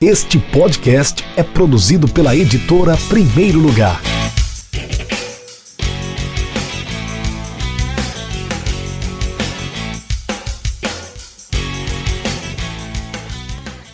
Este 0.00 0.38
podcast 0.38 1.24
é 1.36 1.42
produzido 1.42 2.06
pela 2.06 2.36
editora 2.36 2.96
Primeiro 3.08 3.58
Lugar. 3.58 4.00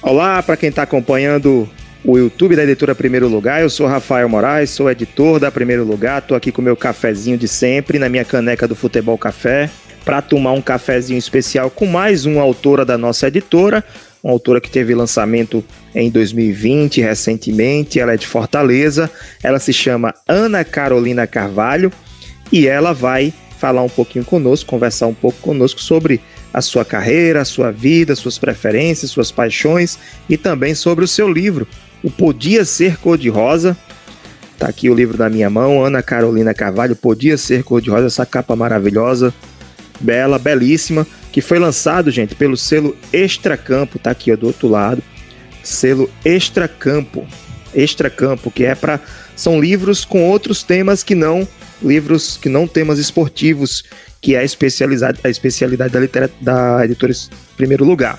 Olá, 0.03 0.43
para 0.43 0.59
quem 0.59 0.69
está 0.69 0.83
acompanhando 0.83 1.67
o 2.05 2.19
YouTube 2.19 2.55
da 2.55 2.65
editora 2.65 2.95
Primeiro 2.95 3.27
Lugar, 3.27 3.63
eu 3.63 3.71
sou 3.71 3.87
Rafael 3.87 4.29
Moraes, 4.29 4.69
sou 4.69 4.91
editor 4.91 5.41
da 5.41 5.51
Primeiro 5.51 5.85
Lugar, 5.85 6.21
estou 6.21 6.37
aqui 6.37 6.53
com 6.53 6.61
meu 6.61 6.77
cafezinho 6.77 7.39
de 7.39 7.49
sempre, 7.49 7.99
na 7.99 8.11
minha 8.11 8.27
caneca 8.27 8.69
do 8.69 8.75
Futebol 8.75 9.17
Café, 9.17 9.71
para 10.05 10.21
tomar 10.21 10.53
um 10.53 10.61
cafezinho 10.61 11.19
especial 11.19 11.71
com 11.71 11.87
mais 11.87 12.27
uma 12.27 12.43
autora 12.43 12.85
da 12.85 12.99
nossa 12.99 13.29
editora, 13.29 13.83
uma 14.23 14.35
autora 14.35 14.61
que 14.61 14.71
teve 14.71 14.95
lançamento 14.95 15.65
em 15.95 16.11
2020, 16.11 17.01
recentemente. 17.01 18.01
Ela 18.01 18.15
é 18.15 18.17
de 18.17 18.27
Fortaleza. 18.27 19.11
Ela 19.43 19.59
se 19.59 19.73
chama 19.73 20.15
Ana 20.29 20.65
Carolina 20.65 21.27
Carvalho 21.27 21.93
e 22.53 22.67
ela 22.67 22.93
vai 22.93 23.33
falar 23.59 23.83
um 23.83 23.89
pouquinho 23.89 24.25
conosco, 24.25 24.69
conversar 24.69 25.07
um 25.07 25.15
pouco 25.15 25.39
conosco 25.41 25.81
sobre 25.81 26.21
a 26.53 26.61
sua 26.61 26.85
carreira, 26.85 27.41
a 27.41 27.45
sua 27.45 27.71
vida, 27.71 28.15
suas 28.15 28.39
preferências, 28.39 29.11
suas 29.11 29.31
paixões 29.31 29.99
e 30.29 30.37
também 30.37 30.75
sobre 30.75 31.05
o 31.05 31.09
seu 31.09 31.31
livro, 31.31 31.67
O 32.03 32.11
Podia 32.11 32.65
Ser 32.65 32.99
Cor-de-Rosa. 32.99 33.77
Tá 34.59 34.69
aqui 34.69 34.89
o 34.89 34.95
livro 34.95 35.19
na 35.19 35.29
minha 35.29 35.51
mão, 35.51 35.85
Ana 35.85 36.03
Carolina 36.03 36.55
Carvalho, 36.55 36.95
Podia 36.95 37.37
Ser 37.37 37.65
Cor-de-Rosa, 37.65 38.07
essa 38.07 38.27
capa 38.27 38.55
maravilhosa, 38.55 39.35
bela, 40.01 40.39
belíssima 40.39 41.07
que 41.35 41.41
foi 41.41 41.59
lançado, 41.59 42.13
gente, 42.13 42.37
pelo 42.37 42.57
selo 42.57 42.97
Extracampo, 43.13 43.99
tá 43.99 44.13
aqui 44.13 44.31
ó, 44.31 44.37
do 44.37 44.47
outro 44.47 44.69
lado. 44.69 45.03
Selo 45.65 46.09
Extracampo. 46.25 47.27
Extracampo, 47.75 48.53
que 48.53 48.65
é 48.65 48.75
para 48.75 49.01
são 49.35 49.61
livros 49.61 50.05
com 50.05 50.23
outros 50.31 50.63
temas 50.63 51.03
que 51.03 51.17
não 51.17 51.49
livros 51.83 52.37
que 52.37 52.49
não 52.49 52.67
temas 52.67 52.99
esportivos, 52.99 53.85
que 54.21 54.35
é 54.35 54.39
a 54.39 54.45
especialidade, 54.45 55.21
a 55.23 55.29
especialidade 55.29 55.93
da, 55.93 56.01
literatura, 56.01 56.41
da 56.41 56.85
editora 56.85 57.13
primeiro 57.57 57.85
lugar. 57.85 58.19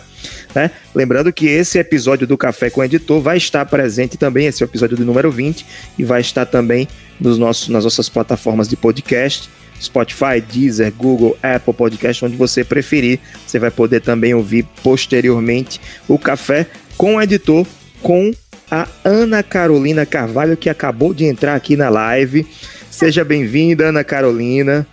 Né? 0.53 0.71
Lembrando 0.93 1.33
que 1.33 1.47
esse 1.47 1.77
episódio 1.77 2.27
do 2.27 2.37
Café 2.37 2.69
com 2.69 2.81
o 2.81 2.83
Editor 2.83 3.21
vai 3.21 3.37
estar 3.37 3.65
presente 3.65 4.17
também, 4.17 4.47
esse 4.47 4.63
é 4.63 4.65
o 4.65 4.69
episódio 4.69 4.97
do 4.97 5.05
número 5.05 5.31
20, 5.31 5.65
e 5.97 6.03
vai 6.03 6.21
estar 6.21 6.45
também 6.45 6.87
nos 7.19 7.37
nossos, 7.37 7.69
nas 7.69 7.83
nossas 7.83 8.07
plataformas 8.09 8.67
de 8.67 8.75
podcast 8.75 9.49
Spotify, 9.81 10.41
Deezer, 10.41 10.91
Google, 10.93 11.37
Apple 11.43 11.73
Podcast, 11.73 12.25
onde 12.25 12.35
você 12.35 12.63
preferir. 12.63 13.19
Você 13.45 13.59
vai 13.59 13.71
poder 13.71 14.01
também 14.01 14.33
ouvir 14.33 14.65
posteriormente 14.81 15.79
o 16.07 16.17
café 16.17 16.67
com 16.97 17.15
o 17.15 17.21
editor, 17.21 17.65
com 18.01 18.31
a 18.69 18.87
Ana 19.03 19.43
Carolina 19.43 20.05
Carvalho, 20.05 20.57
que 20.57 20.69
acabou 20.69 21.13
de 21.13 21.25
entrar 21.25 21.55
aqui 21.55 21.75
na 21.75 21.89
live. 21.89 22.45
Seja 22.89 23.23
bem-vinda, 23.23 23.89
Ana 23.89 24.03
Carolina. 24.03 24.87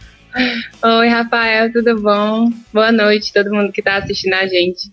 Oi, 0.83 1.09
Rafael, 1.09 1.73
tudo 1.73 2.01
bom? 2.01 2.51
Boa 2.73 2.91
noite, 2.91 3.33
todo 3.33 3.53
mundo 3.53 3.73
que 3.73 3.81
está 3.81 3.97
assistindo 3.97 4.35
a 4.35 4.47
gente 4.47 4.91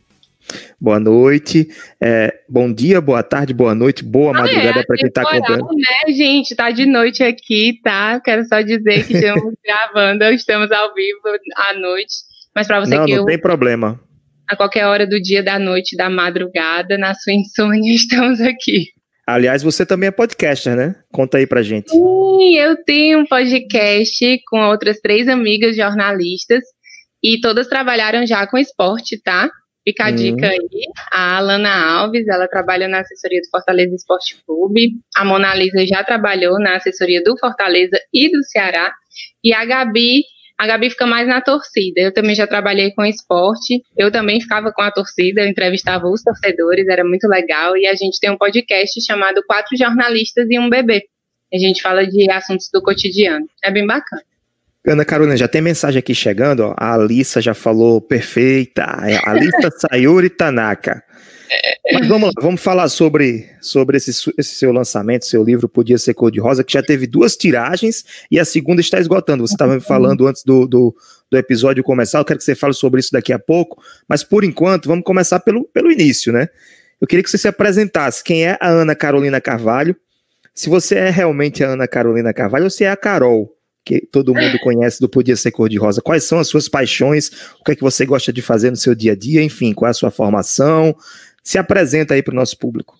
boa 0.80 1.00
noite, 1.00 1.68
é, 2.02 2.40
bom 2.48 2.72
dia, 2.72 3.02
boa 3.02 3.22
tarde, 3.22 3.54
boa 3.54 3.76
noite, 3.76 4.04
boa 4.04 4.32
ah, 4.32 4.42
madrugada 4.42 4.80
é, 4.80 4.84
para 4.84 4.96
quem 4.96 5.08
está 5.08 5.22
acompanhando. 5.22 5.68
né, 5.76 6.14
gente? 6.14 6.56
Tá 6.56 6.72
de 6.72 6.86
noite 6.86 7.24
aqui, 7.24 7.80
tá? 7.84 8.20
Quero 8.20 8.46
só 8.46 8.62
dizer 8.62 9.06
que 9.06 9.14
estamos 9.14 9.54
gravando, 9.64 10.24
estamos 10.26 10.72
ao 10.72 10.94
vivo 10.94 11.20
à 11.56 11.74
noite. 11.74 12.14
Mas 12.56 12.68
para 12.68 12.80
você 12.80 12.96
não, 12.96 13.06
que 13.06 13.12
não 13.12 13.20
eu, 13.20 13.26
tem 13.26 13.40
problema. 13.40 14.00
A 14.50 14.56
qualquer 14.56 14.86
hora 14.88 15.06
do 15.06 15.22
dia, 15.22 15.44
da 15.44 15.60
noite, 15.60 15.96
da 15.96 16.10
madrugada, 16.10 16.98
na 16.98 17.14
sua 17.14 17.34
insônia, 17.34 17.94
estamos 17.94 18.42
aqui. 18.42 18.88
Aliás, 19.28 19.62
você 19.62 19.86
também 19.86 20.08
é 20.08 20.12
podcaster, 20.12 20.76
né? 20.76 20.96
Conta 21.14 21.38
aí 21.38 21.46
pra 21.46 21.62
gente. 21.62 21.92
Sim, 21.92 22.58
eu 22.58 22.84
tenho 22.84 23.20
um 23.20 23.26
podcast 23.28 24.26
com 24.48 24.60
outras 24.62 25.00
três 25.00 25.28
amigas 25.28 25.76
jornalistas 25.76 26.64
e 27.24 27.40
todas 27.40 27.68
trabalharam 27.68 28.26
já 28.26 28.48
com 28.48 28.58
esporte, 28.58 29.22
tá? 29.22 29.52
Fica 29.88 30.06
a 30.06 30.12
dica 30.12 30.48
uhum. 30.48 30.52
aí. 30.52 30.88
A 31.12 31.38
Alana 31.38 31.70
Alves, 31.70 32.28
ela 32.28 32.48
trabalha 32.48 32.88
na 32.88 33.02
assessoria 33.02 33.40
do 33.40 33.50
Fortaleza 33.52 33.94
Esporte 33.94 34.42
Clube. 34.48 34.94
A 35.16 35.24
Mona 35.24 35.54
Lisa 35.54 35.86
já 35.86 36.04
trabalhou 36.04 36.60
na 36.60 36.78
assessoria 36.78 37.22
do 37.24 37.38
Fortaleza 37.38 38.00
e 38.12 38.32
do 38.32 38.44
Ceará. 38.44 38.92
E 39.44 39.54
a 39.54 39.64
Gabi, 39.64 40.24
a 40.60 40.68
Gabi 40.68 40.90
fica 40.90 41.06
mais 41.06 41.26
na 41.26 41.40
torcida. 41.40 42.02
Eu 42.02 42.14
também 42.14 42.36
já 42.36 42.46
trabalhei 42.46 42.92
com 42.92 43.06
esporte. 43.06 43.82
Eu 43.98 44.12
também 44.12 44.42
ficava 44.42 44.74
com 44.74 44.82
a 44.82 44.92
torcida, 44.92 45.40
eu 45.40 45.48
entrevistava 45.48 46.10
os 46.10 46.22
torcedores, 46.22 46.86
era 46.90 47.06
muito 47.06 47.30
legal. 47.30 47.78
E 47.78 47.88
a 47.88 47.96
gente 47.96 48.20
tem 48.20 48.30
um 48.30 48.38
podcast 48.38 49.02
chamado 49.02 49.42
Quatro 49.48 49.78
Jornalistas 49.78 50.48
e 50.50 50.60
um 50.60 50.70
Bebê. 50.70 51.04
A 51.54 51.58
gente 51.58 51.82
fala 51.82 52.06
de 52.06 52.30
assuntos 52.30 52.70
do 52.74 52.82
cotidiano. 52.82 53.48
É 53.64 53.72
bem 53.72 53.88
bacana. 53.88 54.22
Ana 54.86 55.06
Carolina, 55.06 55.38
já 55.38 55.48
tem 55.48 55.62
mensagem 55.62 55.98
aqui 55.98 56.14
chegando, 56.14 56.60
ó. 56.60 56.76
A 56.78 56.94
Alissa 56.94 57.42
já 57.42 57.54
falou 57.54 58.02
perfeita. 58.02 58.82
É 59.06 59.18
Alissa 59.30 59.72
Sayuri 59.80 60.30
Tanaka. 60.30 61.02
Mas 61.92 62.08
vamos 62.08 62.32
vamos 62.40 62.62
falar 62.62 62.88
sobre, 62.90 63.50
sobre 63.62 63.98
esse, 63.98 64.12
esse, 64.38 64.56
seu 64.56 64.72
lançamento, 64.72 65.26
seu 65.26 65.44
livro 65.44 65.68
Podia 65.68 65.98
Ser 65.98 66.14
Cor 66.14 66.32
de 66.32 66.40
Rosa, 66.40 66.64
que 66.64 66.74
já 66.74 66.84
teve 66.84 67.08
duas 67.08 67.36
tiragens 67.36 68.06
e 68.30 68.40
a 68.40 68.46
segunda 68.46 68.82
está 68.82 69.00
esgotando. 69.00 69.46
Você 69.46 69.54
estava 69.54 69.76
me 69.76 69.82
falando 69.82 70.28
antes 70.28 70.44
do, 70.44 70.68
do, 70.68 70.96
do, 71.30 71.38
episódio 71.38 71.84
começar, 71.84 72.20
eu 72.20 72.26
quero 72.26 72.38
que 72.38 72.46
você 72.46 72.56
fale 72.56 72.74
sobre 72.74 73.00
isso 73.00 73.12
daqui 73.12 73.34
a 73.34 73.40
pouco, 73.40 73.82
mas 74.08 74.24
por 74.24 74.44
enquanto 74.44 74.88
vamos 74.88 75.04
começar 75.04 75.40
pelo, 75.40 75.66
pelo 75.66 75.92
início, 75.92 76.32
né? 76.32 76.48
Eu 77.02 77.08
queria 77.08 77.24
que 77.24 77.30
você 77.30 77.38
se 77.38 77.48
apresentasse. 77.48 78.24
Quem 78.24 78.46
é 78.46 78.58
a 78.60 78.68
Ana 78.68 78.94
Carolina 78.94 79.40
Carvalho? 79.40 79.96
Se 80.54 80.70
você 80.70 80.96
é 80.96 81.10
realmente 81.10 81.64
a 81.64 81.70
Ana 81.70 81.88
Carolina 81.88 82.34
Carvalho 82.34 82.66
ou 82.66 82.70
se 82.70 82.84
é 82.84 82.90
a 82.90 82.98
Carol 82.98 83.56
que 83.90 84.02
todo 84.02 84.36
mundo 84.36 84.60
conhece 84.60 85.00
do 85.00 85.10
Podia 85.10 85.36
Ser 85.36 85.52
Cor-de-Rosa. 85.52 86.00
Quais 86.00 86.24
são 86.24 86.38
as 86.38 86.48
suas 86.48 86.70
paixões? 86.70 87.32
O 87.60 87.64
que 87.64 87.72
é 87.72 87.76
que 87.76 87.82
você 87.82 88.06
gosta 88.06 88.32
de 88.32 88.40
fazer 88.40 88.70
no 88.70 88.76
seu 88.76 88.94
dia 88.94 89.14
a 89.14 89.16
dia? 89.16 89.42
Enfim, 89.42 89.74
qual 89.74 89.88
é 89.88 89.92
a 89.92 89.94
sua 89.96 90.12
formação? 90.12 90.96
Se 91.44 91.58
apresenta 91.58 92.14
aí 92.14 92.24
para 92.24 92.34
o 92.34 92.36
nosso 92.36 92.58
público. 92.58 92.98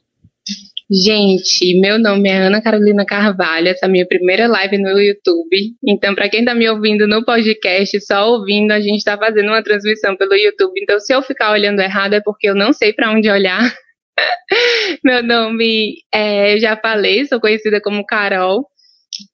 Gente, 0.92 1.80
meu 1.80 2.00
nome 2.00 2.30
é 2.30 2.38
Ana 2.38 2.62
Carolina 2.64 3.06
Carvalho, 3.06 3.68
essa 3.68 3.86
é 3.86 3.88
a 3.88 3.92
minha 3.92 4.08
primeira 4.08 4.48
live 4.48 4.80
no 4.80 5.00
YouTube. 5.00 5.76
Então, 5.88 6.16
para 6.16 6.28
quem 6.28 6.40
está 6.40 6.56
me 6.56 6.68
ouvindo 6.68 7.08
no 7.08 7.24
podcast, 7.24 8.00
só 8.02 8.32
ouvindo, 8.32 8.72
a 8.72 8.80
gente 8.80 8.98
está 8.98 9.16
fazendo 9.16 9.50
uma 9.50 9.64
transmissão 9.64 10.18
pelo 10.18 10.34
YouTube. 10.34 10.80
Então, 10.82 11.00
se 11.00 11.14
eu 11.14 11.22
ficar 11.22 11.52
olhando 11.52 11.80
errado, 11.80 12.14
é 12.14 12.22
porque 12.22 12.50
eu 12.50 12.56
não 12.56 12.74
sei 12.74 12.92
para 12.92 13.12
onde 13.12 13.30
olhar. 13.30 13.72
meu 15.06 15.22
nome, 15.22 15.98
é, 16.12 16.56
eu 16.56 16.60
já 16.60 16.76
falei, 16.76 17.24
sou 17.28 17.40
conhecida 17.40 17.80
como 17.80 18.04
Carol 18.04 18.66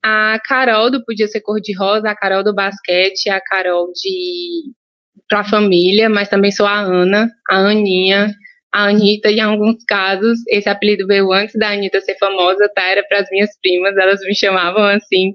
a 0.04 0.40
Carol 0.44 0.90
do 0.90 1.04
Podia 1.04 1.28
Ser 1.28 1.42
Cor-de-Rosa, 1.42 2.10
a 2.10 2.16
Carol 2.16 2.44
do 2.44 2.54
basquete, 2.54 3.30
a 3.30 3.40
Carol 3.42 3.92
de 3.94 4.74
pra 5.28 5.44
família, 5.44 6.10
mas 6.10 6.30
também 6.30 6.52
sou 6.52 6.66
a 6.66 6.80
Ana, 6.80 7.30
a 7.50 7.58
Aninha, 7.58 8.32
a 8.76 8.90
Anitta, 8.90 9.32
em 9.32 9.40
alguns 9.40 9.86
casos, 9.86 10.38
esse 10.50 10.68
apelido 10.68 11.08
veio 11.08 11.32
antes 11.32 11.56
da 11.58 11.70
Anitta 11.70 12.02
ser 12.02 12.18
famosa, 12.18 12.70
tá? 12.76 12.84
Era 12.90 13.08
para 13.08 13.22
as 13.22 13.30
minhas 13.32 13.50
primas, 13.62 13.96
elas 13.96 14.20
me 14.20 14.36
chamavam 14.36 14.84
assim. 14.84 15.34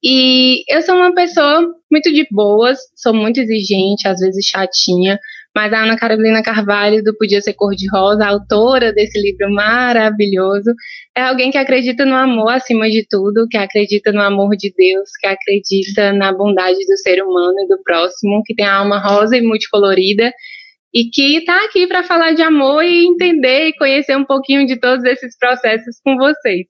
E 0.00 0.62
eu 0.72 0.80
sou 0.82 0.94
uma 0.94 1.12
pessoa 1.12 1.60
muito 1.90 2.12
de 2.12 2.24
boas, 2.30 2.78
sou 2.94 3.12
muito 3.12 3.40
exigente, 3.40 4.06
às 4.06 4.20
vezes 4.20 4.46
chatinha, 4.46 5.18
mas 5.56 5.72
a 5.72 5.82
Ana 5.82 5.96
Carolina 5.96 6.40
Carvalho, 6.40 7.02
do 7.02 7.16
Podia 7.16 7.40
Ser 7.40 7.54
Cor-de-Rosa, 7.54 8.24
autora 8.24 8.92
desse 8.92 9.20
livro 9.20 9.52
maravilhoso, 9.52 10.72
é 11.16 11.22
alguém 11.22 11.50
que 11.50 11.58
acredita 11.58 12.06
no 12.06 12.14
amor 12.14 12.50
acima 12.50 12.88
de 12.88 13.04
tudo, 13.10 13.48
que 13.50 13.56
acredita 13.56 14.12
no 14.12 14.22
amor 14.22 14.50
de 14.56 14.72
Deus, 14.76 15.10
que 15.20 15.26
acredita 15.26 16.12
na 16.12 16.32
bondade 16.32 16.78
do 16.78 16.96
ser 16.98 17.20
humano 17.24 17.56
e 17.58 17.66
do 17.66 17.82
próximo, 17.82 18.40
que 18.46 18.54
tem 18.54 18.66
a 18.66 18.76
alma 18.76 19.00
rosa 19.00 19.36
e 19.36 19.42
multicolorida 19.42 20.32
e 20.92 21.10
que 21.10 21.38
está 21.38 21.64
aqui 21.64 21.86
para 21.86 22.02
falar 22.02 22.32
de 22.32 22.42
amor 22.42 22.82
e 22.82 23.06
entender 23.06 23.68
e 23.68 23.76
conhecer 23.76 24.16
um 24.16 24.24
pouquinho 24.24 24.66
de 24.66 24.78
todos 24.78 25.04
esses 25.04 25.36
processos 25.38 26.00
com 26.04 26.16
vocês. 26.16 26.66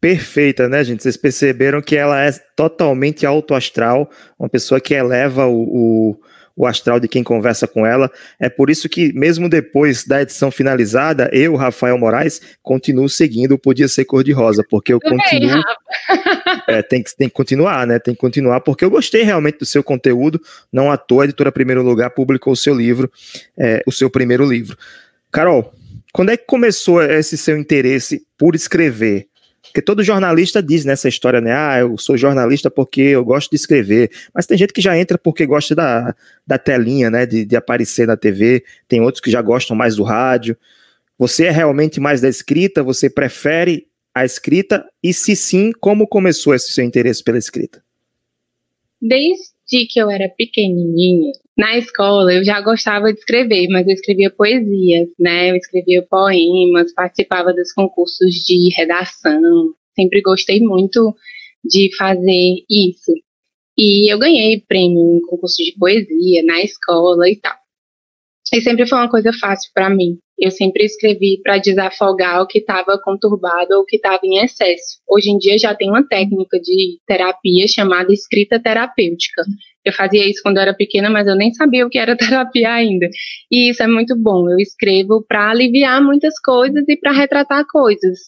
Perfeita, 0.00 0.68
né, 0.68 0.84
gente? 0.84 1.02
Vocês 1.02 1.16
perceberam 1.16 1.82
que 1.82 1.96
ela 1.96 2.24
é 2.24 2.30
totalmente 2.54 3.26
autoastral, 3.26 4.08
uma 4.38 4.48
pessoa 4.48 4.80
que 4.80 4.94
eleva 4.94 5.46
o, 5.46 6.12
o 6.12 6.20
o 6.58 6.66
astral 6.66 6.98
de 6.98 7.06
quem 7.06 7.22
conversa 7.22 7.68
com 7.68 7.86
ela. 7.86 8.10
É 8.40 8.48
por 8.48 8.68
isso 8.68 8.88
que, 8.88 9.12
mesmo 9.12 9.48
depois 9.48 10.04
da 10.04 10.20
edição 10.20 10.50
finalizada, 10.50 11.30
eu, 11.32 11.54
Rafael 11.54 11.96
Moraes, 11.96 12.40
continuo 12.60 13.08
seguindo 13.08 13.52
o 13.52 13.58
Podia 13.58 13.86
Ser 13.86 14.04
Cor-de-Rosa, 14.04 14.64
porque 14.68 14.92
eu 14.92 14.98
continuo. 14.98 15.62
é, 16.66 16.82
tem, 16.82 17.00
que, 17.00 17.16
tem 17.16 17.28
que 17.28 17.34
continuar, 17.34 17.86
né? 17.86 18.00
Tem 18.00 18.12
que 18.12 18.20
continuar, 18.20 18.60
porque 18.60 18.84
eu 18.84 18.90
gostei 18.90 19.22
realmente 19.22 19.60
do 19.60 19.64
seu 19.64 19.84
conteúdo. 19.84 20.40
Não 20.72 20.90
à 20.90 20.96
toa, 20.96 21.22
a 21.22 21.24
editora 21.26 21.52
Primeiro 21.52 21.82
Lugar 21.82 22.10
publicou 22.10 22.52
o 22.52 22.56
seu 22.56 22.74
livro, 22.74 23.08
é, 23.56 23.80
o 23.86 23.92
seu 23.92 24.10
primeiro 24.10 24.44
livro. 24.44 24.76
Carol, 25.30 25.72
quando 26.12 26.30
é 26.30 26.36
que 26.36 26.44
começou 26.44 27.00
esse 27.00 27.38
seu 27.38 27.56
interesse 27.56 28.26
por 28.36 28.56
escrever? 28.56 29.28
Porque 29.68 29.82
todo 29.82 30.02
jornalista 30.02 30.62
diz 30.62 30.84
nessa 30.84 31.08
história, 31.08 31.40
né? 31.40 31.52
Ah, 31.52 31.78
eu 31.80 31.96
sou 31.96 32.16
jornalista 32.16 32.70
porque 32.70 33.00
eu 33.00 33.24
gosto 33.24 33.50
de 33.50 33.56
escrever. 33.56 34.10
Mas 34.34 34.46
tem 34.46 34.56
gente 34.58 34.72
que 34.72 34.80
já 34.80 34.98
entra 34.98 35.16
porque 35.16 35.46
gosta 35.46 35.74
da, 35.74 36.14
da 36.46 36.58
telinha, 36.58 37.10
né? 37.10 37.26
De, 37.26 37.44
de 37.44 37.56
aparecer 37.56 38.06
na 38.06 38.16
TV. 38.16 38.64
Tem 38.86 39.00
outros 39.00 39.20
que 39.20 39.30
já 39.30 39.40
gostam 39.42 39.76
mais 39.76 39.96
do 39.96 40.02
rádio. 40.02 40.56
Você 41.18 41.46
é 41.46 41.50
realmente 41.50 42.00
mais 42.00 42.20
da 42.20 42.28
escrita? 42.28 42.82
Você 42.82 43.10
prefere 43.10 43.86
a 44.14 44.24
escrita? 44.24 44.88
E 45.02 45.12
se 45.12 45.36
sim, 45.36 45.72
como 45.80 46.06
começou 46.06 46.54
esse 46.54 46.72
seu 46.72 46.84
interesse 46.84 47.22
pela 47.22 47.38
escrita? 47.38 47.82
Desde 49.00 49.86
que 49.88 50.00
eu 50.00 50.10
era 50.10 50.28
pequenininha, 50.28 51.32
na 51.58 51.76
escola 51.76 52.32
eu 52.32 52.44
já 52.44 52.60
gostava 52.60 53.12
de 53.12 53.18
escrever, 53.18 53.66
mas 53.68 53.86
eu 53.86 53.92
escrevia 53.92 54.30
poesias, 54.30 55.08
né? 55.18 55.50
Eu 55.50 55.56
escrevia 55.56 56.06
poemas, 56.08 56.94
participava 56.94 57.52
dos 57.52 57.72
concursos 57.72 58.32
de 58.46 58.72
redação. 58.76 59.74
Sempre 59.98 60.22
gostei 60.22 60.60
muito 60.60 61.12
de 61.64 61.90
fazer 61.96 62.64
isso. 62.70 63.12
E 63.76 64.12
eu 64.12 64.18
ganhei 64.18 64.60
prêmio 64.68 65.16
em 65.16 65.20
concurso 65.22 65.56
de 65.56 65.74
poesia 65.76 66.44
na 66.44 66.60
escola 66.62 67.28
e 67.28 67.36
tal. 67.36 67.56
E 68.52 68.60
sempre 68.60 68.86
foi 68.86 68.98
uma 68.98 69.10
coisa 69.10 69.32
fácil 69.32 69.70
para 69.74 69.90
mim. 69.90 70.18
Eu 70.38 70.52
sempre 70.52 70.84
escrevi 70.84 71.40
para 71.42 71.58
desafogar 71.58 72.40
o 72.40 72.46
que 72.46 72.60
estava 72.60 72.98
conturbado 73.02 73.74
ou 73.74 73.82
o 73.82 73.84
que 73.84 73.96
estava 73.96 74.20
em 74.22 74.38
excesso. 74.38 75.00
Hoje 75.08 75.30
em 75.30 75.38
dia 75.38 75.58
já 75.58 75.74
tem 75.74 75.90
uma 75.90 76.06
técnica 76.06 76.58
de 76.60 77.00
terapia 77.04 77.66
chamada 77.66 78.12
escrita 78.12 78.62
terapêutica. 78.62 79.42
Eu 79.84 79.92
fazia 79.92 80.28
isso 80.28 80.40
quando 80.42 80.56
eu 80.56 80.62
era 80.62 80.74
pequena, 80.74 81.08
mas 81.08 81.26
eu 81.26 81.34
nem 81.34 81.52
sabia 81.54 81.86
o 81.86 81.90
que 81.90 81.98
era 81.98 82.16
terapia 82.18 82.72
ainda. 82.72 83.08
E 83.50 83.70
isso 83.70 83.82
é 83.82 83.86
muito 83.86 84.16
bom. 84.16 84.48
Eu 84.48 84.58
escrevo 84.58 85.24
para 85.26 85.50
aliviar 85.50 86.02
muitas 86.02 86.38
coisas 86.40 86.84
e 86.88 86.96
para 86.96 87.12
retratar 87.12 87.64
coisas. 87.70 88.18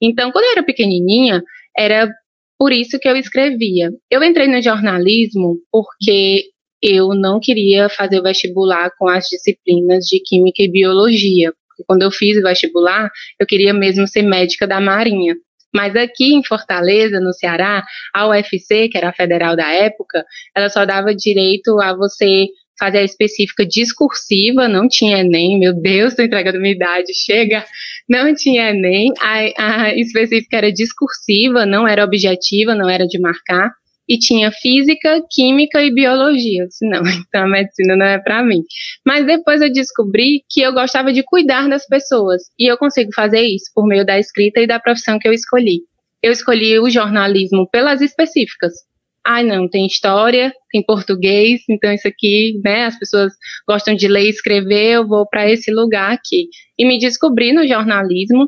Então, 0.00 0.32
quando 0.32 0.44
eu 0.44 0.52
era 0.52 0.62
pequenininha, 0.62 1.42
era 1.76 2.10
por 2.58 2.72
isso 2.72 2.98
que 2.98 3.08
eu 3.08 3.16
escrevia. 3.16 3.90
Eu 4.10 4.22
entrei 4.22 4.48
no 4.48 4.62
jornalismo 4.62 5.58
porque 5.70 6.44
eu 6.82 7.14
não 7.14 7.40
queria 7.40 7.88
fazer 7.88 8.20
o 8.20 8.22
vestibular 8.22 8.90
com 8.98 9.08
as 9.08 9.24
disciplinas 9.24 10.04
de 10.04 10.20
Química 10.20 10.62
e 10.62 10.70
Biologia. 10.70 11.52
Quando 11.86 12.02
eu 12.02 12.10
fiz 12.10 12.36
o 12.38 12.42
vestibular, 12.42 13.10
eu 13.40 13.46
queria 13.46 13.72
mesmo 13.72 14.06
ser 14.06 14.22
médica 14.22 14.66
da 14.66 14.80
Marinha. 14.80 15.34
Mas 15.74 15.96
aqui 15.96 16.34
em 16.34 16.44
Fortaleza, 16.44 17.18
no 17.20 17.32
Ceará, 17.32 17.84
a 18.14 18.28
UFC, 18.28 18.88
que 18.88 18.96
era 18.96 19.08
a 19.08 19.12
federal 19.12 19.56
da 19.56 19.70
época, 19.72 20.24
ela 20.54 20.68
só 20.68 20.84
dava 20.84 21.14
direito 21.14 21.80
a 21.80 21.94
você 21.94 22.46
fazer 22.78 22.98
a 22.98 23.04
específica 23.04 23.64
discursiva, 23.64 24.68
não 24.68 24.88
tinha 24.88 25.18
Enem, 25.18 25.58
meu 25.58 25.72
Deus, 25.72 26.10
estou 26.10 26.24
entregando 26.24 26.60
minha 26.60 26.74
idade, 26.74 27.14
chega, 27.14 27.64
não 28.08 28.34
tinha 28.34 28.70
Enem, 28.70 29.12
a, 29.20 29.84
a 29.84 29.94
específica 29.94 30.56
era 30.56 30.72
discursiva, 30.72 31.64
não 31.64 31.86
era 31.86 32.04
objetiva, 32.04 32.74
não 32.74 32.88
era 32.88 33.06
de 33.06 33.18
marcar, 33.20 33.70
e 34.08 34.18
tinha 34.18 34.52
física, 34.52 35.22
química 35.30 35.82
e 35.82 35.92
biologia. 35.92 36.62
Eu 36.62 36.68
disse, 36.68 36.86
não, 36.88 37.02
então 37.28 37.44
a 37.44 37.48
medicina 37.48 37.96
não 37.96 38.06
é 38.06 38.18
para 38.18 38.42
mim. 38.42 38.62
Mas 39.04 39.26
depois 39.26 39.60
eu 39.60 39.72
descobri 39.72 40.42
que 40.50 40.60
eu 40.60 40.72
gostava 40.72 41.12
de 41.12 41.22
cuidar 41.22 41.68
das 41.68 41.86
pessoas 41.86 42.42
e 42.58 42.70
eu 42.70 42.76
consigo 42.76 43.10
fazer 43.14 43.42
isso 43.42 43.70
por 43.74 43.86
meio 43.86 44.04
da 44.04 44.18
escrita 44.18 44.60
e 44.60 44.66
da 44.66 44.78
profissão 44.78 45.18
que 45.18 45.28
eu 45.28 45.32
escolhi. 45.32 45.80
Eu 46.22 46.32
escolhi 46.32 46.78
o 46.78 46.88
jornalismo 46.88 47.68
pelas 47.70 48.00
específicas. 48.00 48.72
Ah, 49.26 49.42
não, 49.42 49.68
tem 49.68 49.86
história, 49.86 50.52
tem 50.70 50.84
português, 50.84 51.62
então 51.68 51.90
isso 51.90 52.06
aqui, 52.06 52.60
né, 52.62 52.84
as 52.84 52.98
pessoas 52.98 53.32
gostam 53.66 53.94
de 53.94 54.06
ler 54.06 54.26
e 54.26 54.28
escrever, 54.28 54.96
eu 54.96 55.08
vou 55.08 55.26
para 55.26 55.50
esse 55.50 55.72
lugar 55.72 56.12
aqui. 56.12 56.48
E 56.78 56.86
me 56.86 56.98
descobri 56.98 57.50
no 57.50 57.66
jornalismo, 57.66 58.46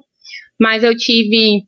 mas 0.60 0.84
eu 0.84 0.94
tive 0.94 1.62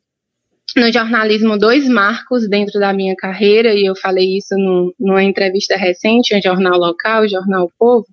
no 0.75 0.91
jornalismo 0.91 1.57
dois 1.57 1.87
marcos 1.87 2.47
dentro 2.47 2.79
da 2.79 2.93
minha 2.93 3.15
carreira, 3.15 3.73
e 3.73 3.85
eu 3.85 3.95
falei 3.95 4.37
isso 4.37 4.55
no, 4.57 4.93
numa 4.99 5.23
entrevista 5.23 5.75
recente, 5.75 6.35
um 6.35 6.41
jornal 6.41 6.77
local, 6.77 7.23
o 7.23 7.27
Jornal 7.27 7.71
Povo, 7.77 8.07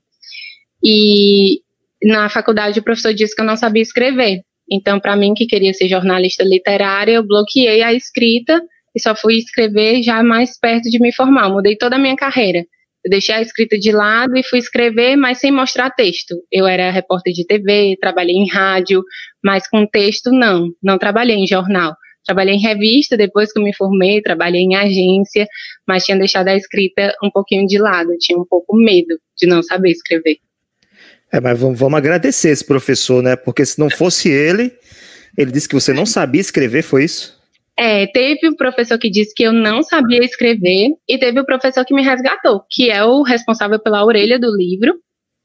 e 0.84 1.60
na 2.02 2.28
faculdade 2.28 2.78
o 2.78 2.82
professor 2.82 3.12
disse 3.14 3.34
que 3.34 3.40
eu 3.40 3.46
não 3.46 3.56
sabia 3.56 3.82
escrever. 3.82 4.42
Então, 4.70 4.98
para 4.98 5.16
mim, 5.16 5.34
que 5.34 5.46
queria 5.46 5.72
ser 5.72 5.88
jornalista 5.88 6.44
literária, 6.44 7.12
eu 7.12 7.26
bloqueei 7.26 7.82
a 7.82 7.92
escrita 7.92 8.60
e 8.94 9.00
só 9.00 9.14
fui 9.14 9.36
escrever 9.36 10.02
já 10.02 10.22
mais 10.22 10.58
perto 10.58 10.90
de 10.90 10.98
me 10.98 11.12
formar. 11.12 11.48
Eu 11.48 11.54
mudei 11.54 11.76
toda 11.76 11.96
a 11.96 11.98
minha 11.98 12.16
carreira. 12.16 12.64
Eu 13.04 13.10
deixei 13.10 13.34
a 13.36 13.40
escrita 13.40 13.78
de 13.78 13.92
lado 13.92 14.36
e 14.36 14.42
fui 14.42 14.58
escrever, 14.58 15.14
mas 15.16 15.38
sem 15.38 15.52
mostrar 15.52 15.90
texto. 15.90 16.34
Eu 16.50 16.66
era 16.66 16.90
repórter 16.90 17.32
de 17.32 17.46
TV, 17.46 17.96
trabalhei 18.00 18.34
em 18.34 18.48
rádio, 18.50 19.04
mas 19.44 19.68
com 19.68 19.86
texto 19.86 20.32
não, 20.32 20.70
não 20.82 20.98
trabalhei 20.98 21.36
em 21.36 21.46
jornal. 21.46 21.94
Trabalhei 22.26 22.54
em 22.54 22.60
revista 22.60 23.16
depois 23.16 23.52
que 23.52 23.58
eu 23.58 23.62
me 23.62 23.74
formei, 23.74 24.20
trabalhei 24.20 24.62
em 24.62 24.74
agência, 24.74 25.46
mas 25.86 26.04
tinha 26.04 26.18
deixado 26.18 26.48
a 26.48 26.56
escrita 26.56 27.14
um 27.22 27.30
pouquinho 27.30 27.66
de 27.66 27.78
lado, 27.78 28.16
tinha 28.18 28.36
um 28.36 28.44
pouco 28.44 28.76
medo 28.76 29.18
de 29.38 29.46
não 29.46 29.62
saber 29.62 29.90
escrever. 29.90 30.38
É, 31.32 31.40
mas 31.40 31.58
vamos, 31.58 31.78
vamos 31.78 31.96
agradecer 31.96 32.50
esse 32.50 32.64
professor, 32.64 33.22
né? 33.22 33.36
Porque 33.36 33.64
se 33.64 33.78
não 33.78 33.88
fosse 33.88 34.28
ele, 34.28 34.72
ele 35.36 35.52
disse 35.52 35.68
que 35.68 35.74
você 35.74 35.92
não 35.92 36.06
sabia 36.06 36.40
escrever, 36.40 36.82
foi 36.82 37.04
isso? 37.04 37.36
É, 37.78 38.06
teve 38.06 38.48
o 38.48 38.56
professor 38.56 38.98
que 38.98 39.10
disse 39.10 39.34
que 39.34 39.42
eu 39.42 39.52
não 39.52 39.82
sabia 39.82 40.24
escrever 40.24 40.92
e 41.06 41.18
teve 41.18 41.38
o 41.38 41.44
professor 41.44 41.84
que 41.84 41.94
me 41.94 42.02
resgatou, 42.02 42.62
que 42.70 42.90
é 42.90 43.04
o 43.04 43.22
responsável 43.22 43.78
pela 43.78 44.04
orelha 44.04 44.38
do 44.38 44.50
livro, 44.56 44.94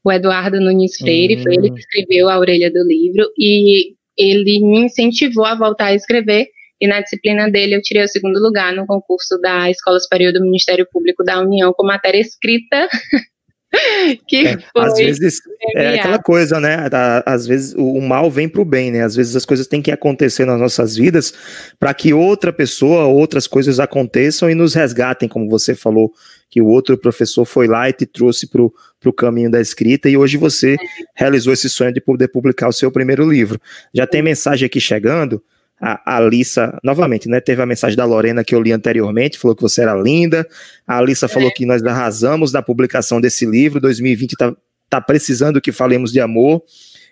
o 0.04 0.10
Eduardo 0.10 0.58
Nunes 0.58 0.96
Freire, 0.96 1.36
hum. 1.36 1.42
foi 1.42 1.54
ele 1.54 1.70
que 1.70 1.78
escreveu 1.78 2.28
a 2.28 2.38
orelha 2.38 2.70
do 2.72 2.82
livro 2.86 3.28
e 3.38 3.94
ele 4.16 4.60
me 4.60 4.86
incentivou 4.86 5.44
a 5.44 5.54
voltar 5.54 5.86
a 5.86 5.94
escrever 5.94 6.48
e 6.82 6.88
na 6.88 7.00
disciplina 7.00 7.48
dele 7.48 7.76
eu 7.76 7.80
tirei 7.80 8.02
o 8.02 8.08
segundo 8.08 8.40
lugar 8.40 8.74
no 8.74 8.84
concurso 8.84 9.38
da 9.40 9.70
Escola 9.70 10.00
Superior 10.00 10.32
do 10.32 10.42
Ministério 10.42 10.84
Público 10.90 11.22
da 11.22 11.40
União 11.40 11.72
com 11.72 11.86
matéria 11.86 12.18
escrita. 12.18 12.88
que 14.26 14.48
é, 14.48 14.58
às 14.76 14.98
vezes 14.98 15.40
é 15.76 16.00
aquela 16.00 16.18
coisa, 16.18 16.58
né? 16.58 16.88
Às 17.24 17.46
vezes 17.46 17.72
o 17.74 18.00
mal 18.00 18.28
vem 18.28 18.48
para 18.48 18.60
o 18.60 18.64
bem, 18.64 18.90
né? 18.90 19.02
Às 19.02 19.14
vezes 19.14 19.36
as 19.36 19.46
coisas 19.46 19.68
têm 19.68 19.80
que 19.80 19.92
acontecer 19.92 20.44
nas 20.44 20.58
nossas 20.58 20.96
vidas 20.96 21.32
para 21.78 21.94
que 21.94 22.12
outra 22.12 22.52
pessoa, 22.52 23.04
outras 23.04 23.46
coisas 23.46 23.78
aconteçam 23.78 24.50
e 24.50 24.54
nos 24.54 24.74
resgatem, 24.74 25.28
como 25.28 25.48
você 25.48 25.76
falou, 25.76 26.12
que 26.50 26.60
o 26.60 26.66
outro 26.66 26.98
professor 26.98 27.44
foi 27.44 27.68
lá 27.68 27.88
e 27.88 27.92
te 27.92 28.06
trouxe 28.06 28.48
para 28.48 28.60
o 28.60 29.12
caminho 29.12 29.50
da 29.50 29.60
escrita 29.60 30.08
e 30.08 30.16
hoje 30.16 30.36
você 30.36 30.76
realizou 31.14 31.52
esse 31.52 31.70
sonho 31.70 31.94
de 31.94 32.00
poder 32.00 32.26
publicar 32.26 32.68
o 32.68 32.72
seu 32.72 32.90
primeiro 32.90 33.30
livro. 33.30 33.60
Já 33.94 34.04
tem 34.04 34.20
mensagem 34.20 34.66
aqui 34.66 34.80
chegando 34.80 35.40
a, 35.82 36.16
Alissa, 36.18 36.78
novamente, 36.84 37.28
né? 37.28 37.40
Teve 37.40 37.60
a 37.60 37.66
mensagem 37.66 37.96
da 37.96 38.04
Lorena 38.04 38.44
que 38.44 38.54
eu 38.54 38.62
li 38.62 38.70
anteriormente, 38.70 39.36
falou 39.36 39.56
que 39.56 39.62
você 39.62 39.82
era 39.82 39.94
linda. 39.96 40.46
A 40.86 40.98
Alissa 40.98 41.26
é. 41.26 41.28
falou 41.28 41.52
que 41.52 41.66
nós 41.66 41.82
arrasamos 41.82 42.52
da 42.52 42.62
publicação 42.62 43.20
desse 43.20 43.44
livro. 43.44 43.80
2020 43.80 44.36
tá, 44.36 44.54
tá 44.88 45.00
precisando 45.00 45.60
que 45.60 45.72
falemos 45.72 46.12
de 46.12 46.20
amor. 46.20 46.62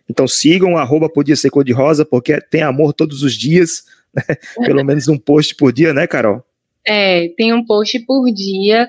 Então 0.08 0.28
sigam, 0.28 0.76
arroba 0.76 1.08
podia 1.08 1.34
ser 1.34 1.50
cor 1.50 1.64
de 1.64 1.72
rosa, 1.72 2.04
porque 2.04 2.40
tem 2.40 2.62
amor 2.62 2.92
todos 2.92 3.24
os 3.24 3.34
dias, 3.34 3.82
né? 4.14 4.36
pelo 4.64 4.84
menos 4.84 5.08
um 5.08 5.18
post 5.18 5.56
por 5.56 5.72
dia, 5.72 5.92
né, 5.92 6.06
Carol? 6.06 6.44
É, 6.86 7.28
tem 7.36 7.52
um 7.52 7.66
post 7.66 7.98
por 8.06 8.30
dia. 8.32 8.86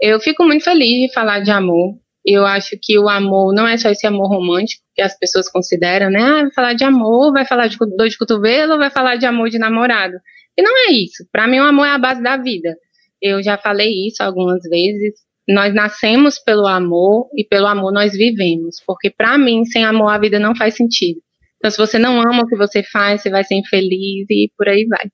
Eu 0.00 0.20
fico 0.20 0.44
muito 0.44 0.62
feliz 0.62 1.08
de 1.08 1.12
falar 1.12 1.40
de 1.40 1.50
amor. 1.50 1.96
Eu 2.24 2.46
acho 2.46 2.78
que 2.80 2.98
o 2.98 3.08
amor 3.08 3.52
não 3.52 3.66
é 3.68 3.76
só 3.76 3.90
esse 3.90 4.06
amor 4.06 4.28
romântico 4.28 4.82
que 4.94 5.02
as 5.02 5.18
pessoas 5.18 5.50
consideram, 5.50 6.10
né? 6.10 6.22
Ah, 6.22 6.42
vai 6.42 6.52
falar 6.52 6.72
de 6.72 6.84
amor, 6.84 7.32
vai 7.32 7.44
falar 7.44 7.66
de 7.66 7.76
dor 7.76 8.08
de 8.08 8.16
cotovelo, 8.16 8.78
vai 8.78 8.90
falar 8.90 9.16
de 9.16 9.26
amor 9.26 9.50
de 9.50 9.58
namorado. 9.58 10.16
E 10.56 10.62
não 10.62 10.72
é 10.88 10.92
isso. 10.92 11.26
Para 11.30 11.46
mim, 11.46 11.58
o 11.58 11.64
amor 11.64 11.86
é 11.86 11.90
a 11.90 11.98
base 11.98 12.22
da 12.22 12.36
vida. 12.36 12.74
Eu 13.20 13.42
já 13.42 13.58
falei 13.58 14.06
isso 14.06 14.22
algumas 14.22 14.62
vezes. 14.62 15.14
Nós 15.46 15.74
nascemos 15.74 16.38
pelo 16.38 16.66
amor 16.66 17.28
e 17.36 17.44
pelo 17.44 17.66
amor 17.66 17.92
nós 17.92 18.12
vivemos. 18.12 18.76
Porque 18.86 19.10
para 19.10 19.36
mim, 19.36 19.64
sem 19.66 19.84
amor, 19.84 20.08
a 20.08 20.18
vida 20.18 20.38
não 20.38 20.56
faz 20.56 20.74
sentido. 20.74 21.20
Então, 21.58 21.70
se 21.70 21.76
você 21.76 21.98
não 21.98 22.20
ama 22.20 22.42
o 22.42 22.46
que 22.46 22.56
você 22.56 22.82
faz, 22.82 23.22
você 23.22 23.30
vai 23.30 23.44
ser 23.44 23.56
infeliz 23.56 24.26
e 24.30 24.50
por 24.56 24.68
aí 24.68 24.86
vai. 24.86 25.10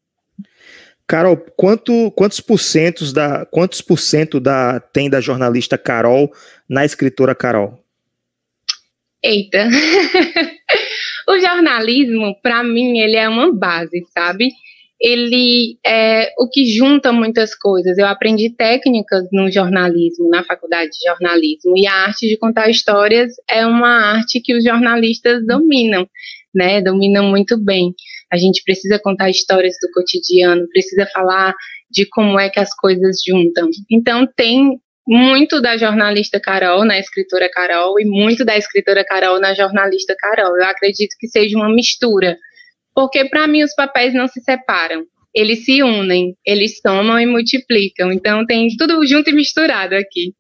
Carol, 1.11 1.37
quanto, 1.57 2.11
quantos 2.13 2.41
porcentos 2.41 3.13
da 3.13 3.45
quantos 3.47 3.81
por 3.81 3.99
cento 3.99 4.39
da 4.39 4.79
tem 4.79 5.11
da 5.11 5.21
jornalista 5.21 5.77
Carol 5.77 6.31
na 6.71 6.85
escritora 6.85 7.35
Carol? 7.35 7.83
Eita. 9.21 9.69
o 11.29 11.39
jornalismo, 11.41 12.37
para 12.41 12.63
mim, 12.63 13.01
ele 13.01 13.17
é 13.17 13.29
uma 13.29 13.53
base, 13.53 14.07
sabe? 14.15 14.51
Ele 15.01 15.79
é 15.85 16.33
o 16.39 16.49
que 16.49 16.65
junta 16.67 17.11
muitas 17.11 17.57
coisas. 17.57 17.99
Eu 17.99 18.07
aprendi 18.07 18.55
técnicas 18.55 19.25
no 19.33 19.51
jornalismo, 19.51 20.29
na 20.29 20.45
faculdade 20.45 20.91
de 20.91 21.11
jornalismo, 21.11 21.77
e 21.77 21.89
a 21.89 22.05
arte 22.05 22.29
de 22.29 22.39
contar 22.39 22.71
histórias 22.71 23.33
é 23.49 23.67
uma 23.67 24.13
arte 24.13 24.41
que 24.41 24.55
os 24.55 24.63
jornalistas 24.63 25.45
dominam, 25.45 26.09
né? 26.55 26.81
Dominam 26.81 27.29
muito 27.29 27.59
bem. 27.59 27.93
A 28.33 28.37
gente 28.37 28.63
precisa 28.63 28.97
contar 29.01 29.29
histórias 29.29 29.75
do 29.83 29.91
cotidiano, 29.93 30.69
precisa 30.69 31.05
falar 31.13 31.53
de 31.91 32.07
como 32.07 32.39
é 32.39 32.49
que 32.49 32.61
as 32.61 32.73
coisas 32.73 33.17
juntam. 33.27 33.69
Então 33.91 34.25
tem 34.37 34.79
muito 35.07 35.61
da 35.61 35.77
jornalista 35.77 36.41
Carol 36.41 36.85
na 36.85 36.99
escritora 36.99 37.51
Carol 37.51 37.99
e 37.99 38.05
muito 38.05 38.45
da 38.45 38.57
escritora 38.57 39.05
Carol 39.05 39.41
na 39.41 39.55
jornalista 39.55 40.15
Carol. 40.19 40.57
Eu 40.57 40.65
acredito 40.65 41.17
que 41.19 41.29
seja 41.29 41.57
uma 41.57 41.69
mistura, 41.69 42.37
porque 42.95 43.25
para 43.29 43.47
mim 43.47 43.63
os 43.63 43.75
papéis 43.75 44.15
não 44.15 44.29
se 44.29 44.41
separam. 44.41 45.05
Eles 45.35 45.65
se 45.65 45.83
unem, 45.83 46.37
eles 46.45 46.81
somam 46.85 47.19
e 47.19 47.27
multiplicam. 47.27 48.13
Então 48.13 48.45
tem 48.47 48.69
tudo 48.77 49.07
junto 49.07 49.31
e 49.31 49.33
misturado 49.33 49.95
aqui. 49.95 50.35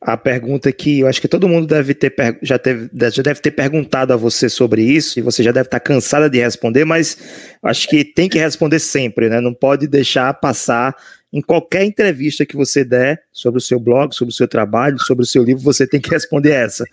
a 0.00 0.16
pergunta 0.16 0.70
que 0.72 1.00
eu 1.00 1.08
acho 1.08 1.20
que 1.20 1.28
todo 1.28 1.48
mundo 1.48 1.66
deve 1.66 1.92
ter 1.92 2.14
já, 2.42 2.58
teve, 2.58 2.88
já 3.10 3.22
deve 3.22 3.40
ter 3.40 3.50
perguntado 3.50 4.12
a 4.12 4.16
você 4.16 4.48
sobre 4.48 4.82
isso, 4.82 5.18
e 5.18 5.22
você 5.22 5.42
já 5.42 5.50
deve 5.50 5.66
estar 5.66 5.80
cansada 5.80 6.30
de 6.30 6.38
responder, 6.38 6.84
mas 6.84 7.18
acho 7.62 7.88
que 7.88 8.04
tem 8.04 8.28
que 8.28 8.38
responder 8.38 8.78
sempre, 8.78 9.28
né? 9.28 9.40
Não 9.40 9.52
pode 9.52 9.88
deixar 9.88 10.32
passar 10.34 10.94
em 11.32 11.40
qualquer 11.42 11.84
entrevista 11.84 12.46
que 12.46 12.56
você 12.56 12.84
der 12.84 13.22
sobre 13.32 13.58
o 13.58 13.62
seu 13.62 13.78
blog, 13.78 14.14
sobre 14.14 14.32
o 14.32 14.36
seu 14.36 14.48
trabalho, 14.48 14.98
sobre 15.00 15.24
o 15.24 15.26
seu 15.26 15.42
livro, 15.42 15.62
você 15.62 15.86
tem 15.86 16.00
que 16.00 16.10
responder 16.10 16.52
essa. 16.52 16.84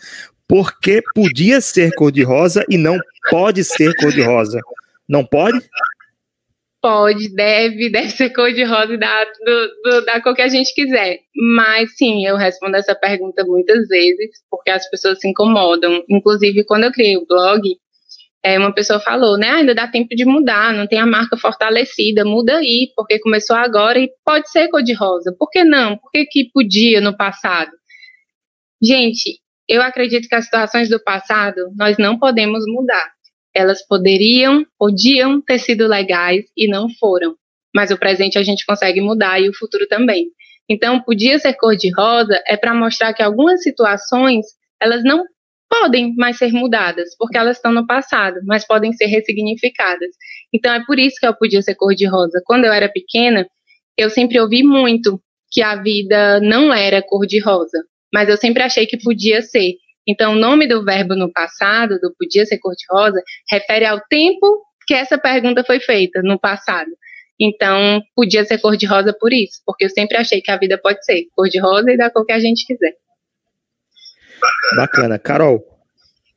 Por 0.48 0.80
que 0.80 1.02
podia 1.14 1.62
ser 1.62 1.92
cor-de-rosa 1.96 2.64
e 2.70 2.78
não 2.78 2.98
pode 3.30 3.64
ser 3.64 3.96
cor-de-rosa? 3.96 4.60
Não 5.08 5.26
pode? 5.26 5.60
pode, 6.86 7.34
deve, 7.34 7.90
deve 7.90 8.12
ser 8.12 8.30
cor-de-rosa 8.30 8.96
do, 8.96 10.06
dar 10.06 10.22
cor 10.22 10.36
que 10.36 10.44
a 10.44 10.48
gente 10.48 10.72
quiser. 10.76 11.18
Mas 11.56 11.98
sim, 11.98 12.28
eu 12.28 12.38
respondo 12.38 12.78
essa 12.78 12.94
pergunta 12.94 13.44
muitas 13.44 13.88
vezes, 13.88 14.30
porque 14.52 14.70
as 14.70 14.88
pessoas 14.92 15.20
se 15.20 15.28
incomodam. 15.28 16.04
Inclusive, 16.08 16.64
quando 16.64 16.84
eu 16.84 16.92
criei 16.92 17.18
o 17.18 17.26
blog, 17.26 17.62
é, 18.46 18.60
uma 18.60 18.74
pessoa 18.74 19.00
falou, 19.00 19.38
né? 19.38 19.50
ainda 19.50 19.74
dá 19.74 19.88
tempo 19.88 20.16
de 20.16 20.26
mudar, 20.26 20.74
não 20.74 20.86
tem 20.88 21.00
a 21.00 21.06
marca 21.06 21.36
fortalecida, 21.36 22.24
muda 22.24 22.58
aí, 22.58 22.92
porque 22.96 23.20
começou 23.20 23.56
agora 23.56 24.00
e 24.00 24.10
pode 24.24 24.50
ser 24.52 24.68
cor-de-rosa. 24.70 25.36
Por 25.38 25.50
que 25.50 25.64
não? 25.64 25.98
Por 25.98 26.12
que, 26.12 26.26
que 26.26 26.50
podia 26.54 27.02
no 27.02 27.16
passado? 27.18 27.72
Gente, 28.82 29.40
eu 29.68 29.82
acredito 29.82 30.28
que 30.28 30.36
as 30.36 30.46
situações 30.46 30.90
do 30.90 31.04
passado 31.04 31.60
nós 31.76 31.98
não 31.98 32.20
podemos 32.20 32.64
mudar 32.68 33.16
elas 33.56 33.82
poderiam, 33.88 34.66
podiam 34.78 35.42
ter 35.42 35.60
sido 35.60 35.88
legais 35.88 36.44
e 36.58 36.68
não 36.68 36.90
foram. 37.00 37.36
Mas 37.74 37.90
o 37.90 37.98
presente 37.98 38.38
a 38.38 38.44
gente 38.44 38.66
consegue 38.66 39.00
mudar 39.00 39.40
e 39.40 39.48
o 39.48 39.56
futuro 39.56 39.88
também. 39.88 40.28
Então, 40.70 41.02
podia 41.02 41.40
ser 41.40 41.54
cor-de-rosa 41.54 42.42
é 42.46 42.58
para 42.58 42.74
mostrar 42.74 43.14
que 43.14 43.24
algumas 43.24 43.64
situações 43.64 44.46
elas 44.82 45.04
não 45.04 45.24
podem 45.82 46.16
mais 46.16 46.38
ser 46.38 46.52
mudadas, 46.52 47.16
porque 47.18 47.38
elas 47.38 47.58
estão 47.58 47.72
no 47.72 47.86
passado, 47.86 48.38
mas 48.46 48.66
podem 48.66 48.94
ser 48.94 49.06
ressignificadas. 49.08 50.10
Então, 50.54 50.74
é 50.74 50.84
por 50.86 51.00
isso 51.00 51.18
que 51.20 51.28
eu 51.28 51.36
podia 51.36 51.62
ser 51.62 51.76
cor-de-rosa. 51.76 52.42
Quando 52.46 52.66
eu 52.66 52.74
era 52.74 52.90
pequena, 52.90 53.46
eu 53.98 54.10
sempre 54.10 54.40
ouvi 54.40 54.64
muito 54.64 55.22
que 55.52 55.62
a 55.62 55.76
vida 55.76 56.40
não 56.40 56.74
era 56.74 57.02
cor-de-rosa, 57.02 57.84
mas 58.14 58.30
eu 58.30 58.38
sempre 58.38 58.64
achei 58.64 58.86
que 58.86 58.98
podia 58.98 59.42
ser. 59.42 59.74
Então, 60.08 60.34
o 60.34 60.40
nome 60.40 60.68
do 60.68 60.84
verbo 60.84 61.16
no 61.16 61.32
passado, 61.32 62.00
do 62.00 62.14
podia 62.18 62.46
ser 62.46 62.58
cor-de-rosa, 62.60 63.22
refere 63.50 63.86
ao 63.86 64.00
tempo 64.10 64.64
que 64.88 64.94
essa 64.94 65.18
pergunta 65.18 65.64
foi 65.64 65.80
feita, 65.80 66.22
no 66.24 66.40
passado. 66.40 66.92
Então, 67.40 68.02
podia 68.16 68.46
ser 68.46 68.60
cor-de-rosa 68.60 69.16
por 69.20 69.34
isso, 69.34 69.62
porque 69.66 69.86
eu 69.86 69.90
sempre 69.90 70.18
achei 70.18 70.42
que 70.42 70.52
a 70.52 70.58
vida 70.58 70.78
pode 70.78 71.04
ser 71.04 71.26
cor-de-rosa 71.36 71.92
e 71.92 71.98
da 71.98 72.10
cor 72.10 72.26
que 72.26 72.32
a 72.32 72.40
gente 72.40 72.66
quiser. 72.66 72.94
Bacana. 74.76 75.20
Carol, 75.20 75.66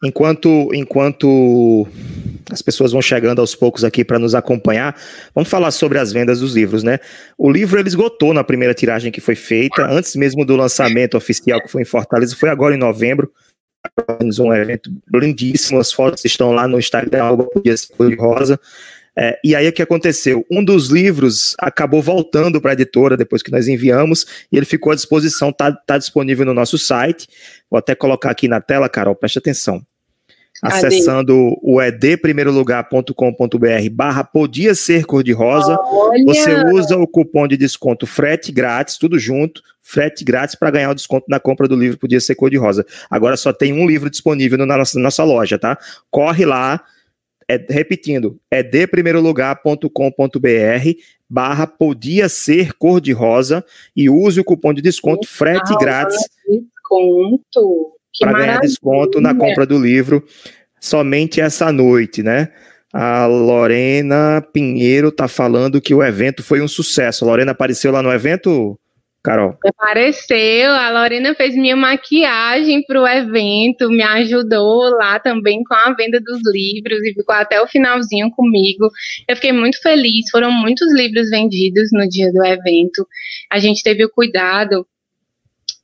enquanto, 0.05 0.71
enquanto 0.75 1.87
as 2.51 2.63
pessoas 2.63 2.93
vão 2.93 3.03
chegando 3.03 3.41
aos 3.41 3.55
poucos 3.55 3.85
aqui 3.85 4.05
para 4.05 4.19
nos 4.19 4.35
acompanhar, 4.35 4.97
vamos 5.35 5.51
falar 5.51 5.71
sobre 5.71 5.99
as 5.99 6.13
vendas 6.13 6.41
dos 6.41 6.55
livros, 6.55 6.83
né? 6.83 6.99
O 7.37 7.51
livro 7.51 7.79
ele 7.79 7.89
esgotou 7.89 8.33
na 8.33 8.43
primeira 8.45 8.75
tiragem 8.75 9.13
que 9.13 9.21
foi 9.21 9.35
feita, 9.35 9.87
antes 9.87 10.17
mesmo 10.17 10.45
do 10.45 10.57
lançamento 10.57 11.17
oficial 11.17 11.61
que 11.61 11.69
foi 11.69 11.83
em 11.83 11.87
Fortaleza, 11.87 12.37
foi 12.37 12.49
agora 12.49 12.75
em 12.75 12.79
novembro 12.79 13.31
organizou 13.97 14.49
um 14.49 14.55
evento 14.55 14.91
lindíssimo, 15.13 15.79
as 15.79 15.93
fotos 15.93 16.25
estão 16.25 16.53
lá 16.53 16.67
no 16.67 16.79
Instagram, 16.79 17.37
Podia 17.53 17.77
Ser 17.77 18.15
Rosa. 18.19 18.61
É, 19.17 19.39
e 19.45 19.55
aí 19.55 19.69
o 19.69 19.73
que 19.73 19.83
aconteceu? 19.83 20.47
Um 20.51 20.65
dos 20.65 20.89
livros 20.89 21.55
acabou 21.59 22.01
voltando 22.01 22.61
para 22.61 22.73
a 22.73 22.75
editora 22.75 23.17
depois 23.17 23.43
que 23.43 23.51
nós 23.51 23.69
enviamos 23.69 24.27
e 24.51 24.57
ele 24.57 24.67
ficou 24.67 24.93
à 24.93 24.95
disposição, 24.95 25.51
está 25.51 25.73
tá 25.73 25.99
disponível 25.99 26.47
no 26.47 26.55
nosso 26.55 26.79
site. 26.79 27.29
Vou 27.71 27.79
até 27.79 27.95
colocar 27.95 28.31
aqui 28.31 28.49
na 28.49 28.61
tela, 28.61 28.89
Carol, 28.89 29.15
preste 29.15 29.39
atenção. 29.39 29.83
Acessando 30.61 31.57
o 31.63 31.81
edprimeirolugar.com.br 31.81 33.91
barra 33.93 34.25
podia 34.25 34.75
ser 34.75 35.05
cor-de-rosa, 35.05 35.79
você 36.25 36.65
usa 36.73 36.97
o 36.97 37.07
cupom 37.07 37.47
de 37.47 37.57
desconto 37.57 38.07
frete 38.07 38.51
grátis, 38.51 38.99
tudo 38.99 39.21
junto, 39.21 39.63
frete 39.81 40.25
grátis 40.25 40.57
para 40.57 40.71
ganhar 40.71 40.91
o 40.91 40.95
desconto 40.95 41.27
na 41.29 41.39
compra 41.39 41.69
do 41.69 41.77
livro 41.77 41.99
Podia 41.99 42.21
Ser 42.21 42.35
Cor-de-Rosa. 42.35 42.85
Agora 43.09 43.37
só 43.37 43.53
tem 43.53 43.73
um 43.73 43.87
livro 43.87 44.11
disponível 44.11 44.59
na 44.59 44.77
nossa, 44.77 44.99
na 44.99 45.05
nossa 45.05 45.23
loja, 45.23 45.59
tá? 45.59 45.79
Corre 46.11 46.45
lá, 46.45 46.83
é, 47.49 47.65
repetindo, 47.69 48.39
é 48.51 48.63
deprimeirolugar.com.br 48.63 49.89
barra 51.29 51.67
podia 51.67 52.29
ser 52.29 52.73
cor-de-rosa 52.75 53.65
e 53.95 54.09
use 54.09 54.41
o 54.41 54.45
cupom 54.45 54.73
de 54.73 54.83
desconto 54.83 55.29
frete 55.29 55.77
grátis. 55.77 56.19
Desconto 56.47 57.93
para 58.21 58.33
ganhar 58.33 58.61
desconto 58.61 59.21
na 59.21 59.35
compra 59.35 59.67
do 59.67 59.79
livro 59.79 60.25
somente 60.81 61.41
essa 61.41 61.73
noite, 61.73 62.23
né? 62.23 62.49
A 62.93 63.27
Lorena 63.27 64.43
Pinheiro 64.53 65.13
tá 65.13 65.29
falando 65.29 65.81
que 65.81 65.95
o 65.95 66.03
evento 66.03 66.43
foi 66.43 66.63
um 66.63 66.69
sucesso. 66.69 67.25
A 67.25 67.29
Lorena 67.29 67.53
apareceu 67.53 67.93
lá 67.93 68.03
no 68.03 68.11
evento, 68.11 68.79
Carol? 69.29 69.59
Apareceu, 69.63 70.71
a 70.71 70.91
Lorena 70.91 71.35
fez 71.35 71.55
minha 71.55 71.77
maquiagem 71.77 72.83
para 72.87 73.03
o 73.03 73.07
evento, 73.07 73.91
me 73.91 74.03
ajudou 74.03 74.89
lá 74.97 75.21
também 75.21 75.63
com 75.65 75.75
a 75.75 75.93
venda 75.93 76.19
dos 76.19 76.41
livros 76.51 76.99
e 77.03 77.13
ficou 77.13 77.35
até 77.35 77.61
o 77.61 77.67
finalzinho 77.67 78.31
comigo. 78.31 78.89
Eu 79.29 79.37
fiquei 79.37 79.53
muito 79.53 79.81
feliz, 79.83 80.31
foram 80.31 80.51
muitos 80.51 80.91
livros 80.95 81.29
vendidos 81.29 81.91
no 81.93 82.09
dia 82.09 82.33
do 82.33 82.43
evento. 82.43 83.07
A 83.53 83.59
gente 83.59 83.83
teve 83.83 84.03
o 84.03 84.11
cuidado 84.11 84.87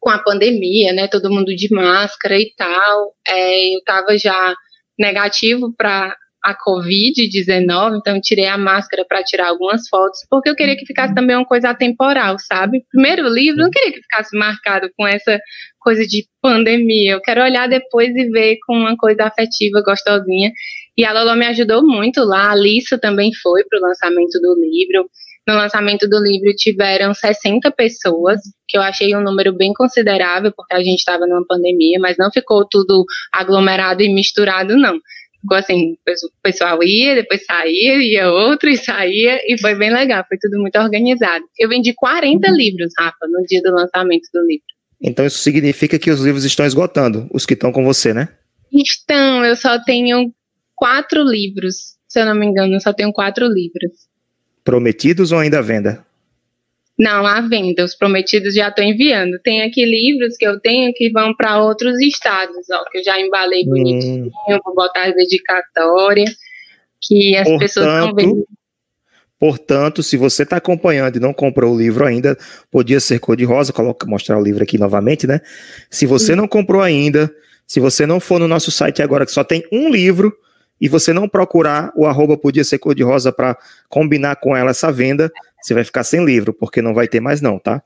com 0.01 0.09
a 0.09 0.19
pandemia, 0.19 0.95
né? 0.95 1.07
Todo 1.07 1.31
mundo 1.31 1.55
de 1.55 1.71
máscara 1.71 2.39
e 2.39 2.51
tal. 2.57 3.15
É, 3.29 3.75
eu 3.75 3.79
estava 3.79 4.17
já 4.17 4.55
negativo 4.99 5.75
para 5.77 6.17
a 6.45 6.55
Covid-19, 6.55 7.97
então 7.99 8.21
tirei 8.21 8.47
a 8.47 8.59
máscara 8.59 9.03
para 9.09 9.23
tirar 9.23 9.49
algumas 9.49 9.89
fotos, 9.89 10.21
porque 10.29 10.51
eu 10.51 10.55
queria 10.55 10.77
que 10.77 10.85
ficasse 10.85 11.15
também 11.15 11.35
uma 11.35 11.47
coisa 11.47 11.71
atemporal, 11.71 12.37
sabe? 12.39 12.85
Primeiro 12.93 13.27
livro, 13.29 13.63
não 13.63 13.71
queria 13.71 13.93
que 13.93 14.03
ficasse 14.03 14.37
marcado 14.37 14.91
com 14.95 15.07
essa 15.07 15.41
coisa 15.81 16.07
de 16.07 16.27
pandemia. 16.43 17.13
Eu 17.13 17.23
quero 17.23 17.43
olhar 17.43 17.67
depois 17.67 18.11
e 18.15 18.29
ver 18.29 18.59
com 18.67 18.77
uma 18.77 18.95
coisa 18.95 19.25
afetiva, 19.25 19.83
gostosinha. 19.83 20.53
E 20.99 21.05
a 21.05 21.13
Lolo 21.15 21.35
me 21.35 21.47
ajudou 21.47 21.83
muito 21.83 22.23
lá, 22.23 22.49
a 22.49 22.53
Alissa 22.53 22.99
também 22.99 23.31
foi 23.43 23.65
para 23.65 23.79
o 23.79 23.83
lançamento 23.83 24.39
do 24.41 24.55
livro. 24.61 25.09
No 25.47 25.55
lançamento 25.55 26.09
do 26.09 26.23
livro 26.23 26.55
tiveram 26.57 27.13
60 27.13 27.71
pessoas, 27.73 28.41
que 28.69 28.77
eu 28.77 28.83
achei 28.83 29.15
um 29.15 29.23
número 29.23 29.55
bem 29.55 29.73
considerável, 29.75 30.53
porque 30.55 30.75
a 30.75 30.83
gente 30.83 30.99
estava 30.99 31.27
numa 31.27 31.45
pandemia, 31.47 31.99
mas 32.01 32.17
não 32.19 32.31
ficou 32.31 32.67
tudo 32.69 33.05
aglomerado 33.33 34.03
e 34.03 34.13
misturado, 34.13 34.77
não. 34.77 34.99
Ficou 35.45 35.59
assim, 35.59 35.93
o 35.93 36.43
pessoal 36.43 36.83
ia, 36.83 37.15
depois 37.15 37.45
saía, 37.45 38.03
ia 38.03 38.31
outro 38.31 38.71
e 38.71 38.79
saía, 38.79 39.41
e 39.47 39.61
foi 39.61 39.75
bem 39.75 39.93
legal, 39.93 40.25
foi 40.27 40.39
tudo 40.39 40.59
muito 40.59 40.79
organizado. 40.79 41.45
Eu 41.59 41.69
vendi 41.69 41.93
40 41.93 42.49
uhum. 42.49 42.57
livros, 42.57 42.93
Rafa, 42.99 43.27
no 43.29 43.45
dia 43.47 43.61
do 43.61 43.71
lançamento 43.71 44.27
do 44.33 44.41
livro. 44.41 44.65
Então 45.01 45.27
isso 45.27 45.39
significa 45.39 45.99
que 45.99 46.11
os 46.11 46.21
livros 46.21 46.45
estão 46.45 46.65
esgotando, 46.65 47.29
os 47.31 47.45
que 47.45 47.53
estão 47.53 47.71
com 47.71 47.85
você, 47.85 48.15
né? 48.15 48.29
Estão, 48.73 49.45
eu 49.45 49.55
só 49.55 49.79
tenho 49.79 50.33
quatro 50.75 51.23
livros, 51.23 51.97
se 52.09 52.21
eu 52.21 52.25
não 52.25 52.35
me 52.35 52.47
engano, 52.47 52.75
eu 52.75 52.81
só 52.81 52.93
tenho 52.93 53.13
quatro 53.13 53.47
livros 53.47 53.93
prometidos 54.65 55.31
ou 55.31 55.39
ainda 55.39 55.59
à 55.59 55.63
venda? 55.63 56.05
Não, 56.99 57.27
à 57.27 57.41
venda. 57.41 57.85
Os 57.85 57.95
prometidos 57.95 58.55
já 58.55 58.69
estou 58.69 58.85
enviando. 58.85 59.39
Tem 59.43 59.63
aqui 59.63 59.85
livros 59.85 60.37
que 60.37 60.47
eu 60.47 60.61
tenho 60.61 60.93
que 60.95 61.11
vão 61.11 61.35
para 61.35 61.61
outros 61.63 62.01
estados, 62.01 62.71
ó, 62.71 62.85
que 62.91 62.99
eu 62.99 63.05
já 63.05 63.21
embalei 63.21 63.63
hum. 63.63 63.71
bonitinho, 63.71 64.33
vou 64.65 64.75
botar 64.75 65.09
as 65.09 65.15
dedicatórias, 65.15 66.37
que 67.03 67.37
as 67.37 67.45
Portanto, 67.45 67.61
pessoas 67.61 67.87
estão 67.87 68.15
vendo. 68.15 68.47
Portanto, 69.39 70.03
se 70.03 70.17
você 70.17 70.45
está 70.45 70.57
acompanhando 70.57 71.17
e 71.17 71.21
não 71.21 71.35
comprou 71.35 71.75
o 71.75 71.79
livro 71.79 72.07
ainda, 72.07 72.39
podia 72.71 73.01
ser 73.01 73.19
cor 73.19 73.37
de 73.37 73.45
rosa, 73.45 73.73
coloca, 73.73 74.07
mostrar 74.07 74.39
o 74.39 74.43
livro 74.43 74.63
aqui 74.63 74.79
novamente, 74.79 75.27
né? 75.27 75.41
Se 75.91 76.07
você 76.07 76.35
não 76.35 76.47
comprou 76.47 76.81
ainda, 76.81 77.31
se 77.67 77.81
você 77.81 78.07
não 78.07 78.21
for 78.21 78.39
no 78.39 78.49
nosso 78.49 78.71
site 78.71 79.03
agora, 79.03 79.27
que 79.27 79.33
só 79.33 79.43
tem 79.43 79.65
um 79.73 79.91
livro, 79.91 80.33
e 80.81 80.89
você 80.89 81.13
não 81.13 81.29
procurar 81.29 81.93
o 81.97 82.07
arroba 82.07 82.37
podia 82.37 82.65
ser 82.65 82.79
cor 82.79 82.95
de 82.95 83.03
rosa 83.03 83.33
para 83.33 83.57
combinar 83.89 84.37
com 84.37 84.57
ela 84.57 84.71
essa 84.71 84.91
venda, 84.93 85.31
você 85.63 85.75
vai 85.75 85.85
ficar 85.85 86.05
sem 86.05 86.25
livro, 86.25 86.53
porque 86.53 86.83
não 86.83 86.95
vai 86.95 87.09
ter 87.09 87.21
mais 87.21 87.41
não, 87.41 87.59
tá? 87.59 87.83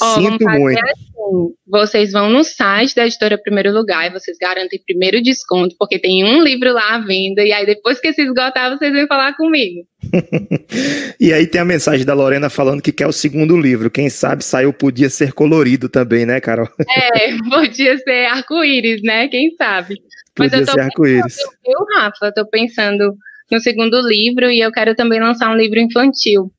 Oh, 0.00 0.14
Sinto 0.14 0.44
muito. 0.44 0.80
Assim, 0.84 1.54
vocês 1.66 2.12
vão 2.12 2.28
no 2.28 2.42
site 2.42 2.94
da 2.94 3.06
editora 3.06 3.38
Primeiro 3.38 3.72
Lugar 3.72 4.06
e 4.06 4.12
vocês 4.12 4.36
garantem 4.38 4.80
primeiro 4.84 5.22
desconto, 5.22 5.76
porque 5.78 5.98
tem 5.98 6.24
um 6.24 6.42
livro 6.42 6.72
lá 6.72 6.96
à 6.96 6.98
venda, 6.98 7.42
e 7.42 7.52
aí 7.52 7.64
depois 7.64 8.00
que 8.00 8.12
se 8.12 8.22
esgotar, 8.22 8.76
vocês 8.76 8.92
vêm 8.92 9.06
falar 9.06 9.36
comigo. 9.36 9.86
e 11.18 11.32
aí 11.32 11.46
tem 11.46 11.60
a 11.60 11.64
mensagem 11.64 12.04
da 12.04 12.12
Lorena 12.12 12.50
falando 12.50 12.82
que 12.82 12.92
quer 12.92 13.06
o 13.06 13.12
segundo 13.12 13.56
livro. 13.56 13.90
Quem 13.90 14.10
sabe 14.10 14.44
saiu 14.44 14.72
Podia 14.72 15.08
Ser 15.08 15.32
Colorido 15.32 15.88
também, 15.88 16.26
né, 16.26 16.40
Carol? 16.40 16.68
É, 16.78 17.36
podia 17.48 17.96
ser 17.98 18.26
arco-íris, 18.26 19.00
né? 19.02 19.28
Quem 19.28 19.54
sabe? 19.56 19.96
Podia 20.34 20.58
Mas 20.58 20.68
eu 20.68 20.74
tô 20.74 20.80
arco-íris. 20.80 21.36
Eu, 21.64 21.84
Rafa, 21.96 22.32
tô 22.32 22.46
pensando 22.48 23.16
no 23.50 23.60
segundo 23.60 24.00
livro 24.00 24.50
e 24.50 24.60
eu 24.60 24.72
quero 24.72 24.94
também 24.94 25.20
lançar 25.20 25.50
um 25.50 25.56
livro 25.56 25.78
infantil. 25.78 26.50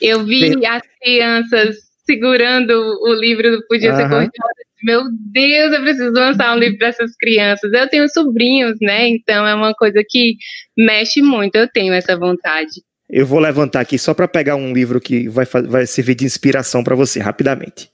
Eu 0.00 0.24
vi 0.24 0.56
Bem... 0.56 0.66
as 0.66 0.82
crianças 1.00 1.76
se 1.76 2.14
segurando 2.14 2.72
o 2.72 3.14
livro 3.14 3.50
do 3.50 3.66
Podia 3.68 3.94
Ser 3.94 4.08
Cor 4.08 4.20
de 4.20 4.26
Rosa. 4.26 4.70
Meu 4.82 5.02
Deus, 5.32 5.72
eu 5.74 5.82
preciso 5.82 6.12
lançar 6.12 6.56
um 6.56 6.58
livro 6.58 6.78
para 6.78 6.88
essas 6.88 7.14
crianças. 7.16 7.70
Eu 7.72 7.88
tenho 7.88 8.08
sobrinhos, 8.08 8.76
né? 8.80 9.08
Então 9.08 9.46
é 9.46 9.54
uma 9.54 9.74
coisa 9.74 10.02
que 10.08 10.36
mexe 10.76 11.20
muito. 11.20 11.54
Eu 11.56 11.68
tenho 11.68 11.92
essa 11.92 12.16
vontade. 12.16 12.82
Eu 13.08 13.26
vou 13.26 13.38
levantar 13.38 13.80
aqui 13.80 13.98
só 13.98 14.14
para 14.14 14.26
pegar 14.26 14.56
um 14.56 14.72
livro 14.72 15.00
que 15.00 15.28
vai, 15.28 15.44
vai 15.44 15.86
servir 15.86 16.14
de 16.14 16.24
inspiração 16.24 16.82
para 16.82 16.96
você, 16.96 17.20
rapidamente. 17.20 17.90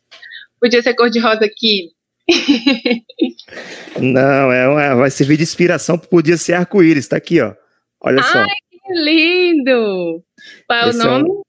Podia 0.61 0.83
ser 0.83 0.95
cor-de-rosa 0.95 1.45
aqui. 1.45 1.90
Não, 4.00 4.52
é, 4.52 4.95
vai 4.95 5.11
servir 5.11 5.37
de 5.37 5.42
inspiração, 5.42 5.99
podia 5.99 6.37
ser 6.37 6.54
arco-íris, 6.54 7.09
tá 7.09 7.16
aqui, 7.16 7.40
ó. 7.40 7.54
Olha 8.00 8.21
Ai, 8.21 8.33
só. 8.33 8.38
Ai, 8.38 8.47
que 8.71 8.92
lindo! 8.95 10.23
Qual 10.66 10.78
é 10.78 10.90
o 10.90 10.92
nome? 10.92 11.28
É 11.28 11.33
um 11.33 11.42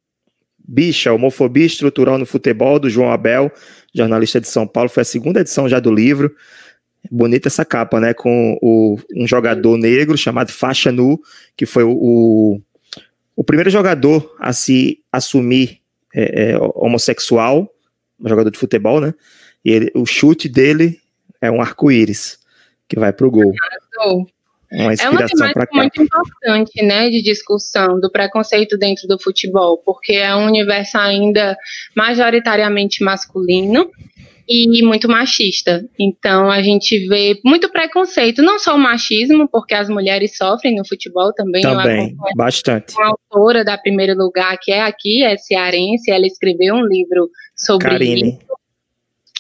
Bicha, 0.68 1.14
Homofobia 1.14 1.66
Estrutural 1.66 2.18
no 2.18 2.26
Futebol, 2.26 2.80
do 2.80 2.90
João 2.90 3.12
Abel, 3.12 3.52
jornalista 3.94 4.42
de 4.42 4.48
São 4.48 4.68
Paulo. 4.68 4.90
Foi 4.90 5.02
a 5.02 5.06
segunda 5.06 5.40
edição 5.40 5.70
já 5.70 5.80
do 5.80 5.94
livro. 5.94 6.36
Bonita 7.10 7.48
essa 7.48 7.64
capa, 7.64 8.00
né? 8.02 8.14
Com 8.14 8.58
o, 8.62 9.00
um 9.16 9.26
jogador 9.26 9.78
negro 9.78 10.18
chamado 10.18 10.52
Faixa 10.52 10.92
Nu, 10.92 11.22
que 11.56 11.66
foi 11.66 11.84
o, 11.84 11.92
o 11.92 12.62
o 13.38 13.44
primeiro 13.44 13.70
jogador 13.70 14.36
a 14.40 14.52
se 14.52 15.04
assumir 15.12 15.80
é, 16.14 16.54
é, 16.54 16.58
homossexual, 16.74 17.72
um 18.20 18.28
jogador 18.28 18.50
de 18.50 18.58
futebol, 18.58 19.00
né? 19.00 19.14
Ele, 19.70 19.92
o 19.94 20.06
chute 20.06 20.48
dele 20.48 21.00
é 21.42 21.52
um 21.52 21.62
arco-íris 21.62 22.40
que 22.88 22.98
vai 22.98 23.12
pro 23.12 23.30
gol. 23.30 23.52
Uma 24.72 24.94
é 24.94 25.10
uma 25.10 25.26
temática 25.26 25.68
muito 25.74 26.02
importante, 26.02 26.82
né, 26.84 27.10
de 27.10 27.22
discussão 27.22 28.00
do 28.00 28.12
preconceito 28.12 28.78
dentro 28.78 29.08
do 29.08 29.20
futebol, 29.20 29.78
porque 29.86 30.14
é 30.14 30.34
um 30.36 30.46
universo 30.46 30.98
ainda 30.98 31.58
majoritariamente 31.96 33.04
masculino 33.04 33.90
e 34.48 34.82
muito 34.84 35.10
machista. 35.10 35.86
Então 36.00 36.50
a 36.50 36.62
gente 36.62 37.06
vê 37.08 37.40
muito 37.44 37.70
preconceito, 37.70 38.42
não 38.42 38.58
só 38.60 38.76
o 38.76 38.80
machismo, 38.80 39.50
porque 39.50 39.74
as 39.74 39.90
mulheres 39.90 40.38
sofrem 40.38 40.76
no 40.76 40.88
futebol 40.88 41.34
também. 41.34 41.62
Também, 41.62 42.16
bastante. 42.36 42.96
Uma 42.96 43.18
autora 43.32 43.66
da 43.66 43.78
primeiro 43.78 44.18
lugar, 44.18 44.58
que 44.62 44.72
é 44.72 44.82
aqui, 44.82 45.24
é 45.24 45.36
cearense, 45.38 46.10
ela 46.10 46.26
escreveu 46.26 46.76
um 46.76 46.86
livro 46.86 47.30
sobre 47.56 47.90
Karine. 47.90 48.30
isso. 48.30 48.57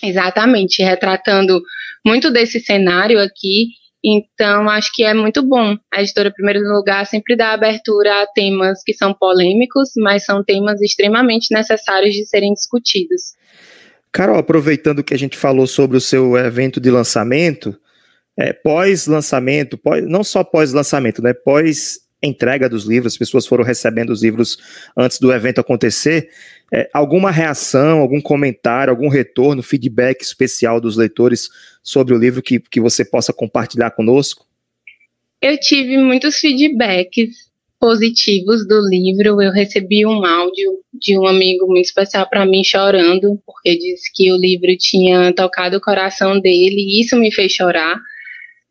Exatamente, 0.04 0.84
retratando 0.84 1.62
muito 2.06 2.32
desse 2.32 2.60
cenário 2.60 3.20
aqui. 3.20 3.70
Então, 4.04 4.70
acho 4.70 4.92
que 4.94 5.04
é 5.04 5.14
muito 5.14 5.44
bom. 5.44 5.76
A 5.92 6.02
editora 6.02 6.32
Primeiro 6.32 6.62
Lugar 6.62 7.06
sempre 7.06 7.36
dá 7.36 7.52
abertura 7.52 8.22
a 8.22 8.28
temas 8.28 8.82
que 8.86 8.94
são 8.94 9.14
polêmicos, 9.14 9.90
mas 9.98 10.24
são 10.24 10.44
temas 10.44 10.80
extremamente 10.82 11.54
necessários 11.54 12.14
de 12.14 12.26
serem 12.26 12.54
discutidos. 12.54 13.36
Carol, 14.12 14.38
aproveitando 14.38 15.04
que 15.04 15.14
a 15.14 15.18
gente 15.18 15.36
falou 15.36 15.68
sobre 15.68 15.98
o 15.98 16.02
seu 16.02 16.38
evento 16.38 16.80
de 16.80 16.90
lançamento, 16.90 17.78
é, 18.38 18.54
pós-lançamento, 18.54 19.78
pós, 19.78 20.08
não 20.08 20.24
só 20.24 20.44
pós-lançamento, 20.44 21.22
né, 21.22 21.34
pós 21.34 22.00
entrega 22.28 22.70
dos 22.70 22.86
livros, 22.86 23.14
as 23.14 23.18
pessoas 23.18 23.46
foram 23.46 23.64
recebendo 23.64 24.10
os 24.12 24.22
livros 24.22 24.58
antes 24.96 25.20
do 25.20 25.32
evento 25.32 25.60
acontecer. 25.60 26.30
É, 26.74 26.90
alguma 26.94 27.32
reação, 27.32 28.00
algum 28.00 28.22
comentário, 28.22 28.92
algum 28.92 29.08
retorno, 29.08 29.64
feedback 29.64 30.22
especial 30.22 30.82
dos 30.82 30.98
leitores 30.98 31.50
sobre 31.82 32.14
o 32.14 32.18
livro 32.18 32.42
que, 32.42 32.60
que 32.60 32.82
você 32.82 33.06
possa 33.06 33.32
compartilhar 33.32 33.92
conosco? 33.92 34.46
Eu 35.42 35.58
tive 35.60 35.98
muitos 35.98 36.38
feedbacks 36.38 37.48
positivos 37.80 38.68
do 38.68 38.82
livro. 38.90 39.42
Eu 39.42 39.52
recebi 39.52 40.06
um 40.06 40.26
áudio 40.26 40.80
de 40.94 41.18
um 41.18 41.28
amigo 41.28 41.68
muito 41.68 41.86
especial 41.86 42.28
para 42.30 42.46
mim 42.46 42.64
chorando, 42.64 43.42
porque 43.46 43.78
disse 43.78 44.12
que 44.14 44.32
o 44.32 44.38
livro 44.38 44.76
tinha 44.78 45.32
tocado 45.34 45.78
o 45.78 45.82
coração 45.82 46.40
dele 46.40 46.76
e 46.78 47.02
isso 47.02 47.16
me 47.18 47.32
fez 47.32 47.52
chorar, 47.52 48.00